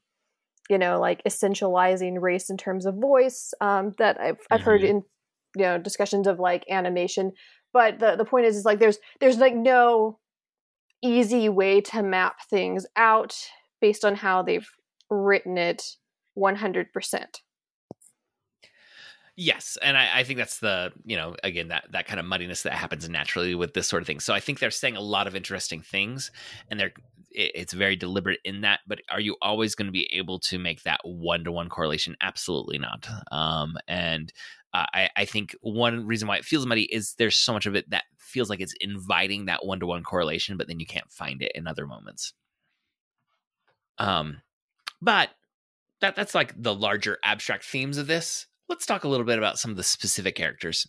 you 0.69 0.77
know, 0.77 0.99
like 0.99 1.21
essentializing 1.23 2.21
race 2.21 2.49
in 2.49 2.57
terms 2.57 2.85
of 2.85 2.95
voice 2.95 3.53
um, 3.59 3.95
that 3.97 4.19
I've, 4.19 4.37
I've 4.51 4.61
heard 4.61 4.81
mm-hmm. 4.81 4.97
in, 4.97 5.03
you 5.57 5.65
know, 5.65 5.77
discussions 5.77 6.27
of 6.27 6.39
like 6.39 6.65
animation. 6.69 7.31
But 7.73 7.99
the, 7.99 8.15
the 8.15 8.25
point 8.25 8.45
is, 8.45 8.55
is 8.55 8.65
like 8.65 8.79
there's 8.79 8.97
there's 9.19 9.37
like 9.37 9.55
no 9.55 10.19
easy 11.01 11.49
way 11.49 11.81
to 11.81 12.01
map 12.01 12.37
things 12.49 12.85
out 12.95 13.35
based 13.81 14.03
on 14.03 14.15
how 14.15 14.41
they've 14.41 14.67
written 15.09 15.57
it 15.57 15.83
100%. 16.37 16.87
Yes, 19.39 19.77
and 19.83 19.95
I, 19.95 20.09
I, 20.15 20.23
think 20.23 20.39
that's 20.39 20.59
the 20.59 20.91
you 21.05 21.15
know 21.15 21.35
again 21.43 21.67
that 21.67 21.85
that 21.91 22.07
kind 22.07 22.19
of 22.19 22.25
muddiness 22.25 22.63
that 22.63 22.73
happens 22.73 23.07
naturally 23.07 23.53
with 23.53 23.75
this 23.75 23.87
sort 23.87 24.01
of 24.01 24.07
thing. 24.07 24.19
So 24.19 24.33
I 24.33 24.39
think 24.39 24.57
they're 24.57 24.71
saying 24.71 24.97
a 24.97 25.01
lot 25.01 25.27
of 25.27 25.35
interesting 25.35 25.79
things, 25.81 26.31
and 26.71 26.79
they're 26.79 26.93
it's 27.29 27.73
very 27.73 27.95
deliberate 27.95 28.39
in 28.43 28.61
that. 28.61 28.79
But 28.87 29.01
are 29.09 29.19
you 29.19 29.35
always 29.41 29.75
going 29.75 29.87
to 29.87 29.91
be 29.91 30.11
able 30.13 30.39
to 30.39 30.57
make 30.57 30.83
that 30.83 31.01
one 31.03 31.43
to 31.43 31.51
one 31.51 31.69
correlation? 31.69 32.15
Absolutely 32.21 32.77
not. 32.77 33.07
Um, 33.31 33.77
and 33.87 34.31
uh, 34.73 34.85
I, 34.93 35.09
I 35.15 35.25
think 35.25 35.55
one 35.61 36.05
reason 36.05 36.27
why 36.27 36.37
it 36.37 36.45
feels 36.45 36.65
muddy 36.65 36.83
is 36.83 37.13
there's 37.17 37.35
so 37.35 37.53
much 37.53 37.65
of 37.65 37.75
it 37.75 37.89
that 37.89 38.03
feels 38.17 38.49
like 38.49 38.59
it's 38.59 38.75
inviting 38.79 39.45
that 39.45 39.65
one 39.65 39.79
to 39.79 39.85
one 39.85 40.03
correlation, 40.03 40.57
but 40.57 40.67
then 40.67 40.79
you 40.79 40.85
can't 40.85 41.11
find 41.11 41.41
it 41.41 41.51
in 41.55 41.67
other 41.67 41.87
moments. 41.87 42.33
Um, 43.97 44.41
but 45.01 45.29
that 46.01 46.15
that's 46.15 46.35
like 46.35 46.53
the 46.61 46.73
larger 46.73 47.17
abstract 47.23 47.65
themes 47.65 47.97
of 47.97 48.07
this. 48.07 48.45
Let's 48.69 48.85
talk 48.85 49.03
a 49.03 49.07
little 49.07 49.25
bit 49.25 49.37
about 49.37 49.57
some 49.57 49.71
of 49.71 49.77
the 49.77 49.83
specific 49.83 50.35
characters. 50.35 50.87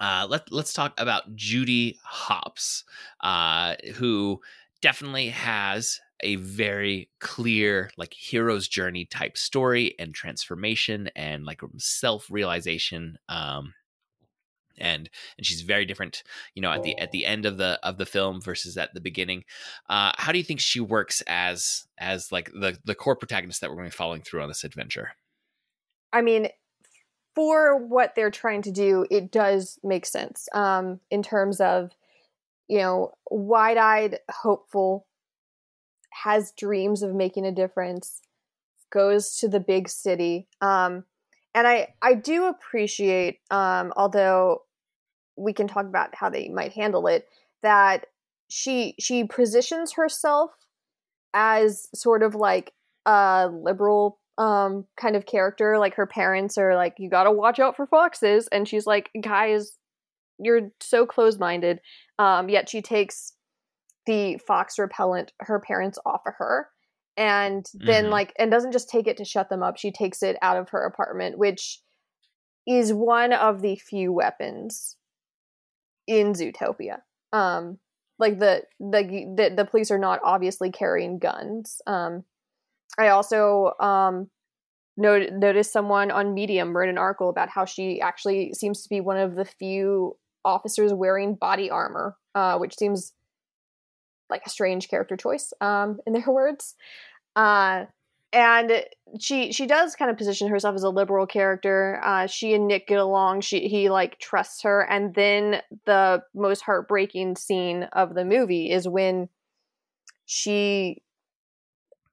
Uh, 0.00 0.26
let 0.28 0.52
let's 0.52 0.72
talk 0.72 0.98
about 0.98 1.34
Judy 1.34 1.98
Hopps, 2.04 2.84
uh, 3.20 3.74
who 3.94 4.40
definitely 4.82 5.28
has 5.28 6.00
a 6.20 6.36
very 6.36 7.08
clear 7.20 7.90
like 7.96 8.12
hero's 8.12 8.66
journey 8.66 9.04
type 9.04 9.38
story 9.38 9.94
and 9.98 10.14
transformation 10.14 11.08
and 11.14 11.44
like 11.44 11.60
self 11.76 12.26
realization 12.30 13.16
um 13.28 13.72
and 14.80 15.10
and 15.36 15.46
she's 15.46 15.62
very 15.62 15.84
different 15.84 16.22
you 16.54 16.62
know 16.62 16.70
at 16.70 16.82
the 16.82 16.98
at 16.98 17.10
the 17.12 17.26
end 17.26 17.46
of 17.46 17.56
the 17.58 17.78
of 17.82 17.98
the 17.98 18.06
film 18.06 18.40
versus 18.40 18.76
at 18.76 18.94
the 18.94 19.00
beginning. 19.00 19.44
Uh 19.88 20.12
how 20.16 20.32
do 20.32 20.38
you 20.38 20.44
think 20.44 20.60
she 20.60 20.80
works 20.80 21.22
as 21.26 21.86
as 21.98 22.32
like 22.32 22.50
the 22.52 22.76
the 22.84 22.94
core 22.94 23.16
protagonist 23.16 23.60
that 23.60 23.70
we're 23.70 23.76
going 23.76 23.90
to 23.90 23.94
be 23.94 23.96
following 23.96 24.22
through 24.22 24.42
on 24.42 24.48
this 24.48 24.64
adventure? 24.64 25.12
I 26.12 26.22
mean 26.22 26.48
for 27.34 27.76
what 27.76 28.14
they're 28.14 28.30
trying 28.30 28.62
to 28.62 28.72
do 28.72 29.06
it 29.10 29.30
does 29.30 29.78
make 29.84 30.06
sense 30.06 30.48
um 30.52 31.00
in 31.10 31.22
terms 31.22 31.60
of 31.60 31.92
you 32.68 32.78
know 32.78 33.12
wide-eyed 33.30 34.18
hopeful 34.30 35.06
has 36.10 36.52
dreams 36.52 37.02
of 37.02 37.14
making 37.14 37.46
a 37.46 37.52
difference 37.52 38.20
goes 38.90 39.36
to 39.36 39.48
the 39.48 39.60
big 39.60 39.88
city 39.88 40.46
um 40.60 41.04
and 41.54 41.66
i 41.66 41.88
i 42.02 42.14
do 42.14 42.46
appreciate 42.46 43.40
um 43.50 43.92
although 43.96 44.62
we 45.36 45.52
can 45.52 45.68
talk 45.68 45.86
about 45.86 46.14
how 46.14 46.28
they 46.28 46.48
might 46.48 46.72
handle 46.72 47.06
it 47.06 47.28
that 47.62 48.06
she 48.48 48.94
she 48.98 49.24
positions 49.24 49.92
herself 49.92 50.50
as 51.34 51.88
sort 51.94 52.22
of 52.22 52.34
like 52.34 52.72
a 53.06 53.48
liberal 53.52 54.18
um 54.38 54.86
kind 54.96 55.16
of 55.16 55.26
character 55.26 55.78
like 55.78 55.94
her 55.94 56.06
parents 56.06 56.56
are 56.58 56.74
like 56.74 56.94
you 56.98 57.10
got 57.10 57.24
to 57.24 57.32
watch 57.32 57.58
out 57.58 57.76
for 57.76 57.86
foxes 57.86 58.48
and 58.48 58.68
she's 58.68 58.86
like 58.86 59.10
guys 59.20 59.77
you're 60.38 60.70
so 60.80 61.06
closed-minded 61.06 61.80
um 62.18 62.48
yet 62.48 62.68
she 62.68 62.82
takes 62.82 63.32
the 64.06 64.38
fox 64.46 64.78
repellent 64.78 65.32
her 65.40 65.60
parents 65.60 65.98
offer 66.06 66.34
her 66.38 66.68
and 67.16 67.66
then 67.74 68.04
mm-hmm. 68.04 68.12
like 68.12 68.32
and 68.38 68.50
doesn't 68.50 68.72
just 68.72 68.88
take 68.88 69.06
it 69.06 69.16
to 69.16 69.24
shut 69.24 69.48
them 69.50 69.62
up 69.62 69.76
she 69.76 69.90
takes 69.90 70.22
it 70.22 70.36
out 70.40 70.56
of 70.56 70.70
her 70.70 70.84
apartment 70.84 71.36
which 71.38 71.80
is 72.68 72.92
one 72.92 73.32
of 73.32 73.62
the 73.62 73.76
few 73.76 74.12
weapons 74.12 74.96
in 76.06 76.34
Zootopia. 76.34 76.98
Um, 77.32 77.78
like 78.18 78.38
the, 78.38 78.64
the 78.78 79.32
the 79.36 79.54
the 79.56 79.64
police 79.64 79.90
are 79.90 79.98
not 79.98 80.20
obviously 80.24 80.70
carrying 80.70 81.18
guns. 81.18 81.80
Um, 81.86 82.24
I 82.98 83.08
also 83.08 83.72
um 83.80 84.28
not- 84.96 85.32
noticed 85.32 85.72
someone 85.72 86.10
on 86.10 86.34
Medium 86.34 86.76
wrote 86.76 86.88
an 86.88 86.98
article 86.98 87.30
about 87.30 87.48
how 87.48 87.64
she 87.64 88.00
actually 88.00 88.52
seems 88.54 88.82
to 88.82 88.88
be 88.88 89.00
one 89.00 89.18
of 89.18 89.36
the 89.36 89.44
few 89.44 90.16
officers 90.44 90.92
wearing 90.92 91.34
body 91.34 91.70
armor, 91.70 92.16
uh, 92.34 92.58
which 92.58 92.76
seems 92.76 93.12
like 94.30 94.42
a 94.46 94.50
strange 94.50 94.88
character 94.88 95.16
choice, 95.16 95.52
um, 95.60 95.98
in 96.06 96.12
their 96.12 96.24
words. 96.26 96.74
Uh, 97.36 97.84
and 98.32 98.84
she 99.18 99.52
she 99.52 99.66
does 99.66 99.96
kind 99.96 100.10
of 100.10 100.18
position 100.18 100.48
herself 100.48 100.74
as 100.74 100.82
a 100.82 100.90
liberal 100.90 101.26
character. 101.26 102.00
Uh, 102.04 102.26
she 102.26 102.52
and 102.52 102.66
Nick 102.66 102.86
get 102.86 102.98
along. 102.98 103.40
She 103.40 103.68
he 103.68 103.88
like 103.88 104.18
trusts 104.18 104.62
her, 104.62 104.82
and 104.82 105.14
then 105.14 105.62
the 105.86 106.22
most 106.34 106.60
heartbreaking 106.60 107.36
scene 107.36 107.84
of 107.84 108.14
the 108.14 108.26
movie 108.26 108.70
is 108.70 108.86
when 108.86 109.30
she 110.26 111.02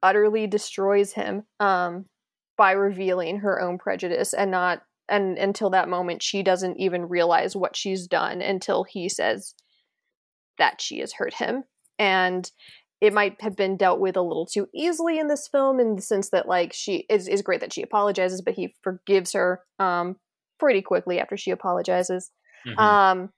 utterly 0.02 0.48
destroys 0.48 1.12
him 1.12 1.44
um, 1.60 2.06
by 2.58 2.72
revealing 2.72 3.40
her 3.40 3.62
own 3.62 3.78
prejudice 3.78 4.34
and 4.34 4.52
not 4.52 4.84
and 5.10 5.38
until 5.38 5.70
that 5.70 5.90
moment 5.90 6.24
she 6.24 6.44
doesn't 6.44 6.80
even 6.80 7.08
realize 7.08 7.56
what 7.56 7.76
she's 7.76 8.08
done 8.08 8.42
until 8.42 8.84
he 8.84 9.08
says 9.10 9.54
that 10.58 10.82
she 10.82 11.00
has 11.00 11.14
hurt 11.14 11.34
him 11.34 11.64
and 12.00 12.52
it 13.02 13.14
might 13.14 13.40
have 13.42 13.56
been 13.56 13.78
dealt 13.78 14.00
with 14.00 14.16
a 14.16 14.22
little 14.22 14.46
too 14.46 14.68
easily 14.74 15.20
in 15.20 15.28
this 15.28 15.48
film 15.48 15.80
in 15.80 15.96
the 15.96 16.02
sense 16.02 16.30
that 16.30 16.48
like 16.48 16.74
she 16.74 17.06
is 17.10 17.28
is 17.28 17.42
great 17.42 17.62
that 17.62 17.74
she 17.74 17.82
apologizes 17.82 18.42
but 18.42 18.54
he 18.54 18.74
forgives 18.82 19.34
her 19.34 19.62
um 19.80 20.16
pretty 20.60 20.82
quickly 20.82 21.20
after 21.20 21.38
she 21.38 21.52
apologizes 21.52 22.32
mm-hmm. 22.68 22.80
um 22.80 23.30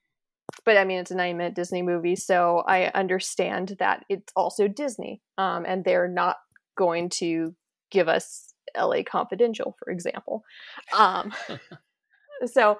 but 0.64 0.76
i 0.76 0.84
mean 0.84 0.98
it's 0.98 1.10
a 1.10 1.16
9 1.16 1.36
minute 1.36 1.54
disney 1.54 1.82
movie 1.82 2.16
so 2.16 2.62
i 2.66 2.84
understand 2.94 3.76
that 3.78 4.04
it's 4.08 4.32
also 4.36 4.68
disney 4.68 5.20
um 5.36 5.64
and 5.66 5.84
they're 5.84 6.08
not 6.08 6.36
going 6.76 7.08
to 7.08 7.54
give 7.90 8.08
us 8.08 8.54
la 8.86 9.02
confidential 9.02 9.76
for 9.78 9.90
example 9.90 10.44
um 10.96 11.32
so 12.46 12.78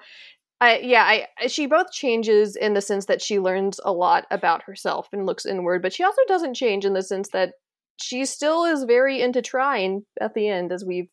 I 0.60 0.78
yeah, 0.78 1.04
I 1.40 1.46
she 1.46 1.66
both 1.66 1.92
changes 1.92 2.56
in 2.56 2.74
the 2.74 2.80
sense 2.80 3.06
that 3.06 3.22
she 3.22 3.38
learns 3.38 3.78
a 3.84 3.92
lot 3.92 4.26
about 4.30 4.62
herself 4.64 5.08
and 5.12 5.24
looks 5.24 5.46
inward, 5.46 5.82
but 5.82 5.92
she 5.92 6.02
also 6.02 6.22
doesn't 6.26 6.54
change 6.54 6.84
in 6.84 6.94
the 6.94 7.02
sense 7.02 7.28
that 7.30 7.52
she 8.00 8.24
still 8.24 8.64
is 8.64 8.84
very 8.84 9.20
into 9.20 9.40
trying 9.42 10.04
at 10.20 10.34
the 10.34 10.48
end, 10.48 10.72
as 10.72 10.84
we've 10.84 11.10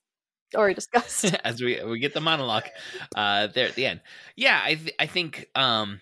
already 0.56 0.74
discussed. 0.74 1.26
as 1.44 1.62
we 1.62 1.84
we 1.84 2.00
get 2.00 2.14
the 2.14 2.22
monologue 2.22 2.68
uh 3.16 3.48
there 3.48 3.68
at 3.68 3.76
the 3.76 3.86
end. 3.86 4.02
Yeah, 4.36 4.60
I 4.64 4.76
th- 4.76 4.96
I 5.00 5.06
think 5.06 5.48
um 5.54 6.02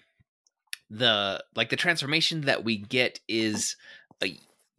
the 0.89 1.43
like 1.55 1.69
the 1.69 1.75
transformation 1.75 2.41
that 2.41 2.63
we 2.63 2.77
get 2.77 3.19
is 3.27 3.75
uh, 4.23 4.27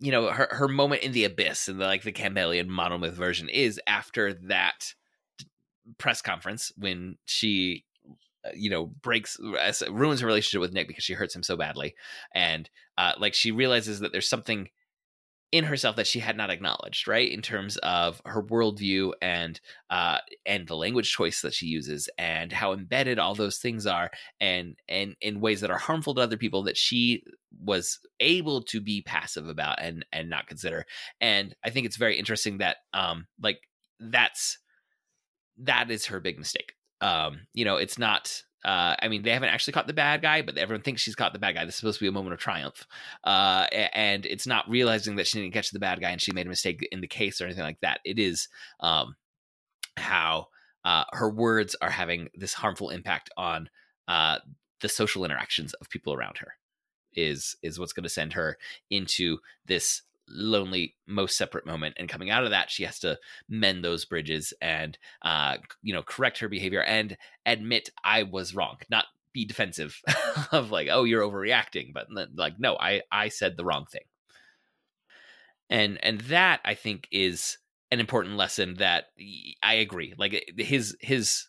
you 0.01 0.11
know 0.11 0.29
her 0.29 0.49
her 0.51 0.69
moment 0.69 1.03
in 1.03 1.13
the 1.13 1.25
abyss 1.25 1.69
and 1.69 1.81
the, 1.81 1.85
like 1.85 2.03
the 2.03 2.13
Campbellian 2.13 2.69
monomyth 2.69 3.15
version 3.15 3.49
is 3.49 3.81
after 3.87 4.35
that 4.49 4.95
press 5.99 6.23
conference 6.23 6.73
when 6.77 7.17
she 7.25 7.85
uh, 8.45 8.51
you 8.55 8.71
know 8.71 8.87
breaks 8.87 9.39
ruins 9.91 10.21
her 10.21 10.27
relationship 10.27 10.61
with 10.61 10.73
nick 10.73 10.89
because 10.89 11.05
she 11.05 11.15
hurts 11.15 11.35
him 11.35 11.43
so 11.43 11.57
badly. 11.57 11.95
And 12.35 12.69
uh, 12.99 13.13
like 13.19 13.35
she 13.35 13.51
realizes 13.51 14.01
that 14.01 14.13
there's 14.13 14.29
something 14.29 14.69
in 15.55 15.63
herself 15.63 15.95
that 15.95 16.07
she 16.09 16.19
had 16.19 16.37
not 16.37 16.51
acknowledged 16.51 17.07
right 17.07 17.31
in 17.31 17.41
terms 17.41 17.77
of 17.77 18.21
her 18.25 18.43
worldview 18.43 19.13
and 19.23 19.61
uh 19.89 20.19
and 20.45 20.67
the 20.67 20.75
language 20.75 21.13
choice 21.13 21.43
that 21.43 21.55
she 21.55 21.67
uses 21.67 22.09
and 22.19 22.51
how 22.51 22.73
embedded 22.73 23.21
all 23.21 23.37
those 23.37 23.59
things 23.59 23.87
are 23.87 24.11
and 24.41 24.75
and 24.89 25.15
in 25.21 25.41
ways 25.41 25.61
that 25.61 25.71
are 25.71 25.79
harmful 25.79 26.13
to 26.13 26.21
other 26.21 26.37
people 26.37 26.65
that 26.65 26.77
she 26.77 27.23
was 27.63 28.01
able 28.19 28.63
to 28.63 28.81
be 28.81 29.01
passive 29.03 29.47
about 29.47 29.81
and 29.81 30.05
and 30.13 30.29
not 30.29 30.49
consider 30.49 30.85
and 31.21 31.55
i 31.65 31.71
think 31.71 31.87
it's 31.87 31.99
very 31.99 32.19
interesting 32.19 32.59
that 32.59 32.79
um 32.93 33.29
like 33.41 33.61
that's 34.01 34.59
that 35.57 35.89
is 35.89 36.07
her 36.07 36.19
big 36.19 36.37
mistake 36.37 36.73
um, 37.05 37.41
you 37.53 37.65
know, 37.65 37.77
it's 37.77 37.99
not. 37.99 38.43
Uh, 38.65 38.97
I 39.01 39.09
mean, 39.09 39.23
they 39.23 39.31
haven't 39.31 39.51
actually 39.51 39.75
caught 39.75 39.87
the 39.87 39.93
bad 39.93 40.23
guy, 40.23 40.43
but 40.43 40.57
everyone 40.57 40.83
thinks 40.83 41.03
she's 41.03 41.15
caught 41.15 41.33
the 41.33 41.39
bad 41.39 41.55
guy. 41.55 41.65
This 41.65 41.75
is 41.75 41.81
supposed 41.81 41.99
to 41.99 42.05
be 42.05 42.09
a 42.09 42.13
moment 42.13 42.33
of 42.33 42.41
triumph, 42.41 42.87
uh, 43.25 43.67
and 43.73 44.25
it's 44.25 44.47
not 44.47 44.69
realizing 44.69 45.17
that 45.17 45.27
she 45.27 45.41
didn't 45.41 45.53
catch 45.53 45.71
the 45.71 45.79
bad 45.79 46.01
guy 46.01 46.11
and 46.11 46.21
she 46.21 46.33
made 46.33 46.47
a 46.47 46.49
mistake 46.49 46.87
in 46.91 47.01
the 47.01 47.07
case 47.07 47.41
or 47.41 47.45
anything 47.45 47.65
like 47.65 47.81
that. 47.81 48.01
It 48.05 48.19
is 48.19 48.49
um, 48.81 49.17
how 49.97 50.49
uh, 50.85 51.05
her 51.13 51.31
words 51.31 51.77
are 51.81 51.91
having 51.91 52.29
this 52.35 52.55
harmful 52.55 52.91
impact 52.91 53.31
on 53.37 53.69
uh, 54.09 54.39
the 54.81 54.89
social 54.89 55.25
interactions 55.25 55.75
of 55.75 55.91
people 55.91 56.13
around 56.15 56.39
her. 56.39 56.55
Is 57.17 57.57
is 57.63 57.79
what's 57.79 57.93
going 57.93 58.03
to 58.05 58.09
send 58.09 58.33
her 58.33 58.59
into 58.91 59.39
this 59.67 60.03
lonely 60.29 60.95
most 61.07 61.37
separate 61.37 61.67
moment 61.67 61.95
and 61.99 62.09
coming 62.09 62.31
out 62.31 62.45
of 62.45 62.51
that 62.51 62.71
she 62.71 62.85
has 62.85 62.99
to 62.99 63.19
mend 63.49 63.85
those 63.85 64.05
bridges 64.05 64.55
and 64.61 64.97
uh 65.23 65.57
you 65.83 65.93
know 65.93 66.03
correct 66.03 66.39
her 66.39 66.49
behavior 66.49 66.83
and 66.83 67.17
admit 67.45 67.91
i 68.05 68.23
was 68.23 68.55
wrong 68.55 68.77
not 68.89 69.05
be 69.35 69.45
defensive 69.45 70.01
of 70.53 70.71
like 70.71 70.89
oh 70.91 71.05
you're 71.05 71.23
overreacting 71.23 71.93
but 71.93 72.07
like 72.35 72.55
no 72.59 72.77
i 72.79 73.03
i 73.13 73.29
said 73.29 73.57
the 73.57 73.65
wrong 73.65 73.85
thing. 73.91 74.03
And 75.69 75.99
and 76.03 76.21
that 76.23 76.61
i 76.65 76.75
think 76.75 77.09
is 77.11 77.59
an 77.91 78.01
important 78.01 78.37
lesson 78.37 78.75
that 78.75 79.07
i 79.63 79.75
agree 79.75 80.15
like 80.17 80.53
his 80.57 80.97
his 81.01 81.49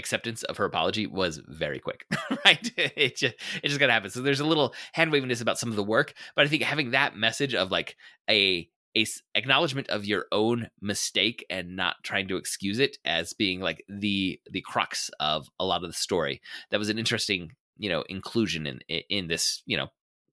acceptance 0.00 0.42
of 0.42 0.56
her 0.56 0.64
apology 0.64 1.06
was 1.06 1.40
very 1.46 1.78
quick, 1.78 2.04
right? 2.44 2.72
It 2.76 3.16
just 3.16 3.34
it 3.62 3.68
just 3.68 3.78
gotta 3.78 3.92
happen. 3.92 4.10
So 4.10 4.22
there's 4.22 4.40
a 4.40 4.46
little 4.46 4.74
hand 4.92 5.12
waviness 5.12 5.40
about 5.40 5.58
some 5.58 5.70
of 5.70 5.76
the 5.76 5.84
work, 5.84 6.14
but 6.34 6.44
I 6.44 6.48
think 6.48 6.62
having 6.62 6.90
that 6.90 7.16
message 7.16 7.54
of 7.54 7.70
like 7.70 7.96
a 8.28 8.68
a 8.96 9.06
acknowledgement 9.36 9.88
of 9.88 10.04
your 10.04 10.26
own 10.32 10.68
mistake 10.80 11.46
and 11.48 11.76
not 11.76 11.94
trying 12.02 12.26
to 12.26 12.36
excuse 12.36 12.80
it 12.80 12.98
as 13.04 13.32
being 13.32 13.60
like 13.60 13.84
the 13.88 14.40
the 14.50 14.62
crux 14.62 15.10
of 15.20 15.48
a 15.60 15.64
lot 15.64 15.84
of 15.84 15.88
the 15.88 15.96
story 15.96 16.40
that 16.70 16.78
was 16.78 16.88
an 16.88 16.98
interesting 16.98 17.52
you 17.78 17.88
know 17.88 18.02
inclusion 18.08 18.66
in 18.66 18.80
in 19.08 19.28
this 19.28 19.62
you 19.64 19.76
know 19.76 19.86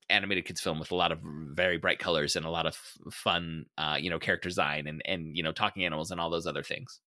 animated 0.09 0.45
kids 0.45 0.61
film 0.61 0.79
with 0.79 0.91
a 0.91 0.95
lot 0.95 1.11
of 1.11 1.19
very 1.21 1.77
bright 1.77 1.99
colors 1.99 2.35
and 2.35 2.45
a 2.45 2.49
lot 2.49 2.65
of 2.65 2.75
fun, 3.11 3.65
uh, 3.77 3.97
you 3.99 4.09
know, 4.09 4.19
character 4.19 4.49
design 4.49 4.87
and 4.87 5.01
and 5.05 5.35
you 5.35 5.43
know, 5.43 5.51
talking 5.51 5.85
animals 5.85 6.11
and 6.11 6.19
all 6.19 6.29
those 6.29 6.47
other 6.47 6.63
things. 6.63 6.99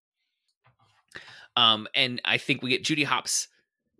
Um, 1.56 1.88
and 1.94 2.20
I 2.24 2.38
think 2.38 2.62
we 2.62 2.70
get 2.70 2.84
Judy 2.84 3.04
Hopps, 3.04 3.48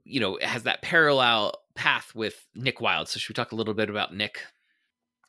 you 0.05 0.20
know, 0.20 0.38
has 0.40 0.62
that 0.64 0.82
parallel 0.82 1.55
path 1.74 2.14
with 2.14 2.46
Nick 2.55 2.80
Wilde. 2.80 3.09
So 3.09 3.18
should 3.18 3.30
we 3.30 3.34
talk 3.34 3.53
a 3.53 3.57
little 3.57 3.74
bit 3.74 3.90
about 3.90 4.14
Nick? 4.14 4.40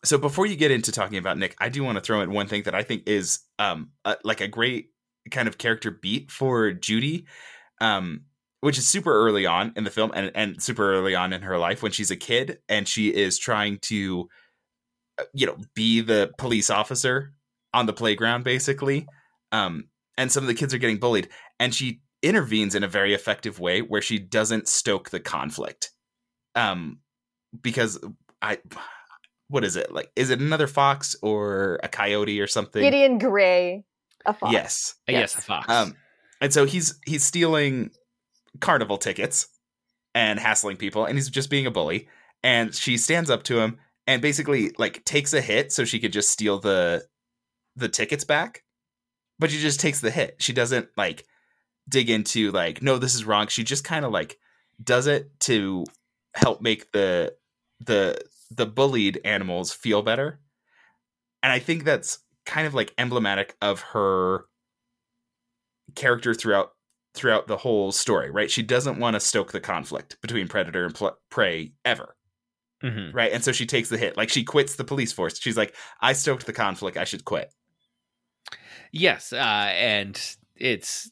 So 0.04 0.18
before 0.18 0.46
you 0.46 0.56
get 0.56 0.72
into 0.72 0.92
talking 0.92 1.18
about 1.18 1.38
Nick, 1.38 1.56
I 1.60 1.70
do 1.70 1.84
want 1.84 1.98
to 1.98 2.02
throw 2.02 2.22
in 2.22 2.32
one 2.32 2.48
thing 2.48 2.64
that 2.64 2.76
I 2.76 2.84
think 2.84 3.04
is 3.08 3.40
um 3.60 3.92
a, 4.06 4.18
like 4.24 4.42
a 4.42 4.48
great 4.48 4.90
kind 5.30 5.48
of 5.48 5.58
character 5.58 5.92
beat 5.92 6.32
for 6.32 6.72
Judy, 6.72 7.28
um, 7.80 8.22
which 8.62 8.78
is 8.78 8.88
super 8.88 9.14
early 9.14 9.46
on 9.46 9.74
in 9.76 9.84
the 9.84 9.92
film 9.92 10.12
and 10.16 10.32
and 10.34 10.62
super 10.62 10.94
early 10.94 11.14
on 11.14 11.34
in 11.34 11.44
her 11.44 11.58
life 11.58 11.84
when 11.84 11.92
she's 11.92 12.12
a 12.12 12.16
kid 12.16 12.60
and 12.68 12.88
she 12.88 13.14
is 13.14 13.38
trying 13.38 13.78
to, 13.84 14.28
uh, 15.20 15.24
you 15.34 15.46
know, 15.46 15.58
be 15.76 16.02
the 16.02 16.32
police 16.38 16.70
officer 16.70 17.34
on 17.74 17.86
the 17.86 17.94
playground 17.94 18.44
basically, 18.44 19.08
um, 19.52 19.88
and 20.18 20.32
some 20.32 20.44
of 20.44 20.48
the 20.48 20.56
kids 20.56 20.74
are 20.74 20.80
getting 20.80 20.98
bullied 20.98 21.30
and 21.60 21.76
she 21.76 22.02
intervenes 22.24 22.76
in 22.76 22.84
a 22.84 22.88
very 22.88 23.14
effective 23.14 23.60
way 23.60 23.82
where 23.82 24.02
she 24.02 24.20
doesn't 24.20 24.68
stoke 24.68 25.10
the 25.10 25.20
conflict, 25.20 25.92
um, 26.56 27.00
because 27.62 28.00
I 28.42 28.60
what 29.48 29.64
is 29.64 29.76
it 29.76 29.92
like? 29.92 30.12
Is 30.16 30.30
it 30.30 30.40
another 30.40 30.68
fox 30.68 31.16
or 31.22 31.80
a 31.84 31.88
coyote 31.90 32.40
or 32.40 32.48
something? 32.48 32.82
Gideon 32.82 33.18
Gray, 33.18 33.84
a 34.26 34.34
fox. 34.34 34.54
Yes, 34.54 34.96
Uh, 35.10 35.12
yes, 35.14 35.36
a 35.36 35.42
fox. 35.42 35.70
um, 35.70 35.96
and 36.40 36.54
so 36.54 36.66
he's 36.66 37.00
he's 37.06 37.24
stealing 37.24 37.92
carnival 38.60 38.98
tickets 38.98 39.48
and 40.16 40.40
hassling 40.40 40.78
people, 40.78 41.06
and 41.06 41.18
he's 41.18 41.30
just 41.30 41.50
being 41.50 41.66
a 41.66 41.72
bully. 41.72 42.08
And 42.44 42.74
she 42.74 42.98
stands 42.98 43.30
up 43.30 43.44
to 43.44 43.60
him 43.60 43.78
and 44.08 44.22
basically 44.22 44.72
like 44.80 45.06
takes 45.06 45.34
a 45.34 45.42
hit 45.42 45.72
so 45.72 45.86
she 45.86 46.00
could 46.00 46.12
just 46.14 46.30
steal 46.32 46.60
the 46.60 47.06
the 47.76 47.90
tickets 47.90 48.24
back. 48.24 48.64
But 49.38 49.52
she 49.52 49.60
just 49.60 49.80
takes 49.80 50.02
the 50.02 50.12
hit. 50.12 50.36
She 50.40 50.54
doesn't 50.54 50.90
like 50.98 51.26
dig 51.92 52.10
into 52.10 52.52
like 52.52 52.82
no, 52.82 52.98
this 52.98 53.14
is 53.14 53.26
wrong. 53.26 53.48
She 53.48 53.64
just 53.64 53.84
kind 53.84 54.06
of 54.06 54.12
like 54.12 54.40
does 54.84 55.06
it 55.06 55.30
to 55.42 55.86
help 56.34 56.62
make 56.62 56.92
the 56.92 57.36
the 57.80 58.20
the 58.50 58.66
bullied 58.66 59.20
animals 59.24 59.72
feel 59.72 60.02
better. 60.02 60.40
And 61.44 61.52
I 61.52 61.60
think 61.60 61.84
that's 61.84 62.20
kind 62.46 62.66
of 62.66 62.74
like 62.74 62.94
emblematic 62.98 63.56
of 63.62 63.82
her 63.82 64.46
character 65.96 66.34
throughout 66.34 66.72
throughout 67.14 67.48
the 67.48 67.58
whole 67.58 67.92
story, 67.92 68.32
right? 68.32 68.50
She 68.50 68.64
doesn't 68.64 68.98
want 68.98 69.16
to 69.16 69.20
stoke 69.20 69.52
the 69.52 69.60
conflict 69.60 70.18
between 70.22 70.48
predator 70.48 70.86
and 70.86 70.96
pl- 70.96 71.18
prey 71.30 71.74
ever, 71.84 72.16
Mhm. 72.82 73.14
right? 73.14 73.34
And 73.34 73.44
so 73.44 73.52
she 73.52 73.66
takes 73.66 73.90
the 73.90 73.98
hit. 73.98 74.16
Like 74.16 74.30
she 74.30 74.46
quits 74.46 74.76
the 74.78 74.86
police 74.86 75.12
force. 75.12 75.38
She's 75.40 75.58
like, 75.58 75.76
"I 76.00 76.14
stoked 76.14 76.46
the 76.46 76.54
conflict. 76.54 76.96
I 76.98 77.04
should 77.04 77.26
quit." 77.26 77.54
Yes, 78.94 79.34
uh, 79.34 79.38
and 79.74 80.20
it's 80.56 81.12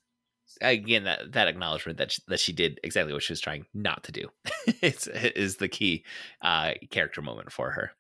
again 0.62 1.04
that 1.06 1.32
that 1.34 1.48
acknowledgement 1.48 1.98
that 1.98 2.12
she, 2.12 2.22
that 2.28 2.40
she 2.40 2.54
did 2.54 2.80
exactly 2.84 3.14
what 3.14 3.24
she 3.24 3.34
was 3.34 3.42
trying 3.42 3.66
not 3.74 4.04
to 4.06 4.12
do. 4.12 4.30
it's 4.82 5.08
is 5.08 5.58
the 5.58 5.68
key 5.68 6.04
uh, 6.42 6.74
character 6.90 7.22
moment 7.22 7.52
for 7.52 7.72
her. 7.72 7.92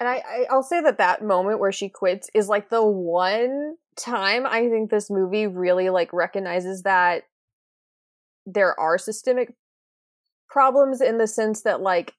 And 0.00 0.08
I, 0.08 0.16
I, 0.16 0.46
I'll 0.50 0.62
say 0.62 0.80
that 0.82 0.98
that 0.98 1.22
moment 1.22 1.58
where 1.58 1.72
she 1.72 1.88
quits 1.88 2.28
is 2.34 2.48
like 2.48 2.68
the 2.68 2.84
one 2.84 3.76
time 3.96 4.46
I 4.46 4.68
think 4.68 4.90
this 4.90 5.10
movie 5.10 5.46
really 5.46 5.90
like 5.90 6.12
recognizes 6.12 6.82
that 6.82 7.24
there 8.46 8.78
are 8.78 8.98
systemic 8.98 9.54
problems 10.48 11.00
in 11.00 11.18
the 11.18 11.26
sense 11.26 11.62
that 11.62 11.80
like 11.80 12.14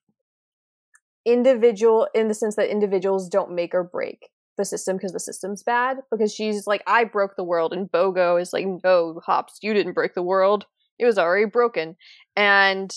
individual 1.24 2.08
in 2.14 2.28
the 2.28 2.34
sense 2.34 2.56
that 2.56 2.70
individuals 2.70 3.28
don't 3.28 3.54
make 3.54 3.74
or 3.74 3.84
break 3.84 4.30
the 4.56 4.64
system 4.64 4.96
because 4.96 5.12
the 5.12 5.20
system's 5.20 5.62
bad 5.62 5.98
because 6.10 6.32
she's 6.34 6.66
like 6.66 6.82
I 6.86 7.04
broke 7.04 7.36
the 7.36 7.44
world 7.44 7.72
and 7.72 7.90
Bogo 7.90 8.40
is 8.40 8.52
like 8.52 8.66
no 8.84 9.20
Hopps 9.24 9.58
you 9.62 9.74
didn't 9.74 9.94
break 9.94 10.14
the 10.14 10.22
world. 10.22 10.66
It 10.98 11.06
was 11.06 11.18
already 11.18 11.46
broken. 11.46 11.96
And 12.36 12.94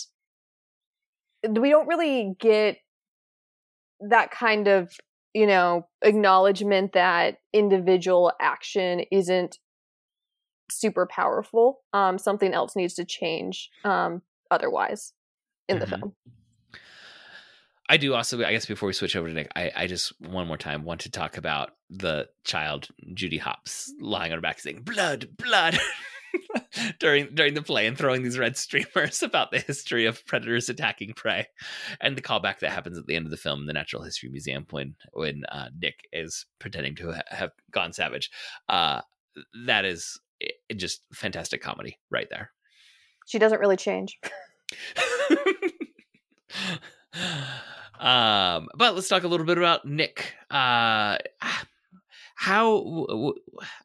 we 1.49 1.69
don't 1.69 1.87
really 1.87 2.35
get 2.39 2.77
that 4.01 4.31
kind 4.31 4.67
of 4.67 4.91
you 5.33 5.47
know 5.47 5.87
acknowledgement 6.03 6.93
that 6.93 7.37
individual 7.53 8.31
action 8.39 9.01
isn't 9.11 9.57
super 10.69 11.07
powerful. 11.07 11.81
Um 11.93 12.17
something 12.17 12.53
else 12.53 12.75
needs 12.75 12.93
to 12.95 13.05
change 13.05 13.69
um 13.83 14.21
otherwise 14.51 15.13
in 15.67 15.79
the 15.79 15.85
Mhm. 15.85 15.99
film 15.99 16.15
I 17.89 17.97
do 17.97 18.13
also, 18.13 18.43
I 18.43 18.51
guess, 18.51 18.65
before 18.65 18.87
we 18.87 18.93
switch 18.93 19.15
over 19.15 19.27
to 19.27 19.33
Nick, 19.33 19.51
I, 19.55 19.71
I 19.75 19.87
just 19.87 20.13
one 20.19 20.47
more 20.47 20.57
time 20.57 20.83
want 20.83 21.01
to 21.01 21.11
talk 21.11 21.37
about 21.37 21.71
the 21.89 22.27
child 22.43 22.89
Judy 23.13 23.37
Hopps 23.37 23.93
lying 24.01 24.31
on 24.31 24.37
her 24.39 24.41
back 24.41 24.59
saying 24.59 24.81
"blood, 24.83 25.29
blood" 25.37 25.77
during 26.99 27.33
during 27.33 27.53
the 27.53 27.61
play 27.61 27.87
and 27.87 27.97
throwing 27.97 28.23
these 28.23 28.37
red 28.37 28.57
streamers 28.57 29.23
about 29.23 29.51
the 29.51 29.59
history 29.59 30.05
of 30.05 30.25
predators 30.25 30.67
attacking 30.67 31.13
prey, 31.13 31.47
and 32.01 32.17
the 32.17 32.21
callback 32.21 32.59
that 32.59 32.71
happens 32.71 32.97
at 32.97 33.07
the 33.07 33.15
end 33.15 33.25
of 33.25 33.31
the 33.31 33.37
film 33.37 33.65
the 33.65 33.73
Natural 33.73 34.03
History 34.03 34.29
Museum 34.29 34.65
when 34.69 34.95
when 35.13 35.43
uh, 35.49 35.69
Nick 35.79 36.07
is 36.11 36.45
pretending 36.59 36.95
to 36.95 37.13
ha- 37.13 37.21
have 37.29 37.51
gone 37.71 37.93
savage. 37.93 38.29
Uh, 38.67 39.01
that 39.65 39.85
is 39.85 40.19
just 40.75 41.03
fantastic 41.13 41.61
comedy 41.61 41.99
right 42.11 42.27
there. 42.29 42.51
she 43.25 43.39
doesn't 43.39 43.59
really 43.59 43.77
change 43.77 44.19
um, 47.99 48.67
but 48.75 48.95
let's 48.95 49.07
talk 49.07 49.23
a 49.23 49.27
little 49.27 49.45
bit 49.45 49.57
about 49.57 49.85
Nick. 49.85 50.33
Uh, 50.49 51.17
how, 52.35 52.77
w- 52.77 53.07
w- 53.07 53.33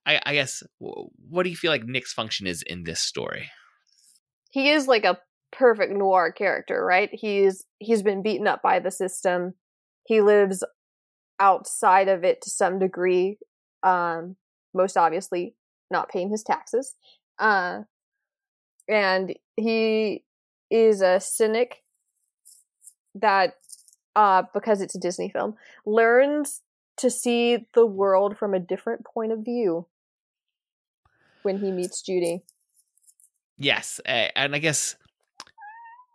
I, 0.04 0.20
I 0.24 0.34
guess, 0.34 0.62
w- 0.80 1.08
what 1.28 1.44
do 1.44 1.50
you 1.50 1.56
feel 1.56 1.70
like 1.70 1.84
Nick's 1.84 2.12
function 2.12 2.46
is 2.46 2.62
in 2.62 2.84
this 2.84 3.00
story? 3.00 3.50
he 4.52 4.70
is 4.70 4.86
like 4.86 5.04
a 5.04 5.18
perfect 5.50 5.92
noir 5.92 6.32
character 6.32 6.84
right 6.84 7.10
he's 7.12 7.64
he's 7.78 8.02
been 8.02 8.22
beaten 8.22 8.46
up 8.46 8.62
by 8.62 8.78
the 8.78 8.90
system 8.90 9.54
he 10.06 10.20
lives 10.20 10.64
outside 11.40 12.08
of 12.08 12.24
it 12.24 12.40
to 12.40 12.48
some 12.48 12.78
degree 12.78 13.36
um 13.82 14.36
most 14.72 14.96
obviously 14.96 15.54
not 15.90 16.08
paying 16.08 16.30
his 16.30 16.42
taxes 16.42 16.94
uh 17.38 17.80
and 18.88 19.34
he 19.56 20.24
is 20.70 21.02
a 21.02 21.20
cynic 21.20 21.82
that 23.14 23.54
uh 24.16 24.42
because 24.52 24.80
it's 24.80 24.94
a 24.94 25.00
disney 25.00 25.28
film 25.28 25.54
learns 25.86 26.60
to 26.96 27.10
see 27.10 27.66
the 27.74 27.86
world 27.86 28.36
from 28.36 28.54
a 28.54 28.60
different 28.60 29.04
point 29.04 29.32
of 29.32 29.40
view 29.40 29.86
when 31.42 31.58
he 31.58 31.70
meets 31.70 32.02
judy. 32.02 32.42
Yes, 33.58 34.00
and 34.04 34.54
I 34.54 34.58
guess 34.58 34.96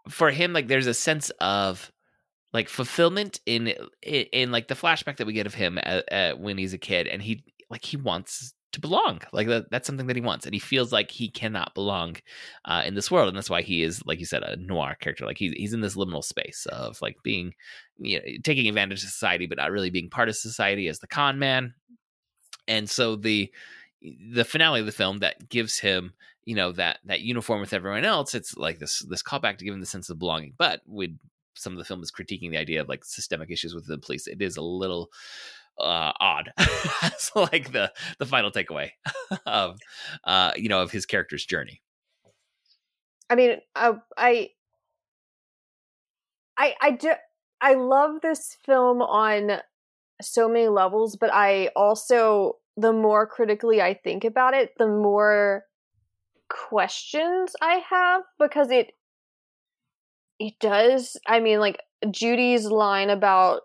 for 0.10 0.32
him, 0.32 0.54
like, 0.54 0.68
there's 0.68 0.88
a 0.88 0.94
sense 0.94 1.30
of 1.42 1.92
like 2.54 2.70
fulfillment 2.70 3.42
in 3.46 3.68
in, 4.02 4.26
in 4.32 4.52
like 4.52 4.68
the 4.68 4.76
flashback 4.76 5.18
that 5.18 5.28
we 5.28 5.34
get 5.34 5.46
of 5.46 5.54
him 5.54 5.78
at, 5.78 6.12
at, 6.12 6.40
when 6.40 6.58
he's 6.58 6.74
a 6.74 6.78
kid, 6.78 7.08
and 7.08 7.22
he 7.22 7.44
like 7.70 7.84
he 7.84 7.98
wants 7.98 8.54
to 8.78 8.82
belong. 8.82 9.22
Like 9.34 9.48
that, 9.48 9.70
that's 9.70 9.86
something 9.86 10.08
that 10.08 10.16
he 10.16 10.22
wants, 10.22 10.46
and 10.46 10.54
he 10.54 10.60
feels 10.60 10.94
like 10.94 11.12
he 11.12 11.30
cannot 11.30 11.74
belong 11.74 12.16
uh, 12.66 12.84
in 12.86 12.96
this 12.96 13.12
world, 13.12 13.28
and 13.28 13.36
that's 13.36 13.50
why 13.50 13.62
he 13.62 13.84
is, 13.84 14.06
like 14.06 14.20
you 14.20 14.26
said, 14.26 14.44
a 14.44 14.56
noir 14.56 14.96
character. 15.00 15.26
Like 15.26 15.38
he's 15.38 15.52
he's 15.54 15.74
in 15.74 15.82
this 15.82 15.96
liminal 15.96 16.24
space 16.24 16.66
of 16.68 17.02
like 17.02 17.18
being, 17.24 17.54
you 17.98 18.20
know, 18.20 18.26
taking 18.44 18.68
advantage 18.68 19.04
of 19.04 19.10
society, 19.10 19.48
but 19.48 19.58
not 19.58 19.72
really 19.72 19.90
being 19.90 20.10
part 20.10 20.30
of 20.30 20.36
society 20.36 20.88
as 20.88 21.00
the 21.00 21.08
con 21.08 21.40
man. 21.40 21.74
And 22.68 22.90
so 22.90 23.16
the 23.16 23.52
the 24.32 24.46
finale 24.46 24.80
of 24.80 24.86
the 24.86 24.92
film 24.92 25.20
that 25.20 25.50
gives 25.50 25.80
him 25.80 26.14
you 26.46 26.56
know 26.56 26.72
that 26.72 27.00
that 27.06 27.22
uniform 27.22 27.60
with 27.60 27.74
everyone 27.74 28.06
else 28.06 28.36
it's 28.36 28.56
like 28.56 28.78
this 28.78 29.00
this 29.10 29.24
callback 29.24 29.58
to 29.58 29.66
give 29.66 29.74
him 29.74 29.80
the 29.80 29.88
sense 29.88 30.10
of 30.10 30.20
belonging 30.20 30.54
but 30.58 30.82
with 30.86 31.18
some 31.56 31.74
of 31.74 31.80
the 31.80 31.84
film 31.84 32.04
is 32.04 32.12
critiquing 32.12 32.52
the 32.52 32.58
idea 32.58 32.80
of 32.80 32.88
like 32.88 33.04
systemic 33.04 33.50
issues 33.50 33.74
within 33.74 33.96
the 33.96 34.06
police 34.06 34.28
it 34.28 34.42
is 34.42 34.56
a 34.56 34.62
little 34.62 35.10
uh 35.80 36.12
odd 36.20 36.52
so 37.18 37.48
like 37.52 37.72
the 37.72 37.92
the 38.20 38.26
final 38.26 38.52
takeaway 38.52 38.90
of 39.46 39.78
uh 40.24 40.52
you 40.56 40.70
know 40.70 40.82
of 40.82 40.92
his 40.92 41.06
character's 41.06 41.46
journey 41.46 41.82
I 43.30 43.36
mean, 43.36 43.58
I, 43.76 43.94
I, 44.18 44.50
I, 46.58 46.76
I 46.82 46.92
do. 46.92 47.12
I 47.60 47.74
love 47.74 48.22
this 48.22 48.58
film 48.66 49.02
on 49.02 49.60
so 50.22 50.48
many 50.48 50.68
levels, 50.68 51.16
but 51.16 51.32
I 51.34 51.70
also, 51.76 52.58
the 52.78 52.94
more 52.94 53.26
critically 53.26 53.82
I 53.82 53.96
think 53.96 54.24
about 54.24 54.54
it, 54.54 54.74
the 54.78 54.88
more 54.88 55.64
questions 56.50 57.56
I 57.62 57.82
have 57.90 58.22
because 58.40 58.70
it, 58.72 58.92
it 60.40 60.54
does. 60.60 61.18
I 61.28 61.40
mean, 61.40 61.60
like 61.60 61.82
Judy's 62.10 62.66
line 62.68 63.10
about 63.10 63.62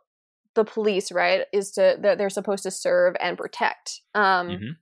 the 0.55 0.65
police, 0.65 1.13
right, 1.13 1.47
is 1.53 1.73
to 1.73 1.97
that 2.01 2.19
they're 2.19 2.31
supposed 2.31 2.63
to 2.65 2.71
serve 2.71 3.17
and 3.21 3.39
protect. 3.39 4.01
Um, 4.15 4.49
Mhm. 4.49 4.77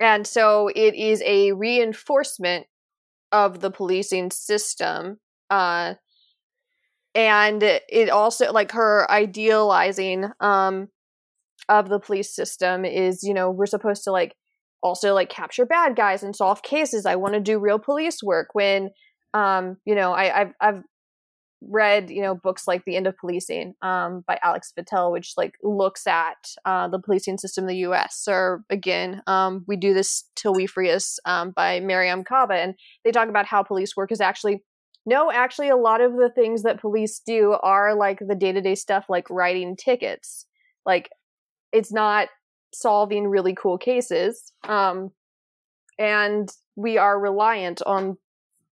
and 0.00 0.26
so 0.26 0.68
it 0.68 0.94
is 0.94 1.22
a 1.26 1.52
reinforcement 1.52 2.66
of 3.32 3.60
the 3.60 3.70
policing 3.70 4.30
system 4.30 5.20
uh 5.50 5.94
and 7.14 7.62
it 7.62 8.08
also 8.10 8.52
like 8.52 8.72
her 8.72 9.10
idealizing 9.10 10.26
um 10.40 10.88
of 11.68 11.88
the 11.88 12.00
police 12.00 12.34
system 12.34 12.84
is 12.84 13.22
you 13.22 13.34
know 13.34 13.50
we're 13.50 13.66
supposed 13.66 14.04
to 14.04 14.12
like 14.12 14.34
also 14.82 15.14
like 15.14 15.28
capture 15.28 15.66
bad 15.66 15.96
guys 15.96 16.22
and 16.22 16.34
solve 16.36 16.62
cases 16.62 17.06
i 17.06 17.16
want 17.16 17.34
to 17.34 17.40
do 17.40 17.58
real 17.58 17.78
police 17.78 18.22
work 18.22 18.48
when 18.54 18.90
um 19.34 19.76
you 19.84 19.94
know 19.94 20.12
I, 20.12 20.40
i've 20.42 20.52
i've 20.60 20.82
read 21.62 22.10
you 22.10 22.22
know 22.22 22.34
books 22.34 22.66
like 22.66 22.84
the 22.84 22.96
end 22.96 23.06
of 23.06 23.16
policing 23.18 23.74
um 23.82 24.24
by 24.26 24.38
alex 24.42 24.72
Vitale, 24.74 25.12
which 25.12 25.34
like 25.36 25.54
looks 25.62 26.06
at 26.06 26.54
uh 26.64 26.88
the 26.88 26.98
policing 26.98 27.36
system 27.38 27.64
in 27.64 27.68
the 27.68 27.76
us 27.80 28.26
or 28.28 28.64
again 28.70 29.22
um 29.26 29.64
we 29.68 29.76
do 29.76 29.92
this 29.92 30.24
till 30.36 30.54
we 30.54 30.66
free 30.66 30.90
us 30.90 31.18
um 31.26 31.50
by 31.50 31.80
mariame 31.80 32.24
kaba 32.24 32.54
and 32.54 32.74
they 33.04 33.10
talk 33.10 33.28
about 33.28 33.46
how 33.46 33.62
police 33.62 33.96
work 33.96 34.10
is 34.10 34.20
actually 34.20 34.62
no, 35.06 35.32
actually, 35.32 35.70
a 35.70 35.76
lot 35.76 36.00
of 36.00 36.12
the 36.12 36.30
things 36.30 36.62
that 36.62 36.80
police 36.80 37.20
do 37.24 37.56
are 37.62 37.94
like 37.94 38.18
the 38.20 38.34
day 38.34 38.52
to 38.52 38.60
day 38.60 38.74
stuff, 38.74 39.06
like 39.08 39.28
writing 39.30 39.74
tickets. 39.76 40.46
Like, 40.84 41.10
it's 41.72 41.92
not 41.92 42.28
solving 42.72 43.26
really 43.26 43.54
cool 43.54 43.78
cases. 43.78 44.52
Um, 44.68 45.10
and 45.98 46.48
we 46.76 46.98
are 46.98 47.18
reliant 47.18 47.82
on 47.86 48.18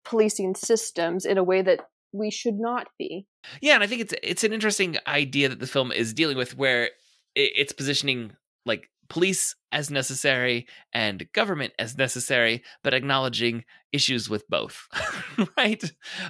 policing 0.05 0.55
systems 0.55 1.25
in 1.25 1.37
a 1.37 1.43
way 1.43 1.61
that 1.61 1.81
we 2.11 2.31
should 2.31 2.55
not 2.55 2.87
be. 2.97 3.25
Yeah, 3.61 3.75
and 3.75 3.83
I 3.83 3.87
think 3.87 4.01
it's 4.01 4.13
it's 4.23 4.43
an 4.43 4.53
interesting 4.53 4.97
idea 5.07 5.49
that 5.49 5.59
the 5.59 5.67
film 5.67 5.91
is 5.91 6.13
dealing 6.13 6.37
with, 6.37 6.57
where 6.57 6.89
it's 7.35 7.71
positioning 7.71 8.31
like 8.65 8.89
police 9.09 9.55
as 9.71 9.89
necessary 9.89 10.67
and 10.93 11.31
government 11.33 11.73
as 11.77 11.97
necessary, 11.97 12.63
but 12.83 12.93
acknowledging 12.93 13.63
issues 13.91 14.29
with 14.29 14.47
both, 14.47 14.87
right? 15.57 15.83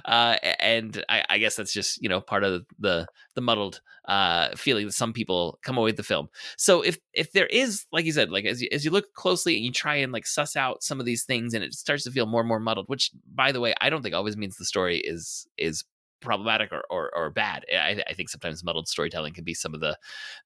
Uh, 0.04 0.36
and 0.58 1.04
I, 1.08 1.24
I, 1.28 1.38
guess 1.38 1.56
that's 1.56 1.72
just 1.72 2.02
you 2.02 2.08
know 2.08 2.20
part 2.20 2.42
of 2.42 2.64
the 2.78 3.06
the 3.34 3.40
muddled 3.40 3.80
uh, 4.08 4.56
feeling 4.56 4.86
that 4.86 4.92
some 4.92 5.12
people 5.12 5.58
come 5.62 5.76
away 5.76 5.88
with 5.88 5.96
the 5.96 6.02
film. 6.02 6.28
So 6.56 6.82
if 6.82 6.98
if 7.12 7.32
there 7.32 7.46
is, 7.46 7.86
like 7.92 8.04
you 8.04 8.12
said, 8.12 8.30
like 8.30 8.44
as 8.44 8.62
you, 8.62 8.68
as 8.72 8.84
you 8.84 8.90
look 8.90 9.12
closely 9.14 9.56
and 9.56 9.64
you 9.64 9.72
try 9.72 9.96
and 9.96 10.12
like 10.12 10.26
suss 10.26 10.56
out 10.56 10.82
some 10.82 11.00
of 11.00 11.06
these 11.06 11.24
things, 11.24 11.54
and 11.54 11.62
it 11.62 11.74
starts 11.74 12.04
to 12.04 12.10
feel 12.10 12.26
more 12.26 12.40
and 12.40 12.48
more 12.48 12.60
muddled. 12.60 12.88
Which, 12.88 13.10
by 13.34 13.52
the 13.52 13.60
way, 13.60 13.74
I 13.80 13.90
don't 13.90 14.02
think 14.02 14.14
always 14.14 14.36
means 14.36 14.56
the 14.56 14.64
story 14.64 14.98
is 14.98 15.46
is 15.56 15.84
problematic 16.20 16.72
or, 16.72 16.82
or, 16.90 17.10
or 17.14 17.30
bad. 17.30 17.64
I, 17.72 18.02
I, 18.06 18.14
think 18.14 18.28
sometimes 18.28 18.62
muddled 18.62 18.88
storytelling 18.88 19.34
can 19.34 19.44
be 19.44 19.54
some 19.54 19.74
of 19.74 19.80
the 19.80 19.96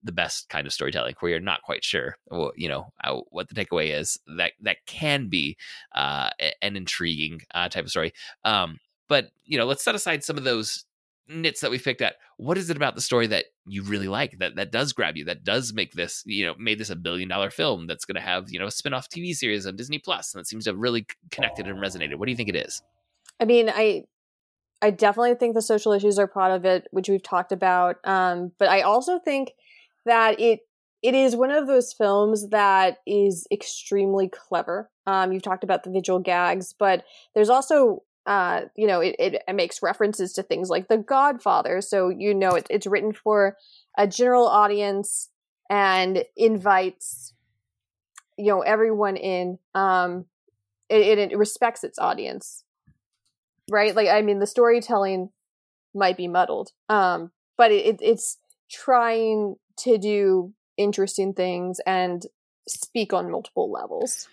the 0.02 0.12
best 0.12 0.48
kind 0.48 0.66
of 0.66 0.72
storytelling 0.72 1.14
where 1.20 1.30
you're 1.30 1.40
not 1.40 1.62
quite 1.62 1.84
sure, 1.84 2.16
what, 2.26 2.58
you 2.58 2.68
know, 2.68 2.92
what 3.30 3.48
the 3.48 3.54
takeaway 3.54 3.98
is. 3.98 4.18
That 4.36 4.52
that 4.62 4.78
can 4.86 5.28
be 5.28 5.56
uh, 5.94 6.30
an 6.62 6.76
intriguing 6.76 7.40
uh, 7.54 7.68
type 7.68 7.84
of 7.84 7.90
story. 7.90 8.12
Um, 8.44 8.78
but 9.08 9.30
you 9.44 9.58
know, 9.58 9.66
let's 9.66 9.84
set 9.84 9.94
aside 9.94 10.24
some 10.24 10.38
of 10.38 10.44
those 10.44 10.84
nits 11.28 11.60
that 11.60 11.70
we 11.70 11.78
picked 11.78 12.02
at. 12.02 12.16
What 12.36 12.58
is 12.58 12.70
it 12.70 12.76
about 12.76 12.94
the 12.94 13.00
story 13.00 13.26
that 13.28 13.46
you 13.66 13.82
really 13.82 14.08
like 14.08 14.38
that 14.38 14.56
that 14.56 14.72
does 14.72 14.92
grab 14.92 15.16
you? 15.16 15.24
That 15.24 15.44
does 15.44 15.72
make 15.72 15.92
this 15.92 16.22
you 16.26 16.46
know 16.46 16.54
made 16.58 16.78
this 16.78 16.90
a 16.90 16.96
billion 16.96 17.28
dollar 17.28 17.50
film 17.50 17.86
that's 17.86 18.04
going 18.04 18.16
to 18.16 18.20
have 18.20 18.50
you 18.50 18.58
know 18.58 18.66
a 18.66 18.70
spin 18.70 18.94
off 18.94 19.08
TV 19.08 19.34
series 19.34 19.66
on 19.66 19.76
Disney 19.76 19.98
Plus 19.98 20.34
and 20.34 20.40
that 20.40 20.46
seems 20.46 20.64
to 20.64 20.70
have 20.70 20.78
really 20.78 21.06
connected 21.30 21.66
and 21.66 21.78
resonated. 21.78 22.16
What 22.16 22.26
do 22.26 22.32
you 22.32 22.36
think 22.36 22.48
it 22.48 22.56
is? 22.56 22.82
I 23.40 23.44
mean, 23.44 23.68
I 23.68 24.04
I 24.84 24.90
definitely 24.90 25.34
think 25.36 25.54
the 25.54 25.62
social 25.62 25.92
issues 25.92 26.18
are 26.18 26.26
part 26.26 26.52
of 26.52 26.66
it, 26.66 26.88
which 26.90 27.08
we've 27.08 27.22
talked 27.22 27.52
about. 27.52 27.96
Um, 28.04 28.52
but 28.58 28.68
I 28.68 28.82
also 28.82 29.18
think 29.18 29.52
that 30.04 30.38
it 30.38 30.60
it 31.02 31.14
is 31.14 31.34
one 31.34 31.50
of 31.50 31.66
those 31.66 31.94
films 31.94 32.50
that 32.50 32.98
is 33.06 33.46
extremely 33.50 34.28
clever. 34.28 34.90
Um, 35.06 35.32
you've 35.32 35.42
talked 35.42 35.64
about 35.64 35.84
the 35.84 35.90
visual 35.90 36.18
gags, 36.18 36.74
but 36.78 37.04
there's 37.34 37.48
also 37.48 38.02
uh, 38.26 38.64
you 38.76 38.86
know 38.86 39.00
it, 39.00 39.16
it, 39.18 39.42
makes 39.54 39.82
references 39.82 40.34
to 40.34 40.42
things 40.42 40.68
like 40.68 40.88
The 40.88 40.98
Godfather, 40.98 41.80
so 41.80 42.10
you 42.10 42.34
know 42.34 42.50
it, 42.50 42.66
it's 42.68 42.86
written 42.86 43.14
for 43.14 43.56
a 43.96 44.06
general 44.06 44.46
audience 44.46 45.30
and 45.70 46.26
invites 46.36 47.32
you 48.36 48.48
know 48.48 48.60
everyone 48.60 49.16
in. 49.16 49.58
Um, 49.74 50.26
it, 50.90 51.18
it 51.18 51.38
respects 51.38 51.84
its 51.84 51.98
audience 51.98 52.64
right? 53.70 53.94
Like, 53.94 54.08
I 54.08 54.22
mean, 54.22 54.38
the 54.38 54.46
storytelling 54.46 55.30
might 55.94 56.16
be 56.16 56.28
muddled, 56.28 56.70
um, 56.88 57.30
but 57.56 57.70
it, 57.70 57.98
it's 58.00 58.38
trying 58.70 59.56
to 59.78 59.98
do 59.98 60.52
interesting 60.76 61.32
things 61.32 61.80
and 61.86 62.24
speak 62.66 63.12
on 63.12 63.30
multiple 63.30 63.70
levels. 63.70 64.28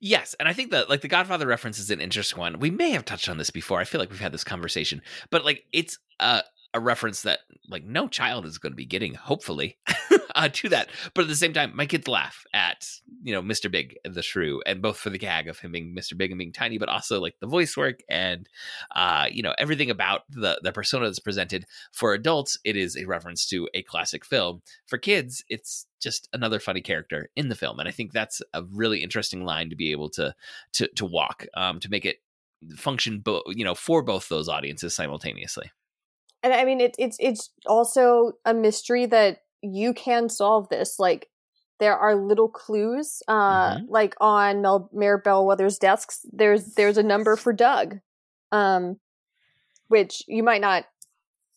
Yes, 0.00 0.34
and 0.38 0.48
I 0.48 0.52
think 0.52 0.70
that 0.72 0.90
like 0.90 1.00
the 1.00 1.08
Godfather 1.08 1.46
reference 1.46 1.78
is 1.78 1.90
an 1.90 2.00
interesting 2.00 2.38
one. 2.38 2.58
We 2.58 2.70
may 2.70 2.90
have 2.90 3.04
touched 3.04 3.28
on 3.28 3.38
this 3.38 3.50
before. 3.50 3.80
I 3.80 3.84
feel 3.84 4.00
like 4.00 4.10
we've 4.10 4.20
had 4.20 4.32
this 4.32 4.44
conversation, 4.44 5.00
but 5.30 5.44
like 5.44 5.64
it's 5.72 5.98
a 6.20 6.42
a 6.74 6.80
reference 6.80 7.22
that 7.22 7.40
like 7.68 7.84
no 7.84 8.08
child 8.08 8.44
is 8.44 8.58
going 8.58 8.72
to 8.72 8.76
be 8.76 8.84
getting. 8.84 9.14
Hopefully, 9.14 9.78
uh, 10.34 10.48
to 10.48 10.68
that. 10.70 10.88
But 11.14 11.22
at 11.22 11.28
the 11.28 11.36
same 11.36 11.52
time, 11.52 11.72
my 11.74 11.86
kids 11.86 12.08
laugh 12.08 12.44
at 12.52 12.88
you 13.22 13.32
know 13.32 13.42
Mr. 13.42 13.70
Big 13.70 13.96
the 14.04 14.22
Shrew, 14.22 14.62
and 14.66 14.82
both 14.82 14.96
for 14.96 15.10
the 15.10 15.18
gag 15.18 15.48
of 15.48 15.58
him 15.58 15.72
being 15.72 15.94
Mr. 15.94 16.16
Big 16.16 16.30
and 16.30 16.38
being 16.38 16.52
tiny, 16.52 16.78
but 16.78 16.88
also 16.88 17.20
like 17.20 17.36
the 17.40 17.46
voice 17.46 17.76
work 17.76 18.00
and 18.08 18.48
uh, 18.94 19.26
you 19.30 19.42
know 19.42 19.54
everything 19.58 19.90
about 19.90 20.22
the 20.28 20.60
the 20.62 20.72
persona 20.72 21.06
that's 21.06 21.18
presented. 21.18 21.66
For 21.92 22.14
adults, 22.14 22.58
it 22.64 22.76
is 22.76 22.96
a 22.96 23.04
reference 23.04 23.46
to 23.48 23.68
a 23.74 23.82
classic 23.82 24.24
film. 24.24 24.62
For 24.86 24.98
kids, 24.98 25.44
it's 25.48 25.86
just 26.00 26.28
another 26.32 26.60
funny 26.60 26.80
character 26.80 27.30
in 27.36 27.48
the 27.48 27.54
film, 27.54 27.78
and 27.78 27.88
I 27.88 27.92
think 27.92 28.12
that's 28.12 28.42
a 28.52 28.62
really 28.62 29.02
interesting 29.02 29.44
line 29.44 29.70
to 29.70 29.76
be 29.76 29.90
able 29.92 30.10
to 30.10 30.34
to 30.74 30.88
to 30.96 31.04
walk 31.04 31.46
um, 31.54 31.80
to 31.80 31.90
make 31.90 32.04
it 32.04 32.18
function 32.76 33.20
bo- 33.20 33.42
you 33.48 33.64
know 33.64 33.74
for 33.74 34.02
both 34.02 34.28
those 34.28 34.48
audiences 34.48 34.94
simultaneously 34.94 35.70
and 36.42 36.52
i 36.52 36.64
mean 36.64 36.80
it, 36.80 36.94
it's 36.98 37.16
it's 37.20 37.50
also 37.66 38.32
a 38.44 38.54
mystery 38.54 39.06
that 39.06 39.40
you 39.64 39.94
can 39.94 40.28
solve 40.28 40.68
this. 40.68 40.98
Like 40.98 41.28
there 41.80 41.96
are 41.96 42.14
little 42.14 42.48
clues, 42.48 43.22
uh, 43.28 43.76
mm-hmm. 43.76 43.84
like 43.88 44.14
on 44.20 44.62
Mel- 44.62 44.90
Mayor 44.92 45.18
Bellwether's 45.18 45.78
desks. 45.78 46.24
There's 46.32 46.74
there's 46.74 46.98
a 46.98 47.02
number 47.02 47.36
for 47.36 47.52
Doug, 47.52 47.98
um, 48.52 48.98
which 49.88 50.22
you 50.28 50.42
might 50.42 50.60
not 50.60 50.84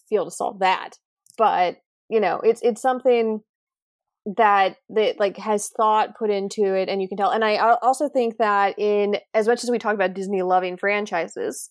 be 0.09 0.15
able 0.15 0.25
to 0.25 0.31
solve 0.31 0.59
that, 0.59 0.97
but 1.37 1.77
you 2.09 2.19
know 2.19 2.39
it's 2.39 2.61
it's 2.63 2.81
something 2.81 3.41
that 4.37 4.77
that 4.89 5.19
like 5.19 5.37
has 5.37 5.69
thought 5.69 6.17
put 6.17 6.29
into 6.29 6.73
it, 6.73 6.89
and 6.89 7.01
you 7.01 7.07
can 7.07 7.17
tell. 7.17 7.31
And 7.31 7.45
I 7.45 7.57
also 7.57 8.09
think 8.09 8.37
that 8.37 8.77
in 8.79 9.17
as 9.33 9.47
much 9.47 9.63
as 9.63 9.69
we 9.69 9.79
talk 9.79 9.93
about 9.93 10.13
Disney 10.13 10.41
loving 10.41 10.77
franchises, 10.77 11.69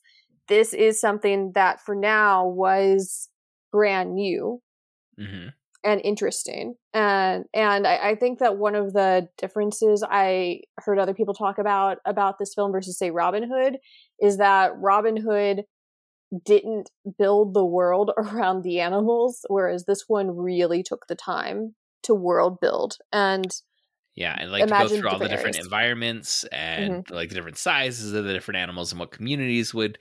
this 0.49 0.73
is 0.73 1.01
something 1.01 1.53
that 1.55 1.81
for 1.81 1.95
now 1.97 2.47
was 2.47 3.29
brand 3.73 4.15
new. 4.15 4.63
Mm-hmm 5.19 5.49
and 5.87 6.01
interesting. 6.03 6.75
And 6.93 7.45
and 7.55 7.87
I, 7.87 8.11
I, 8.11 8.15
think 8.17 8.41
that 8.41 8.59
one 8.59 8.75
of 8.75 8.93
the 8.93 9.29
differences 9.39 10.05
I 10.07 10.63
heard 10.79 10.99
other 10.99 11.15
people 11.15 11.33
talk 11.33 11.59
about 11.59 11.99
about 12.05 12.39
this 12.39 12.55
film 12.55 12.73
versus 12.73 12.99
say 12.99 13.13
Robin 13.13 13.49
Hood 13.49 13.79
is 14.21 14.39
that 14.39 14.73
Robin 14.77 15.17
Hood 15.17 15.63
didn't 16.45 16.91
build 17.19 17.55
the 17.55 17.65
world 17.65 18.11
around 18.19 18.63
the 18.63 18.81
animals, 18.81 19.47
whereas 19.49 19.85
this 19.85 20.05
one 20.09 20.37
really 20.37 20.83
took 20.83 21.07
the 21.07 21.15
time 21.15 21.77
to 22.03 22.15
world 22.15 22.59
build 22.61 22.99
and 23.13 23.53
yeah, 24.17 24.35
and 24.39 24.51
like 24.51 24.67
to 24.67 24.71
go 24.71 24.89
through 24.89 25.09
all 25.11 25.19
the 25.19 25.29
different 25.29 25.57
areas. 25.57 25.67
environments 25.67 26.45
and 26.45 27.05
mm-hmm. 27.05 27.15
like 27.15 27.29
the 27.29 27.35
different 27.35 27.59
sizes 27.59 28.15
of 28.15 28.25
the 28.25 28.33
different 28.33 28.57
animals 28.57 28.91
and 28.91 28.99
what 28.99 29.11
communities 29.11 29.75
would, 29.75 29.99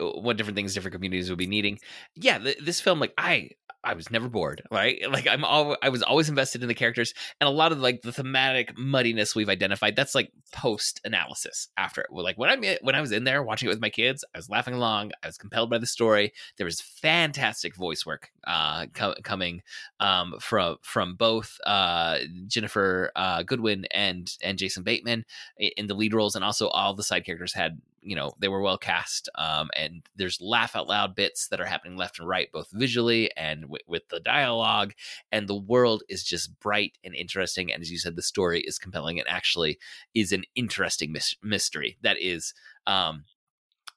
what 0.00 0.36
different 0.36 0.56
things 0.56 0.74
different 0.74 0.92
communities 0.92 1.30
would 1.30 1.38
be 1.38 1.46
needing. 1.46 1.78
Yeah, 2.16 2.38
th- 2.38 2.58
this 2.58 2.80
film, 2.80 2.98
like 2.98 3.14
I, 3.16 3.50
I 3.84 3.94
was 3.94 4.10
never 4.10 4.28
bored, 4.28 4.62
right? 4.70 5.00
Like 5.14 5.28
I'm 5.28 5.44
all 5.44 5.76
I 5.80 5.90
was 5.90 6.02
always 6.02 6.28
invested 6.28 6.62
in 6.62 6.68
the 6.68 6.74
characters 6.74 7.14
and 7.40 7.46
a 7.46 7.52
lot 7.52 7.70
of 7.70 7.78
like 7.78 8.02
the 8.02 8.10
thematic 8.10 8.76
muddiness 8.76 9.36
we've 9.36 9.48
identified. 9.48 9.94
That's 9.94 10.14
like 10.14 10.32
post 10.52 11.00
analysis 11.04 11.68
after 11.76 12.00
it. 12.00 12.08
Like 12.10 12.36
when 12.36 12.50
I 12.50 12.78
when 12.80 12.96
I 12.96 13.00
was 13.00 13.12
in 13.12 13.22
there 13.22 13.44
watching 13.44 13.68
it 13.68 13.72
with 13.72 13.80
my 13.80 13.90
kids, 13.90 14.24
I 14.34 14.38
was 14.38 14.50
laughing 14.50 14.74
along. 14.74 15.12
I 15.22 15.28
was 15.28 15.38
compelled 15.38 15.70
by 15.70 15.78
the 15.78 15.86
story. 15.86 16.32
There 16.56 16.64
was 16.64 16.80
fantastic 16.80 17.76
voice 17.76 18.04
work 18.04 18.30
uh, 18.44 18.86
co- 18.92 19.14
coming 19.22 19.62
um, 20.00 20.34
from 20.40 20.78
from 20.82 21.14
both 21.14 21.58
uh, 21.64 22.18
Ginnifer 22.48 23.10
uh, 23.14 23.44
Goodwin 23.44 23.84
and 23.92 24.32
and 24.42 24.58
Jason 24.58 24.82
Bateman 24.82 25.24
in 25.58 25.86
the 25.86 25.94
lead 25.94 26.14
roles, 26.14 26.34
and 26.34 26.44
also 26.44 26.68
all 26.68 26.94
the 26.94 27.04
side 27.04 27.24
characters 27.24 27.52
had 27.52 27.80
you 28.04 28.14
know 28.14 28.32
they 28.38 28.48
were 28.48 28.60
well 28.60 28.78
cast 28.78 29.28
um, 29.36 29.70
and 29.74 30.02
there's 30.14 30.40
laugh 30.40 30.76
out 30.76 30.86
loud 30.86 31.14
bits 31.14 31.48
that 31.48 31.60
are 31.60 31.64
happening 31.64 31.96
left 31.96 32.18
and 32.18 32.28
right 32.28 32.52
both 32.52 32.68
visually 32.72 33.34
and 33.36 33.62
w- 33.62 33.82
with 33.86 34.06
the 34.08 34.20
dialogue 34.20 34.92
and 35.32 35.48
the 35.48 35.54
world 35.54 36.02
is 36.08 36.22
just 36.22 36.58
bright 36.60 36.96
and 37.02 37.14
interesting 37.14 37.72
and 37.72 37.82
as 37.82 37.90
you 37.90 37.98
said 37.98 38.16
the 38.16 38.22
story 38.22 38.60
is 38.60 38.78
compelling 38.78 39.18
and 39.18 39.28
actually 39.28 39.78
is 40.14 40.32
an 40.32 40.44
interesting 40.54 41.12
mis- 41.12 41.36
mystery 41.42 41.96
that 42.02 42.16
is 42.20 42.54
um, 42.86 43.24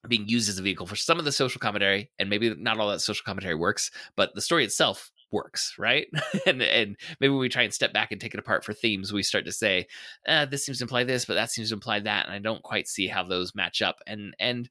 being 0.08 0.28
used 0.28 0.50
as 0.50 0.58
a 0.58 0.64
vehicle 0.64 0.88
for 0.88 0.96
some 0.96 1.20
of 1.20 1.26
the 1.26 1.32
social 1.32 1.60
commentary 1.60 2.10
and 2.18 2.30
maybe 2.30 2.54
not 2.56 2.80
all 2.80 2.90
that 2.90 3.02
social 3.02 3.24
commentary 3.26 3.56
works 3.56 3.92
but 4.16 4.34
the 4.36 4.42
story 4.42 4.64
itself 4.64 5.12
works, 5.32 5.74
right? 5.78 6.08
and 6.46 6.62
and 6.62 6.96
maybe 7.20 7.34
we 7.34 7.50
try 7.50 7.64
and 7.64 7.74
step 7.74 7.94
back 7.94 8.12
and 8.12 8.20
take 8.22 8.34
it 8.34 8.40
apart 8.40 8.64
for 8.64 8.74
themes, 8.74 9.14
we 9.14 9.24
start 9.24 9.46
to 9.46 9.52
say, 9.52 9.88
uh, 10.28 10.46
this 10.46 10.66
seems 10.66 10.80
to 10.80 10.84
imply 10.84 11.04
this, 11.04 11.26
but 11.26 11.36
that 11.36 11.52
seems 11.52 11.70
to 11.70 11.76
imply 11.76 12.00
that, 12.00 12.26
and 12.26 12.34
I 12.34 12.40
don't 12.40 12.64
quite 12.64 12.88
see 12.88 13.08
how 13.08 13.24
those 13.24 13.56
match 13.56 13.82
up. 13.82 13.98
And 14.06 14.36
and 14.40 14.70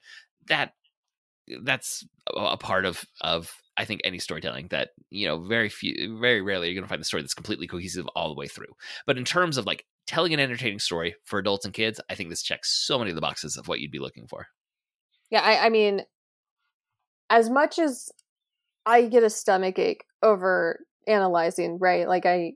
that 0.49 0.73
that's 1.63 2.05
a 2.37 2.57
part 2.57 2.85
of 2.85 3.05
of 3.21 3.55
I 3.77 3.85
think 3.85 4.01
any 4.05 4.19
storytelling 4.19 4.69
that 4.69 4.91
you 5.11 5.29
know 5.29 5.39
very 5.39 5.69
few, 5.69 6.19
very 6.21 6.41
rarely 6.41 6.69
you're 6.69 6.75
going 6.75 6.85
to 6.85 6.89
find 6.89 7.01
the 7.01 7.07
story 7.07 7.23
that's 7.23 7.35
completely 7.35 7.67
cohesive 7.67 8.07
all 8.15 8.29
the 8.29 8.39
way 8.39 8.49
through. 8.49 8.75
But 9.07 9.19
in 9.19 9.25
terms 9.25 9.57
of 9.57 9.67
like 9.67 9.85
telling 10.07 10.33
an 10.33 10.41
entertaining 10.41 10.79
story 10.79 11.17
for 11.25 11.39
adults 11.39 11.65
and 11.65 11.75
kids, 11.75 12.01
I 12.09 12.15
think 12.15 12.31
this 12.31 12.43
checks 12.43 12.87
so 12.87 12.99
many 12.99 13.11
of 13.11 13.17
the 13.17 13.21
boxes 13.21 13.57
of 13.57 13.69
what 13.69 13.81
you'd 13.81 13.91
be 13.91 13.99
looking 13.99 14.27
for. 14.27 14.47
Yeah, 15.31 15.43
I, 15.43 15.67
I 15.67 15.69
mean, 15.69 16.03
as 17.31 17.51
much 17.51 17.79
as 17.79 18.11
I 18.87 19.07
get 19.07 19.25
a 19.25 19.31
stomach 19.31 19.79
ache 19.79 20.05
over 20.23 20.87
analyzing, 21.07 21.79
right? 21.81 22.09
Like 22.09 22.25
I, 22.25 22.53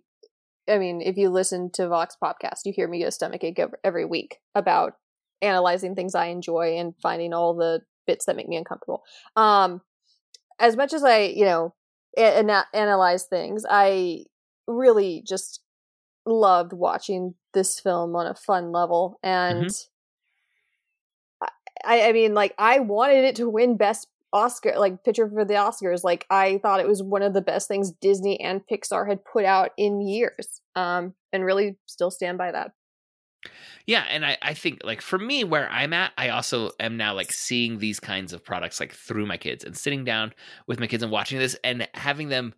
I 0.69 0.79
mean, 0.79 1.03
if 1.03 1.17
you 1.17 1.29
listen 1.29 1.71
to 1.75 1.89
Vox 1.89 2.17
Popcast, 2.23 2.61
you 2.65 2.73
hear 2.75 2.89
me 2.89 3.01
get 3.01 3.09
a 3.09 3.13
stomach 3.13 3.43
ache 3.43 3.61
every 3.83 4.05
week 4.05 4.39
about 4.55 4.95
analyzing 5.43 5.95
things 5.95 6.15
I 6.15 6.27
enjoy 6.27 6.79
and 6.79 6.95
finding 7.03 7.33
all 7.33 7.55
the 7.55 7.81
bits 8.07 8.27
that 8.27 8.37
make 8.37 8.49
me 8.49 8.57
uncomfortable. 8.57 9.03
Um, 9.37 9.81
as 10.59 10.77
much 10.77 10.93
as 10.93 11.03
I, 11.03 11.23
you 11.23 11.45
know, 11.45 11.75
a- 12.17 12.65
analyze 12.75 13.25
things, 13.25 13.65
I 13.69 14.25
really 14.67 15.23
just 15.27 15.61
loved 16.27 16.73
watching 16.73 17.35
this 17.55 17.81
film 17.81 18.15
on 18.15 18.27
a 18.27 18.35
fun 18.35 18.73
level 18.73 19.19
and 19.23 19.67
mm-hmm. 19.67 21.47
I, 21.85 22.09
I 22.09 22.13
mean 22.13 22.35
like 22.35 22.55
i 22.59 22.79
wanted 22.79 23.25
it 23.25 23.37
to 23.37 23.49
win 23.49 23.77
best 23.77 24.07
oscar 24.33 24.75
like 24.79 25.03
picture 25.05 25.29
for 25.29 25.45
the 25.45 25.55
oscars 25.55 26.05
like 26.05 26.27
i 26.31 26.59
thought 26.59 26.81
it 26.81 26.89
was 26.89 27.03
one 27.03 27.23
of 27.23 27.35
the 27.35 27.41
best 27.41 27.69
things 27.69 27.91
disney 28.01 28.41
and 28.41 28.63
pixar 28.71 29.09
had 29.09 29.25
put 29.25 29.45
out 29.45 29.71
in 29.77 30.01
years 30.01 30.61
um 30.77 31.15
and 31.33 31.45
really 31.45 31.77
still 31.87 32.11
stand 32.11 32.39
by 32.39 32.53
that 32.53 32.73
yeah, 33.87 34.05
and 34.11 34.25
I, 34.25 34.37
I 34.43 34.55
think 34.55 34.81
like 34.85 35.01
for 35.01 35.19
me 35.19 35.45
where 35.45 35.69
I'm 35.71 35.93
at, 35.93 36.13
I 36.19 36.29
also 36.29 36.71
am 36.79 36.97
now 36.97 37.15
like 37.15 37.33
seeing 37.33 37.79
these 37.79 37.99
kinds 37.99 38.33
of 38.33 38.45
products 38.45 38.81
like 38.81 38.93
through 38.93 39.27
my 39.27 39.37
kids 39.37 39.65
and 39.65 39.77
sitting 39.77 40.05
down 40.05 40.33
with 40.67 40.79
my 40.79 40.87
kids 40.87 41.03
and 41.03 41.11
watching 41.11 41.39
this 41.39 41.57
and 41.65 41.89
having 41.95 42.29
them 42.29 42.55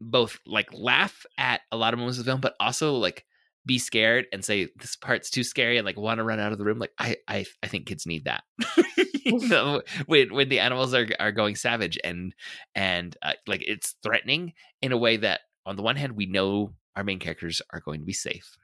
both 0.00 0.38
like 0.46 0.68
laugh 0.72 1.24
at 1.38 1.62
a 1.70 1.76
lot 1.76 1.92
of 1.92 1.98
moments 1.98 2.18
of 2.18 2.24
the 2.24 2.30
film, 2.30 2.40
but 2.40 2.56
also 2.58 2.94
like 2.94 3.24
be 3.64 3.78
scared 3.78 4.26
and 4.32 4.44
say 4.44 4.68
this 4.76 4.96
part's 4.96 5.28
too 5.28 5.44
scary 5.44 5.76
and 5.76 5.84
like 5.84 5.98
want 5.98 6.18
to 6.18 6.24
run 6.24 6.40
out 6.40 6.52
of 6.52 6.58
the 6.58 6.64
room. 6.64 6.78
Like 6.78 6.92
I 6.98 7.16
I 7.28 7.44
I 7.62 7.66
think 7.66 7.86
kids 7.86 8.06
need 8.06 8.24
that. 8.24 8.44
you 9.40 9.48
know, 9.48 9.82
when 10.06 10.32
when 10.32 10.48
the 10.48 10.60
animals 10.60 10.94
are 10.94 11.08
are 11.18 11.32
going 11.32 11.56
savage 11.56 11.98
and 12.04 12.32
and 12.74 13.16
uh, 13.22 13.32
like 13.46 13.62
it's 13.66 13.96
threatening 14.02 14.52
in 14.80 14.92
a 14.92 14.96
way 14.96 15.16
that 15.16 15.40
on 15.64 15.74
the 15.74 15.82
one 15.82 15.96
hand 15.96 16.12
we 16.12 16.26
know 16.26 16.72
our 16.94 17.02
main 17.02 17.18
characters 17.18 17.60
are 17.70 17.80
going 17.80 18.00
to 18.00 18.06
be 18.06 18.12
safe 18.12 18.56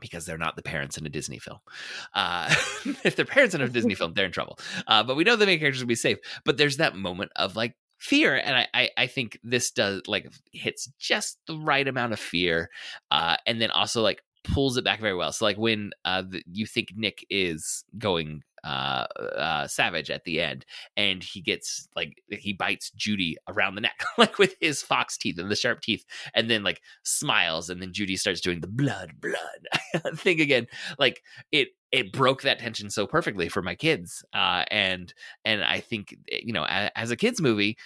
because 0.00 0.26
they're 0.26 0.36
not 0.36 0.56
the 0.56 0.62
parents 0.62 0.98
in 0.98 1.06
a 1.06 1.08
Disney 1.08 1.38
film. 1.38 1.58
Uh, 2.12 2.52
if 3.04 3.14
they're 3.14 3.24
parents 3.24 3.54
in 3.54 3.60
a 3.60 3.68
Disney 3.68 3.94
film, 3.94 4.12
they're 4.14 4.26
in 4.26 4.32
trouble. 4.32 4.58
Uh, 4.88 5.04
but 5.04 5.14
we 5.14 5.22
know 5.22 5.36
the 5.36 5.46
main 5.46 5.60
characters 5.60 5.80
will 5.80 5.88
be 5.88 5.94
safe. 5.94 6.18
But 6.44 6.56
there's 6.56 6.78
that 6.78 6.96
moment 6.96 7.30
of 7.36 7.54
like 7.54 7.76
fear 8.00 8.34
and 8.34 8.56
I, 8.56 8.66
I, 8.74 8.90
I 8.98 9.06
think 9.06 9.38
this 9.44 9.70
does 9.70 10.02
like 10.08 10.26
hits 10.52 10.90
just 10.98 11.38
the 11.46 11.56
right 11.56 11.86
amount 11.86 12.12
of 12.12 12.18
fear 12.20 12.68
uh 13.10 13.36
and 13.46 13.62
then 13.62 13.70
also 13.70 14.02
like 14.02 14.20
pulls 14.42 14.76
it 14.76 14.84
back 14.84 15.00
very 15.00 15.14
well 15.14 15.32
so 15.32 15.46
like 15.46 15.56
when 15.56 15.92
uh 16.04 16.22
the, 16.28 16.42
you 16.52 16.66
think 16.66 16.88
nick 16.94 17.24
is 17.30 17.84
going 17.96 18.42
uh, 18.64 19.06
uh, 19.36 19.66
savage 19.66 20.10
at 20.10 20.24
the 20.24 20.40
end, 20.40 20.64
and 20.96 21.22
he 21.22 21.40
gets 21.40 21.88
like 21.94 22.22
he 22.30 22.52
bites 22.52 22.90
Judy 22.96 23.36
around 23.48 23.74
the 23.74 23.80
neck, 23.82 24.02
like 24.18 24.38
with 24.38 24.54
his 24.60 24.82
fox 24.82 25.16
teeth 25.16 25.38
and 25.38 25.50
the 25.50 25.56
sharp 25.56 25.80
teeth, 25.80 26.04
and 26.34 26.50
then 26.50 26.62
like 26.62 26.80
smiles, 27.04 27.70
and 27.70 27.80
then 27.80 27.92
Judy 27.92 28.16
starts 28.16 28.40
doing 28.40 28.60
the 28.60 28.68
blood, 28.68 29.12
blood 29.20 30.16
thing 30.18 30.40
again. 30.40 30.66
Like 30.98 31.22
it, 31.52 31.68
it 31.92 32.12
broke 32.12 32.42
that 32.42 32.58
tension 32.58 32.90
so 32.90 33.06
perfectly 33.06 33.48
for 33.48 33.62
my 33.62 33.74
kids, 33.74 34.24
uh, 34.32 34.64
and 34.70 35.12
and 35.44 35.62
I 35.62 35.80
think 35.80 36.16
eh, 36.30 36.40
you 36.42 36.52
know 36.52 36.64
as, 36.64 36.90
as 36.96 37.10
a 37.10 37.16
kids 37.16 37.40
movie, 37.40 37.76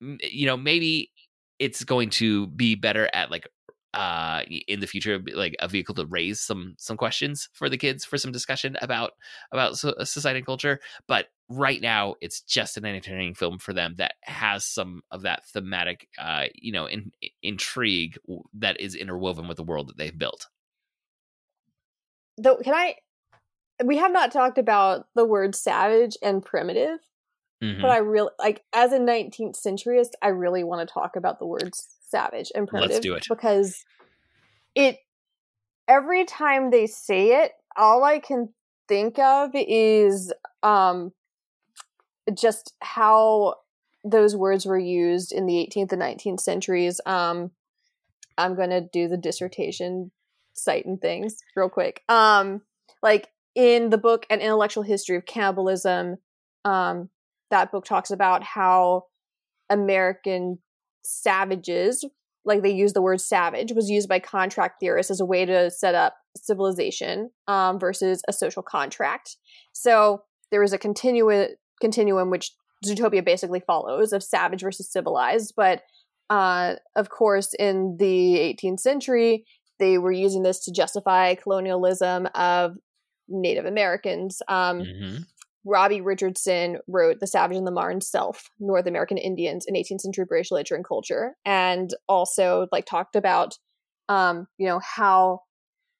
you 0.00 0.46
know 0.46 0.56
maybe 0.56 1.10
it's 1.58 1.84
going 1.84 2.08
to 2.08 2.46
be 2.48 2.74
better 2.74 3.10
at 3.12 3.30
like 3.30 3.46
uh 3.94 4.42
in 4.68 4.78
the 4.80 4.86
future 4.86 5.20
like 5.34 5.56
a 5.58 5.66
vehicle 5.66 5.94
to 5.94 6.06
raise 6.06 6.40
some 6.40 6.74
some 6.78 6.96
questions 6.96 7.48
for 7.52 7.68
the 7.68 7.76
kids 7.76 8.04
for 8.04 8.18
some 8.18 8.30
discussion 8.30 8.76
about 8.82 9.12
about 9.50 9.82
uh, 9.84 10.04
society 10.04 10.38
and 10.38 10.46
culture 10.46 10.78
but 11.08 11.26
right 11.48 11.80
now 11.80 12.14
it's 12.20 12.40
just 12.42 12.76
an 12.76 12.84
entertaining 12.84 13.34
film 13.34 13.58
for 13.58 13.72
them 13.72 13.94
that 13.98 14.14
has 14.22 14.64
some 14.64 15.02
of 15.10 15.22
that 15.22 15.44
thematic 15.46 16.06
uh 16.18 16.44
you 16.54 16.70
know 16.70 16.86
in, 16.86 17.10
intrigue 17.42 18.16
that 18.54 18.78
is 18.80 18.94
interwoven 18.94 19.48
with 19.48 19.56
the 19.56 19.64
world 19.64 19.88
that 19.88 19.96
they've 19.96 20.18
built 20.18 20.46
though 22.38 22.56
can 22.58 22.74
i 22.74 22.94
we 23.84 23.96
have 23.96 24.12
not 24.12 24.30
talked 24.30 24.58
about 24.58 25.06
the 25.16 25.24
word 25.24 25.56
savage 25.56 26.16
and 26.22 26.44
primitive 26.44 27.00
mm-hmm. 27.60 27.82
but 27.82 27.90
i 27.90 27.98
really 27.98 28.30
like 28.38 28.62
as 28.72 28.92
a 28.92 29.00
19th 29.00 29.60
centuryist 29.60 30.10
i 30.22 30.28
really 30.28 30.62
want 30.62 30.86
to 30.86 30.92
talk 30.92 31.16
about 31.16 31.40
the 31.40 31.46
words 31.46 31.88
savage 32.10 32.50
and 32.54 32.68
primitive. 32.68 32.96
Let's 32.96 33.02
do 33.02 33.14
it. 33.14 33.26
Because 33.28 33.84
it 34.74 34.98
every 35.88 36.24
time 36.24 36.70
they 36.70 36.86
say 36.86 37.42
it, 37.42 37.52
all 37.76 38.04
I 38.04 38.18
can 38.18 38.50
think 38.88 39.18
of 39.18 39.50
is 39.54 40.32
um 40.62 41.12
just 42.34 42.74
how 42.80 43.54
those 44.04 44.36
words 44.36 44.66
were 44.66 44.78
used 44.78 45.32
in 45.32 45.46
the 45.46 45.54
18th 45.54 45.92
and 45.92 46.02
19th 46.02 46.40
centuries. 46.40 47.00
Um 47.06 47.50
I'm 48.38 48.54
going 48.54 48.70
to 48.70 48.80
do 48.80 49.06
the 49.06 49.18
dissertation 49.18 50.10
site 50.54 50.86
and 50.86 51.00
things 51.00 51.36
real 51.54 51.68
quick. 51.68 52.02
Um 52.08 52.62
like 53.02 53.28
in 53.54 53.90
the 53.90 53.98
book 53.98 54.26
An 54.30 54.40
Intellectual 54.40 54.82
History 54.82 55.16
of 55.16 55.26
Cannibalism, 55.26 56.16
um 56.64 57.10
that 57.50 57.72
book 57.72 57.84
talks 57.84 58.10
about 58.10 58.42
how 58.42 59.06
American 59.68 60.58
savages, 61.02 62.04
like 62.44 62.62
they 62.62 62.72
use 62.72 62.92
the 62.92 63.02
word 63.02 63.20
savage, 63.20 63.72
was 63.72 63.90
used 63.90 64.08
by 64.08 64.18
contract 64.18 64.76
theorists 64.80 65.10
as 65.10 65.20
a 65.20 65.26
way 65.26 65.44
to 65.44 65.70
set 65.70 65.94
up 65.94 66.14
civilization 66.36 67.30
um, 67.48 67.78
versus 67.78 68.22
a 68.28 68.32
social 68.32 68.62
contract. 68.62 69.36
So 69.72 70.22
there 70.50 70.62
is 70.62 70.72
a 70.72 70.78
continu- 70.78 71.48
continuum 71.80 72.30
which 72.30 72.52
Zootopia 72.84 73.24
basically 73.24 73.60
follows 73.60 74.12
of 74.12 74.22
savage 74.22 74.62
versus 74.62 74.90
civilized. 74.90 75.54
But 75.56 75.82
uh, 76.30 76.76
of 76.96 77.10
course, 77.10 77.54
in 77.58 77.96
the 77.98 78.56
18th 78.62 78.80
century, 78.80 79.44
they 79.78 79.98
were 79.98 80.12
using 80.12 80.42
this 80.42 80.64
to 80.64 80.72
justify 80.72 81.34
colonialism 81.34 82.28
of 82.34 82.76
Native 83.28 83.64
Americans. 83.64 84.40
Um, 84.48 84.80
mm-hmm. 84.80 85.16
Robbie 85.64 86.00
Richardson 86.00 86.78
wrote 86.88 87.20
The 87.20 87.26
Savage 87.26 87.56
and 87.56 87.66
the 87.66 87.70
Modern 87.72 88.00
Self, 88.00 88.50
North 88.58 88.86
American 88.86 89.18
Indians 89.18 89.66
in 89.66 89.74
18th 89.74 90.00
century 90.00 90.24
British 90.24 90.50
literature 90.50 90.74
and 90.74 90.84
culture, 90.84 91.36
and 91.44 91.90
also 92.08 92.66
like 92.72 92.86
talked 92.86 93.14
about 93.16 93.58
um, 94.10 94.48
you 94.58 94.66
know, 94.66 94.80
how 94.80 95.42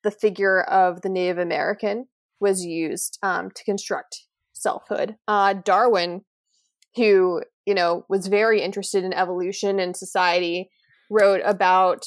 the 0.03 0.11
figure 0.11 0.63
of 0.63 1.03
the 1.03 1.09
Native 1.09 1.39
American 1.39 2.09
was 2.41 2.67
used 2.67 3.19
um, 3.23 3.51
to 3.55 3.63
construct 3.63 4.25
selfhood. 4.53 5.17
Uh, 5.29 5.53
Darwin, 5.53 6.23
who, 6.97 7.43
you 7.65 7.75
know, 7.75 8.05
was 8.09 8.27
very 8.27 8.63
interested 8.63 9.05
in 9.05 9.13
evolution 9.13 9.79
and 9.79 9.97
society, 9.97 10.71
wrote 11.09 11.41
about 11.45 12.05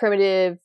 primitiveness 0.00 0.58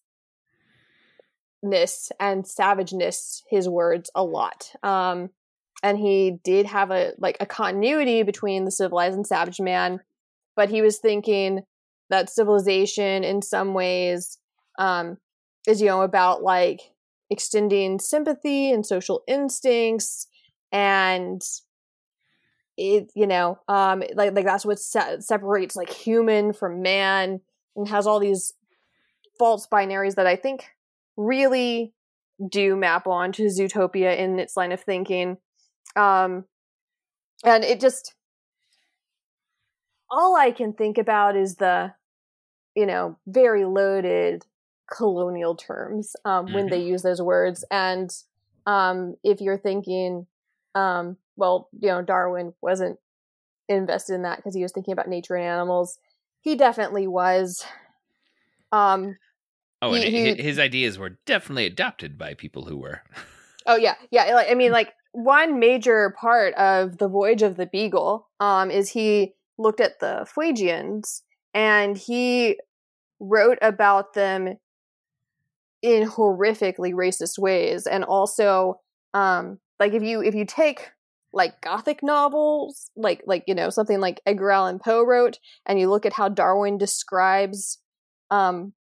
and 2.19 2.45
savageness, 2.45 3.41
his 3.49 3.67
words, 3.67 4.11
a 4.13 4.23
lot. 4.23 4.71
Um, 4.83 5.31
and 5.85 5.99
he 5.99 6.39
did 6.43 6.65
have 6.65 6.89
a 6.89 7.13
like 7.19 7.37
a 7.39 7.45
continuity 7.45 8.23
between 8.23 8.65
the 8.65 8.71
civilized 8.71 9.15
and 9.15 9.27
savage 9.27 9.59
man 9.59 9.99
but 10.55 10.67
he 10.69 10.81
was 10.81 10.97
thinking 10.97 11.61
that 12.09 12.29
civilization 12.29 13.23
in 13.23 13.41
some 13.41 13.73
ways 13.75 14.39
um 14.79 15.17
is 15.67 15.79
you 15.79 15.87
know 15.87 16.01
about 16.01 16.41
like 16.41 16.81
extending 17.29 17.99
sympathy 17.99 18.71
and 18.71 18.85
social 18.85 19.21
instincts 19.27 20.27
and 20.71 21.41
it 22.77 23.11
you 23.15 23.27
know 23.27 23.59
um 23.67 24.03
like 24.15 24.33
like 24.33 24.45
that's 24.45 24.65
what 24.65 24.79
se- 24.79 25.17
separates 25.19 25.75
like 25.75 25.89
human 25.89 26.51
from 26.51 26.81
man 26.81 27.39
and 27.75 27.87
has 27.87 28.07
all 28.07 28.19
these 28.19 28.53
false 29.37 29.67
binaries 29.71 30.15
that 30.15 30.27
i 30.27 30.35
think 30.35 30.65
really 31.15 31.93
do 32.49 32.75
map 32.75 33.05
on 33.05 33.31
to 33.31 33.43
zootopia 33.43 34.17
in 34.17 34.39
its 34.39 34.57
line 34.57 34.71
of 34.71 34.81
thinking 34.81 35.37
um, 35.95 36.45
and 37.43 37.63
it 37.63 37.79
just, 37.79 38.13
all 40.09 40.35
I 40.35 40.51
can 40.51 40.73
think 40.73 40.97
about 40.97 41.35
is 41.35 41.55
the, 41.55 41.93
you 42.75 42.85
know, 42.85 43.17
very 43.27 43.65
loaded 43.65 44.45
colonial 44.91 45.55
terms 45.55 46.15
um, 46.25 46.45
mm-hmm. 46.45 46.55
when 46.55 46.69
they 46.69 46.79
mm-hmm. 46.79 46.89
use 46.89 47.01
those 47.01 47.21
words. 47.21 47.65
And 47.71 48.09
um, 48.65 49.15
if 49.23 49.41
you're 49.41 49.57
thinking, 49.57 50.27
um, 50.73 51.17
well, 51.35 51.69
you 51.79 51.89
know, 51.89 52.01
Darwin 52.01 52.53
wasn't 52.61 52.99
invested 53.67 54.15
in 54.15 54.21
that 54.23 54.37
because 54.37 54.55
he 54.55 54.61
was 54.61 54.71
thinking 54.71 54.91
about 54.91 55.07
nature 55.07 55.35
and 55.35 55.45
animals. 55.45 55.97
He 56.41 56.55
definitely 56.55 57.07
was. 57.07 57.63
Um, 58.71 59.17
oh, 59.81 59.93
and 59.93 60.03
he, 60.03 60.35
his 60.35 60.59
ideas 60.59 60.97
were 60.97 61.17
definitely 61.25 61.65
adopted 61.65 62.17
by 62.17 62.33
people 62.33 62.65
who 62.65 62.77
were. 62.77 63.01
oh 63.65 63.75
yeah, 63.75 63.95
yeah. 64.11 64.43
I 64.49 64.53
mean, 64.53 64.71
like 64.73 64.93
one 65.15 65.59
major 65.59 66.13
part 66.19 66.53
of 66.55 66.97
the 66.97 67.07
voyage 67.07 67.41
of 67.41 67.55
the 67.55 67.65
beagle 67.65 68.27
um, 68.41 68.69
is 68.69 68.89
he 68.89 69.33
looked 69.57 69.79
at 69.79 69.99
the 69.99 70.27
Fuegians 70.35 71.21
and 71.53 71.97
he 71.97 72.59
wrote 73.21 73.57
about 73.61 74.13
them 74.13 74.57
in 75.81 76.07
horrifically 76.07 76.93
racist 76.93 77.39
ways. 77.39 77.87
And 77.87 78.03
also 78.03 78.81
um 79.13 79.59
like 79.79 79.93
if 79.93 80.03
you 80.03 80.21
if 80.21 80.35
you 80.35 80.45
take 80.45 80.91
like 81.31 81.61
gothic 81.61 82.03
novels 82.03 82.89
like 82.97 83.23
like 83.25 83.43
you 83.47 83.55
know 83.55 83.69
something 83.69 83.99
like 83.99 84.21
edgar 84.25 84.51
allan 84.51 84.79
poe 84.79 85.03
wrote 85.03 85.39
and 85.65 85.79
you 85.79 85.89
look 85.89 86.05
at 86.05 86.13
how 86.13 86.29
darwin 86.29 86.77
describes 86.77 87.79
um 88.31 88.73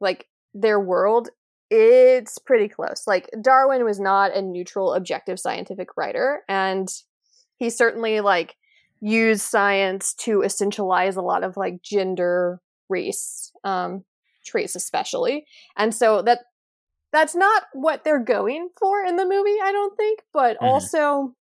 like 0.00 0.26
their 0.54 0.78
world 0.78 1.30
it's 1.72 2.38
pretty 2.38 2.68
close. 2.68 3.04
Like 3.06 3.30
darwin 3.40 3.84
was 3.84 3.98
not 3.98 4.36
a 4.36 4.42
neutral 4.42 4.92
objective 4.94 5.40
scientific 5.40 5.96
writer 5.96 6.42
and 6.48 6.88
he 7.56 7.70
certainly 7.70 8.20
like 8.20 8.56
used 9.00 9.42
science 9.42 10.14
to 10.14 10.40
essentialize 10.40 11.16
a 11.16 11.22
lot 11.22 11.42
of 11.44 11.56
like 11.56 11.82
gender 11.82 12.60
race 12.88 13.50
um 13.64 14.04
traits 14.44 14.76
especially. 14.76 15.46
And 15.76 15.94
so 15.94 16.22
that 16.22 16.40
that's 17.12 17.34
not 17.34 17.64
what 17.72 18.04
they're 18.04 18.18
going 18.24 18.68
for 18.78 19.02
in 19.04 19.16
the 19.16 19.26
movie 19.26 19.58
i 19.62 19.70
don't 19.70 19.94
think 19.98 20.20
but 20.32 20.56
Mhm. 20.58 20.62
also 20.66 21.34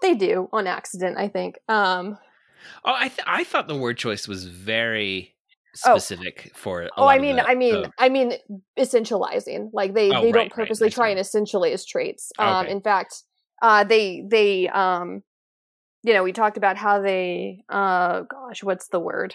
they 0.00 0.14
do 0.14 0.48
on 0.52 0.66
accident 0.66 1.18
i 1.18 1.28
think. 1.28 1.58
Um 1.68 2.18
Oh, 2.84 2.94
I 2.94 3.08
th- 3.08 3.26
I 3.26 3.44
thought 3.44 3.68
the 3.68 3.76
word 3.76 3.98
choice 3.98 4.26
was 4.28 4.44
very 4.46 5.34
Oh. 5.86 5.96
specific 5.98 6.50
for. 6.54 6.82
a 6.82 6.88
oh 6.96 7.06
i 7.06 7.18
mean 7.18 7.36
the- 7.36 7.46
i 7.48 7.54
mean 7.54 7.82
the- 7.82 7.90
i 7.98 8.08
mean 8.08 8.32
essentializing 8.78 9.70
like 9.72 9.94
they 9.94 10.10
Oh, 10.10 10.20
they 10.22 10.32
right, 10.32 10.50
don't 10.50 10.52
purposely 10.52 10.86
I 10.86 10.90
try 10.90 11.08
and 11.10 11.20
essentialize 11.20 11.86
traits 11.86 12.32
um 12.38 12.64
Okay. 12.64 12.72
in 12.72 12.80
fact 12.80 13.22
uh 13.62 13.84
they 13.84 14.24
they 14.28 14.68
um 14.68 15.22
you 16.02 16.14
know 16.14 16.22
we 16.22 16.32
talked 16.32 16.56
about 16.56 16.76
how 16.76 17.00
they 17.00 17.64
uh 17.68 18.22
gosh 18.22 18.62
what's 18.62 18.88
the 18.88 19.00
word 19.00 19.34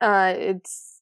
uh 0.00 0.34
it's 0.36 1.00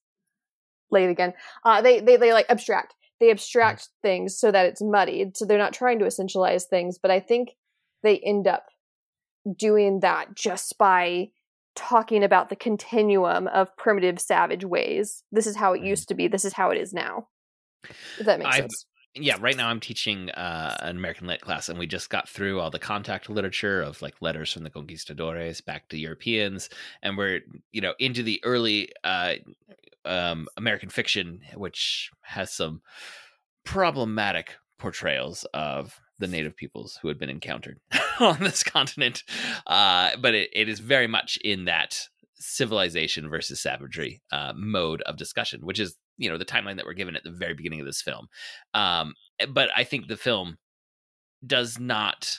late 0.90 1.10
again 1.10 1.32
uh 1.64 1.80
they 1.80 2.00
they, 2.00 2.16
they 2.16 2.32
like 2.32 2.46
abstract 2.48 2.94
they 3.20 3.30
abstract 3.30 3.88
things 4.02 4.38
so 4.38 4.50
that 4.50 4.66
it's 4.66 4.82
muddied 4.82 5.36
so 5.36 5.44
they're 5.44 5.58
not 5.58 5.72
trying 5.72 5.98
to 5.98 6.04
essentialize 6.04 6.64
things 6.64 6.98
but 6.98 7.10
i 7.10 7.20
think 7.20 7.50
they 8.02 8.18
end 8.18 8.46
up 8.46 8.66
doing 9.56 10.00
that 10.00 10.34
just 10.34 10.76
by 10.78 11.28
talking 11.78 12.22
about 12.24 12.48
the 12.48 12.56
continuum 12.56 13.46
of 13.48 13.74
primitive 13.76 14.20
savage 14.20 14.64
ways. 14.64 15.22
This 15.32 15.46
is 15.46 15.56
how 15.56 15.72
it 15.72 15.80
Mhm. 15.80 15.86
used 15.86 16.08
to 16.08 16.14
be. 16.14 16.28
This 16.28 16.44
is 16.44 16.52
how 16.54 16.70
it 16.70 16.78
is 16.78 16.92
now. 16.92 17.28
If 18.18 18.26
that 18.26 18.38
makes 18.40 18.50
I've- 18.54 18.60
sense. 18.62 18.84
Yeah 19.14 19.36
right 19.40 19.56
now 19.56 19.68
i'm 19.68 19.80
teaching 19.80 20.30
uh, 20.30 20.76
an 20.80 20.96
american 20.96 21.26
lit 21.26 21.40
class 21.40 21.68
and 21.68 21.78
we 21.78 21.86
just 21.88 22.08
got 22.10 22.28
through 22.28 22.60
all 22.60 22.70
the 22.70 22.78
contact 22.78 23.28
literature 23.30 23.80
of 23.82 24.00
like 24.02 24.14
letters 24.20 24.52
from 24.52 24.62
the 24.64 24.70
conquistadores 24.70 25.60
back 25.60 25.88
to 25.88 25.98
europeans 25.98 26.68
and 27.02 27.16
we're 27.16 27.40
you 27.72 27.80
know 27.80 27.94
into 27.98 28.22
the 28.22 28.38
early 28.44 28.92
uh, 29.02 29.34
um, 30.04 30.46
american 30.56 30.88
fiction 30.90 31.40
which 31.54 32.10
has 32.20 32.52
some 32.52 32.82
problematic 33.64 34.56
portrayals 34.78 35.44
of 35.54 35.98
the 36.18 36.26
native 36.26 36.56
peoples 36.56 36.98
who 37.00 37.08
had 37.08 37.18
been 37.18 37.30
encountered 37.30 37.80
on 38.20 38.38
this 38.40 38.62
continent. 38.62 39.22
Uh, 39.66 40.10
but 40.20 40.34
it, 40.34 40.50
it 40.52 40.68
is 40.68 40.80
very 40.80 41.06
much 41.06 41.38
in 41.44 41.66
that 41.66 42.08
civilization 42.40 43.28
versus 43.28 43.60
savagery 43.60 44.22
uh, 44.30 44.52
mode 44.54 45.02
of 45.02 45.16
discussion 45.16 45.60
which 45.64 45.80
is 45.80 45.96
you 46.18 46.30
know 46.30 46.38
the 46.38 46.44
timeline 46.44 46.76
that 46.76 46.86
we're 46.86 46.92
given 46.92 47.16
at 47.16 47.24
the 47.24 47.32
very 47.32 47.52
beginning 47.52 47.80
of 47.80 47.86
this 47.86 48.00
film. 48.00 48.28
Um 48.74 49.14
but 49.50 49.70
i 49.74 49.82
think 49.82 50.06
the 50.06 50.16
film 50.16 50.56
does 51.44 51.80
not 51.80 52.38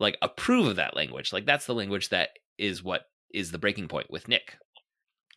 like 0.00 0.18
approve 0.20 0.66
of 0.66 0.76
that 0.76 0.96
language. 0.96 1.32
Like 1.32 1.46
that's 1.46 1.66
the 1.66 1.74
language 1.74 2.08
that 2.08 2.30
is 2.56 2.82
what 2.82 3.02
is 3.32 3.52
the 3.52 3.58
breaking 3.58 3.86
point 3.86 4.10
with 4.10 4.26
nick 4.26 4.56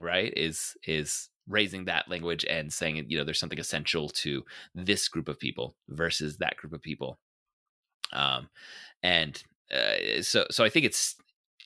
right? 0.02 0.34
Is 0.36 0.76
is 0.86 1.30
raising 1.48 1.86
that 1.86 2.10
language 2.10 2.46
and 2.46 2.72
saying 2.72 3.06
you 3.08 3.18
know 3.18 3.24
there's 3.24 3.40
something 3.40 3.60
essential 3.60 4.10
to 4.10 4.44
this 4.76 5.08
group 5.08 5.28
of 5.28 5.40
people 5.40 5.76
versus 5.90 6.38
that 6.38 6.58
group 6.58 6.74
of 6.74 6.82
people 6.82 7.20
um 8.14 8.50
and 9.04 9.44
uh, 9.74 10.22
so 10.22 10.46
so 10.52 10.64
i 10.64 10.70
think 10.70 10.86
it's 10.86 11.16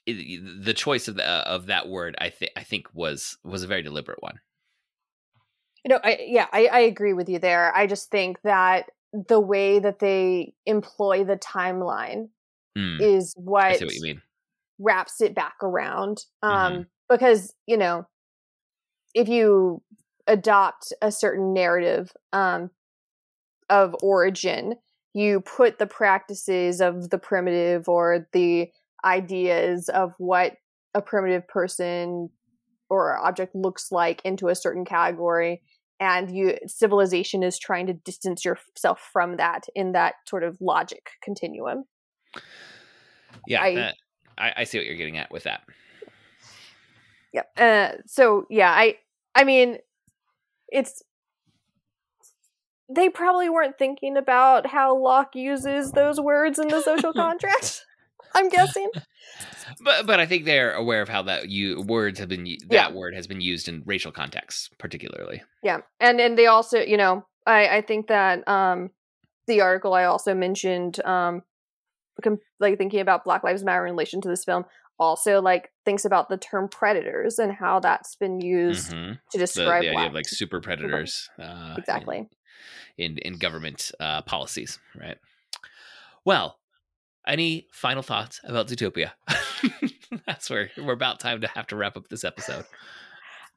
it, 0.05 0.63
the 0.63 0.73
choice 0.73 1.07
of 1.07 1.15
the, 1.15 1.25
of 1.25 1.67
that 1.67 1.87
word 1.89 2.15
i 2.19 2.29
think 2.29 2.51
i 2.55 2.63
think 2.63 2.87
was 2.93 3.37
was 3.43 3.63
a 3.63 3.67
very 3.67 3.81
deliberate 3.81 4.21
one 4.21 4.39
No, 5.87 5.99
I 6.03 6.25
yeah, 6.27 6.47
I, 6.51 6.67
I 6.67 6.79
agree 6.79 7.13
with 7.13 7.29
you 7.29 7.39
there. 7.39 7.75
I 7.75 7.85
just 7.85 8.09
think 8.09 8.41
that 8.41 8.89
the 9.13 9.39
way 9.39 9.79
that 9.79 9.99
they 9.99 10.53
employ 10.65 11.23
the 11.23 11.37
timeline 11.37 12.29
Mm, 12.77 12.99
is 12.99 13.33
what, 13.37 13.77
see 13.77 13.85
what 13.85 13.95
you 13.95 14.01
mean 14.01 14.21
wraps 14.79 15.21
it 15.21 15.35
back 15.35 15.55
around. 15.63 16.25
Um, 16.41 16.79
Mhm. 16.79 16.87
because 17.09 17.53
you 17.67 17.77
know, 17.77 18.07
if 19.13 19.27
you 19.29 19.81
adopt 20.27 20.91
a 21.01 21.11
certain 21.11 21.53
narrative 21.53 22.11
um, 22.33 22.71
of 23.69 23.95
origin, 24.01 24.75
you 25.15 25.41
put 25.41 25.79
the 25.79 25.87
practices 25.87 26.81
of 26.81 27.09
the 27.09 27.17
primitive 27.17 27.87
or 27.89 28.27
the 28.33 28.69
ideas 29.03 29.89
of 29.89 30.13
what 30.17 30.57
a 30.93 31.01
primitive 31.01 31.47
person 31.47 32.29
or 32.89 33.17
object 33.17 33.55
looks 33.55 33.91
like 33.91 34.21
into 34.23 34.49
a 34.49 34.55
certain 34.55 34.85
category 34.85 35.61
and 35.99 36.35
you 36.35 36.57
civilization 36.67 37.41
is 37.41 37.57
trying 37.57 37.87
to 37.87 37.93
distance 37.93 38.45
yourself 38.45 38.99
from 39.11 39.37
that 39.37 39.63
in 39.73 39.93
that 39.93 40.15
sort 40.27 40.43
of 40.43 40.57
logic 40.61 41.09
continuum 41.23 41.85
yeah 43.47 43.61
I- 43.61 43.75
that, 43.75 43.95
I, 44.37 44.53
I 44.57 44.63
see 44.65 44.77
what 44.77 44.85
you're 44.85 44.97
getting 44.97 45.17
at 45.17 45.31
with 45.31 45.43
that 45.43 45.63
Yep. 47.35 47.49
Uh, 47.57 47.91
so 48.07 48.45
yeah, 48.49 48.71
I 48.71 48.95
I 49.35 49.43
mean, 49.43 49.77
it's 50.69 51.03
they 52.89 53.09
probably 53.09 53.49
weren't 53.49 53.77
thinking 53.77 54.17
about 54.17 54.67
how 54.67 54.97
Locke 54.97 55.35
uses 55.35 55.91
those 55.91 56.19
words 56.19 56.59
in 56.59 56.67
the 56.67 56.81
social 56.81 57.13
contract. 57.23 57.83
I'm 58.33 58.49
guessing. 58.49 58.89
but 59.83 60.05
but 60.05 60.19
I 60.19 60.25
think 60.25 60.45
they're 60.45 60.73
aware 60.73 61.01
of 61.01 61.09
how 61.09 61.21
that 61.23 61.49
you 61.49 61.81
words 61.81 62.19
have 62.19 62.29
been 62.29 62.45
u- 62.45 62.57
Yeah. 62.69 62.83
that 62.89 62.93
word 62.93 63.15
has 63.15 63.27
been 63.27 63.41
used 63.41 63.67
in 63.67 63.81
racial 63.85 64.11
contexts 64.11 64.69
particularly. 64.77 65.41
Yeah, 65.63 65.79
and 65.99 66.19
and 66.19 66.37
they 66.37 66.47
also, 66.47 66.79
you 66.79 66.97
know, 66.97 67.25
I 67.45 67.77
I 67.77 67.81
think 67.81 68.07
that 68.07 68.45
um 68.47 68.91
the 69.47 69.61
article 69.61 69.93
I 69.93 70.03
also 70.05 70.33
mentioned 70.33 71.03
um 71.05 71.43
com- 72.23 72.39
like 72.59 72.77
thinking 72.77 72.99
about 72.99 73.23
Black 73.23 73.43
Lives 73.43 73.63
Matter 73.63 73.85
in 73.85 73.93
relation 73.93 74.19
to 74.21 74.27
this 74.29 74.43
film 74.43 74.65
also 74.99 75.41
like 75.41 75.71
thinks 75.85 76.03
about 76.05 76.29
the 76.29 76.37
term 76.37 76.67
predators 76.69 77.37
and 77.39 77.51
how 77.53 77.79
that's 77.79 78.15
been 78.15 78.39
used 78.41 78.91
Mhm. 78.91 79.19
to 79.31 79.37
describe 79.37 79.81
the 79.83 79.89
idea 79.89 80.07
of 80.07 80.13
like 80.13 80.27
super 80.27 80.59
predators, 80.61 81.29
uh, 81.39 81.75
exactly. 81.77 82.27
In 82.97 83.17
in 83.19 83.37
government 83.37 83.91
uh, 83.99 84.21
policies, 84.23 84.79
right? 84.99 85.17
Well, 86.23 86.59
any 87.27 87.67
final 87.71 88.03
thoughts 88.03 88.39
about 88.43 88.67
Zootopia? 88.67 89.11
That's 90.25 90.49
where 90.49 90.69
we're 90.77 90.93
about 90.93 91.19
time 91.19 91.41
to 91.41 91.47
have 91.47 91.67
to 91.67 91.75
wrap 91.75 91.97
up 91.97 92.07
this 92.07 92.23
episode. 92.23 92.65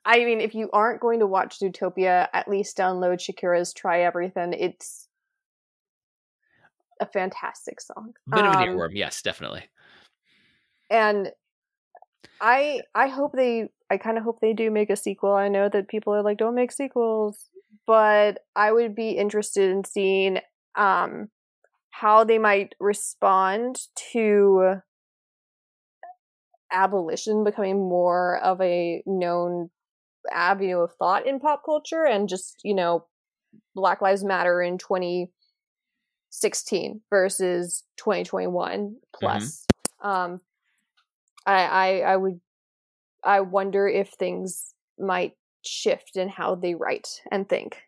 I 0.05 0.25
mean, 0.25 0.41
if 0.41 0.55
you 0.55 0.71
aren't 0.73 1.01
going 1.01 1.21
to 1.21 1.27
watch 1.27 1.59
Zootopia, 1.59 2.29
at 2.33 2.49
least 2.49 2.77
download 2.79 3.19
Shakira's 3.21 3.73
"Try 3.75 4.01
Everything." 4.03 4.53
It's 4.55 5.09
a 7.01 7.07
fantastic 7.07 7.81
song, 7.81 8.15
Bit 8.29 8.45
of 8.45 8.55
an 8.55 8.69
Um, 8.69 8.69
earworm, 8.77 8.91
yes, 8.95 9.23
definitely. 9.23 9.65
and 10.91 11.33
I 12.41 12.83
I 12.95 13.09
hope 13.09 13.33
they 13.33 13.69
I 13.91 13.97
kind 13.99 14.19
of 14.19 14.25
hope 14.25 14.41
they 14.41 14.53
do 14.53 14.71
make 14.71 14.91
a 14.91 14.97
sequel. 14.97 15.33
I 15.33 15.49
know 15.49 15.69
that 15.69 15.89
people 15.89 16.15
are 16.15 16.23
like, 16.23 16.39
"Don't 16.39 16.55
make 16.55 16.73
sequels," 16.73 17.51
but 17.89 18.41
I 18.55 18.71
would 18.71 18.95
be 18.95 19.11
interested 19.13 19.71
in 19.71 19.83
seeing 19.83 20.41
um 20.77 21.31
how 21.91 22.23
they 22.23 22.39
might 22.39 22.75
respond 22.79 23.81
to 24.13 24.83
abolition 26.71 27.43
becoming 27.43 27.79
more 27.79 28.39
of 28.45 28.61
a 28.61 29.03
known 29.07 29.71
avenue 30.31 30.81
of 30.81 30.93
thought 30.97 31.27
in 31.27 31.41
pop 31.41 31.63
culture 31.65 32.05
and 32.05 32.29
just 32.29 32.61
you 32.63 32.75
know 32.75 33.07
black 33.75 34.03
lives 34.03 34.23
matter 34.23 34.61
in 34.61 34.77
2016 34.77 37.01
versus 37.09 37.85
2021 37.97 38.97
plus. 39.19 39.65
Um 40.03 40.43
I, 41.47 41.65
I 41.65 42.01
i 42.01 42.17
would 42.17 42.41
i 43.25 43.41
wonder 43.41 43.89
if 43.89 44.11
things 44.11 44.75
might 44.99 45.33
shift 45.69 46.17
in 46.17 46.29
how 46.29 46.55
they 46.55 46.75
write 46.75 47.21
and 47.31 47.49
think 47.49 47.83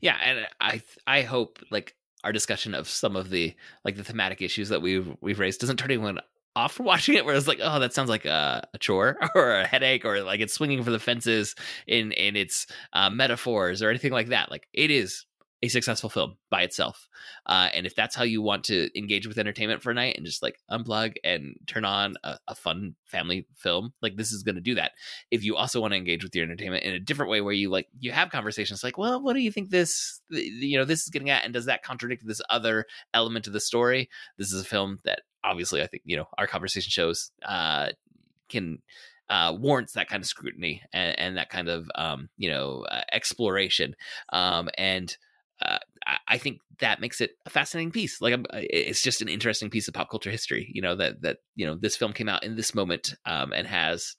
Yeah, 0.00 0.16
and 0.22 0.46
I 0.60 0.82
I 1.06 1.22
hope 1.22 1.58
like 1.70 1.94
our 2.24 2.32
discussion 2.32 2.74
of 2.74 2.88
some 2.88 3.14
of 3.14 3.30
the 3.30 3.54
like 3.84 3.96
the 3.96 4.04
thematic 4.04 4.42
issues 4.42 4.68
that 4.70 4.82
we've 4.82 5.16
we've 5.20 5.38
raised 5.38 5.60
doesn't 5.60 5.76
turn 5.76 5.90
anyone 5.90 6.18
off 6.56 6.72
from 6.72 6.86
watching 6.92 7.14
it. 7.14 7.24
Where 7.24 7.34
it's 7.34 7.46
like, 7.46 7.60
oh, 7.62 7.78
that 7.78 7.94
sounds 7.94 8.08
like 8.08 8.24
a, 8.24 8.66
a 8.74 8.78
chore 8.78 9.16
or 9.34 9.52
a 9.52 9.66
headache, 9.66 10.04
or 10.04 10.22
like 10.22 10.40
it's 10.40 10.54
swinging 10.54 10.82
for 10.82 10.90
the 10.90 10.98
fences 10.98 11.54
in 11.86 12.12
in 12.12 12.34
its 12.34 12.66
uh, 12.92 13.10
metaphors 13.10 13.82
or 13.82 13.90
anything 13.90 14.12
like 14.12 14.28
that. 14.28 14.50
Like 14.50 14.66
it 14.72 14.90
is 14.90 15.24
a 15.62 15.68
successful 15.68 16.10
film 16.10 16.36
by 16.50 16.62
itself. 16.62 17.08
Uh, 17.46 17.68
and 17.72 17.86
if 17.86 17.94
that's 17.94 18.14
how 18.14 18.24
you 18.24 18.42
want 18.42 18.64
to 18.64 18.90
engage 18.96 19.26
with 19.26 19.38
entertainment 19.38 19.82
for 19.82 19.90
a 19.90 19.94
night 19.94 20.16
and 20.16 20.26
just 20.26 20.42
like 20.42 20.58
unplug 20.70 21.14
and 21.24 21.56
turn 21.66 21.84
on 21.84 22.14
a, 22.24 22.38
a 22.48 22.54
fun 22.54 22.94
family 23.06 23.46
film, 23.56 23.92
like 24.02 24.16
this 24.16 24.32
is 24.32 24.42
going 24.42 24.54
to 24.54 24.60
do 24.60 24.74
that. 24.74 24.92
If 25.30 25.44
you 25.44 25.56
also 25.56 25.80
want 25.80 25.92
to 25.92 25.98
engage 25.98 26.22
with 26.22 26.34
your 26.34 26.44
entertainment 26.44 26.84
in 26.84 26.94
a 26.94 27.00
different 27.00 27.30
way, 27.30 27.40
where 27.40 27.54
you 27.54 27.70
like 27.70 27.88
you 27.98 28.12
have 28.12 28.30
conversations 28.30 28.84
like, 28.84 28.98
well, 28.98 29.22
what 29.22 29.32
do 29.32 29.40
you 29.40 29.50
think 29.50 29.70
this 29.70 30.20
you 30.30 30.76
know 30.76 30.84
this 30.84 31.02
is 31.04 31.08
getting 31.08 31.30
at, 31.30 31.44
and 31.44 31.54
does 31.54 31.66
that 31.66 31.82
contradict 31.82 32.26
this 32.26 32.42
other 32.50 32.84
element 33.14 33.46
of 33.46 33.54
the 33.54 33.60
story? 33.60 34.10
This 34.36 34.52
is 34.52 34.60
a 34.60 34.64
film 34.64 34.98
that 35.04 35.22
obviously 35.42 35.82
I 35.82 35.86
think 35.86 36.02
you 36.04 36.18
know 36.18 36.26
our 36.36 36.46
conversation 36.46 36.90
shows 36.90 37.30
uh, 37.46 37.88
can 38.50 38.82
uh, 39.28 39.56
warrants 39.58 39.94
that 39.94 40.08
kind 40.08 40.22
of 40.22 40.28
scrutiny 40.28 40.82
and, 40.92 41.18
and 41.18 41.36
that 41.36 41.50
kind 41.50 41.68
of 41.68 41.90
um, 41.94 42.28
you 42.36 42.50
know 42.50 42.84
uh, 42.90 43.02
exploration 43.12 43.96
um, 44.32 44.68
and 44.76 45.16
uh, 45.64 45.78
I 46.28 46.38
think 46.38 46.60
that 46.80 47.00
makes 47.00 47.20
it 47.20 47.32
a 47.46 47.50
fascinating 47.50 47.90
piece. 47.90 48.20
Like, 48.20 48.38
it's 48.52 49.02
just 49.02 49.22
an 49.22 49.28
interesting 49.28 49.70
piece 49.70 49.88
of 49.88 49.94
pop 49.94 50.10
culture 50.10 50.30
history. 50.30 50.70
You 50.72 50.82
know 50.82 50.94
that 50.96 51.22
that 51.22 51.38
you 51.54 51.66
know 51.66 51.76
this 51.76 51.96
film 51.96 52.12
came 52.12 52.28
out 52.28 52.44
in 52.44 52.56
this 52.56 52.74
moment 52.74 53.14
um, 53.24 53.52
and 53.52 53.66
has 53.66 54.16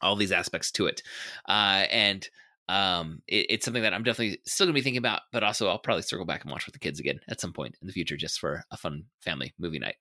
all 0.00 0.16
these 0.16 0.32
aspects 0.32 0.70
to 0.72 0.86
it, 0.86 1.02
uh, 1.48 1.86
and 1.90 2.28
um, 2.68 3.22
it, 3.26 3.46
it's 3.50 3.64
something 3.64 3.82
that 3.82 3.94
I'm 3.94 4.02
definitely 4.02 4.38
still 4.46 4.66
gonna 4.66 4.74
be 4.74 4.82
thinking 4.82 4.98
about. 4.98 5.22
But 5.32 5.42
also, 5.42 5.68
I'll 5.68 5.78
probably 5.78 6.02
circle 6.02 6.26
back 6.26 6.42
and 6.42 6.52
watch 6.52 6.66
with 6.66 6.74
the 6.74 6.78
kids 6.78 7.00
again 7.00 7.20
at 7.28 7.40
some 7.40 7.52
point 7.52 7.76
in 7.80 7.86
the 7.86 7.92
future, 7.92 8.16
just 8.16 8.38
for 8.38 8.64
a 8.70 8.76
fun 8.76 9.04
family 9.20 9.54
movie 9.58 9.78
night. 9.78 9.96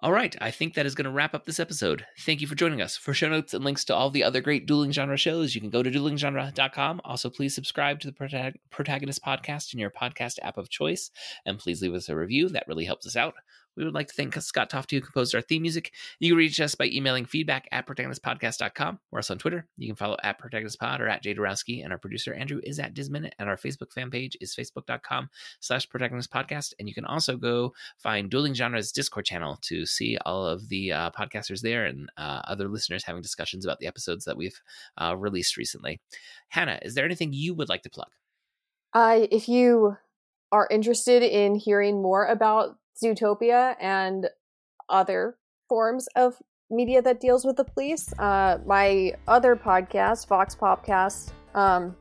All 0.00 0.12
right, 0.12 0.36
I 0.42 0.50
think 0.50 0.74
that 0.74 0.84
is 0.84 0.94
going 0.94 1.06
to 1.06 1.10
wrap 1.10 1.34
up 1.34 1.46
this 1.46 1.58
episode. 1.58 2.04
Thank 2.20 2.42
you 2.42 2.46
for 2.46 2.54
joining 2.54 2.82
us. 2.82 2.98
For 2.98 3.14
show 3.14 3.30
notes 3.30 3.54
and 3.54 3.64
links 3.64 3.82
to 3.86 3.94
all 3.94 4.10
the 4.10 4.24
other 4.24 4.42
great 4.42 4.66
dueling 4.66 4.92
genre 4.92 5.16
shows, 5.16 5.54
you 5.54 5.60
can 5.60 5.70
go 5.70 5.82
to 5.82 5.90
duelinggenre.com. 5.90 7.00
Also, 7.02 7.30
please 7.30 7.54
subscribe 7.54 7.98
to 8.00 8.10
the 8.12 8.60
Protagonist 8.70 9.24
Podcast 9.24 9.72
in 9.72 9.80
your 9.80 9.90
podcast 9.90 10.38
app 10.42 10.58
of 10.58 10.68
choice, 10.68 11.10
and 11.46 11.58
please 11.58 11.80
leave 11.80 11.94
us 11.94 12.10
a 12.10 12.14
review. 12.14 12.50
That 12.50 12.68
really 12.68 12.84
helps 12.84 13.06
us 13.06 13.16
out. 13.16 13.34
We 13.76 13.84
would 13.84 13.94
like 13.94 14.08
to 14.08 14.14
thank 14.14 14.34
Scott 14.34 14.70
Tofty, 14.70 14.96
who 14.96 15.02
composed 15.02 15.34
our 15.34 15.40
theme 15.40 15.62
music. 15.62 15.92
You 16.18 16.30
can 16.30 16.38
reach 16.38 16.60
us 16.60 16.74
by 16.74 16.86
emailing 16.86 17.26
feedback 17.26 17.68
at 17.72 17.86
protagonistpodcast.com. 17.86 19.00
We're 19.10 19.18
also 19.18 19.34
on 19.34 19.38
Twitter. 19.38 19.66
You 19.76 19.88
can 19.88 19.96
follow 19.96 20.16
at 20.22 20.40
protagonistpod 20.40 21.00
or 21.00 21.08
at 21.08 21.22
jadorowski. 21.22 21.84
And 21.84 21.92
our 21.92 21.98
producer, 21.98 22.32
Andrew, 22.32 22.60
is 22.62 22.78
at 22.78 22.94
Disminute. 22.94 23.34
And 23.38 23.48
our 23.48 23.56
Facebook 23.56 23.92
fan 23.92 24.10
page 24.10 24.36
is 24.40 24.54
facebook.com 24.54 25.28
slash 25.60 25.88
protagonistpodcast. 25.88 26.74
And 26.78 26.88
you 26.88 26.94
can 26.94 27.04
also 27.04 27.36
go 27.36 27.74
find 27.98 28.30
Dueling 28.30 28.54
Genres 28.54 28.92
Discord 28.92 29.26
channel 29.26 29.58
to 29.62 29.84
see 29.84 30.16
all 30.24 30.46
of 30.46 30.68
the 30.68 30.92
uh, 30.92 31.10
podcasters 31.10 31.60
there 31.60 31.84
and 31.84 32.10
uh, 32.16 32.40
other 32.44 32.68
listeners 32.68 33.04
having 33.04 33.22
discussions 33.22 33.64
about 33.64 33.78
the 33.78 33.86
episodes 33.86 34.24
that 34.24 34.36
we've 34.36 34.60
uh, 34.96 35.14
released 35.16 35.56
recently. 35.56 36.00
Hannah, 36.48 36.78
is 36.82 36.94
there 36.94 37.04
anything 37.04 37.32
you 37.32 37.54
would 37.54 37.68
like 37.68 37.82
to 37.82 37.90
plug? 37.90 38.08
If 38.94 39.48
you 39.48 39.98
are 40.52 40.68
interested 40.70 41.22
in 41.22 41.54
hearing 41.56 42.00
more 42.00 42.24
about 42.24 42.78
Zootopia 43.02 43.76
and 43.80 44.28
other 44.88 45.36
forms 45.68 46.08
of 46.16 46.40
media 46.70 47.02
that 47.02 47.20
deals 47.20 47.44
with 47.44 47.56
the 47.56 47.64
police. 47.64 48.12
Uh, 48.18 48.58
my 48.66 49.12
other 49.28 49.56
podcast, 49.56 50.26
Vox 50.26 50.54
Popcast, 50.54 51.30
um, 51.54 51.96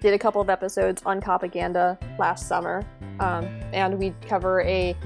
did 0.00 0.14
a 0.14 0.18
couple 0.18 0.40
of 0.40 0.48
episodes 0.48 1.02
on 1.04 1.20
propaganda 1.20 1.98
last 2.18 2.48
summer, 2.48 2.84
um, 3.20 3.44
and 3.72 3.98
we 3.98 4.14
cover 4.26 4.62
a 4.62 4.96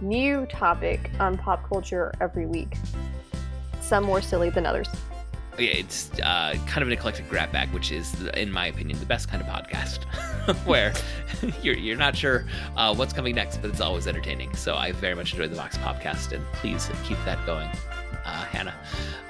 new 0.00 0.44
topic 0.46 1.10
on 1.18 1.38
pop 1.38 1.66
culture 1.68 2.12
every 2.20 2.46
week. 2.46 2.76
Some 3.80 4.04
more 4.04 4.20
silly 4.20 4.50
than 4.50 4.66
others 4.66 4.88
it's 5.66 6.10
uh, 6.20 6.54
kind 6.66 6.82
of 6.82 6.88
an 6.88 6.92
eclectic 6.92 7.28
grab 7.28 7.52
bag, 7.52 7.70
which 7.72 7.92
is, 7.92 8.22
in 8.34 8.50
my 8.50 8.66
opinion, 8.66 8.98
the 8.98 9.06
best 9.06 9.28
kind 9.28 9.42
of 9.42 9.48
podcast, 9.48 10.04
where 10.66 10.92
you're 11.62 11.76
you're 11.76 11.96
not 11.96 12.16
sure 12.16 12.46
uh, 12.76 12.94
what's 12.94 13.12
coming 13.12 13.34
next, 13.34 13.58
but 13.58 13.70
it's 13.70 13.80
always 13.80 14.06
entertaining. 14.06 14.54
So 14.54 14.74
I 14.76 14.92
very 14.92 15.14
much 15.14 15.32
enjoy 15.32 15.48
the 15.48 15.56
Vox 15.56 15.76
Popcast, 15.78 16.32
and 16.32 16.44
please 16.52 16.90
keep 17.04 17.18
that 17.24 17.44
going, 17.46 17.68
uh, 18.24 18.44
Hannah. 18.44 18.74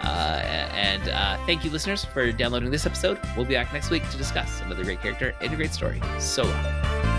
Uh, 0.01 0.43
and 0.75 1.09
uh, 1.09 1.45
thank 1.47 1.65
you, 1.65 1.71
listeners, 1.71 2.05
for 2.05 2.33
downloading 2.33 2.71
this 2.71 2.87
episode. 2.87 3.19
We'll 3.37 3.47
be 3.47 3.55
back 3.55 3.73
next 3.73 3.91
week 3.91 4.09
to 4.11 4.17
discuss 4.17 4.61
another 4.63 4.85
great 4.85 5.01
character 5.01 5.35
and 5.41 5.53
a 5.53 5.57
great 5.57 5.73
story. 5.73 6.01
So 6.19 6.45
long. 6.45 7.12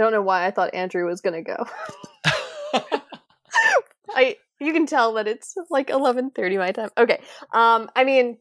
I 0.00 0.02
don't 0.02 0.12
know 0.12 0.22
why 0.22 0.46
I 0.46 0.50
thought 0.50 0.72
Andrew 0.72 1.06
was 1.06 1.20
gonna 1.20 1.42
go. 1.42 1.66
I 4.10 4.36
you 4.58 4.72
can 4.72 4.86
tell 4.86 5.12
that 5.14 5.28
it's 5.28 5.54
like 5.68 5.90
eleven 5.90 6.30
thirty 6.30 6.56
my 6.56 6.72
time. 6.72 6.88
Okay. 6.96 7.20
Um, 7.52 7.90
I 7.94 8.04
mean, 8.04 8.38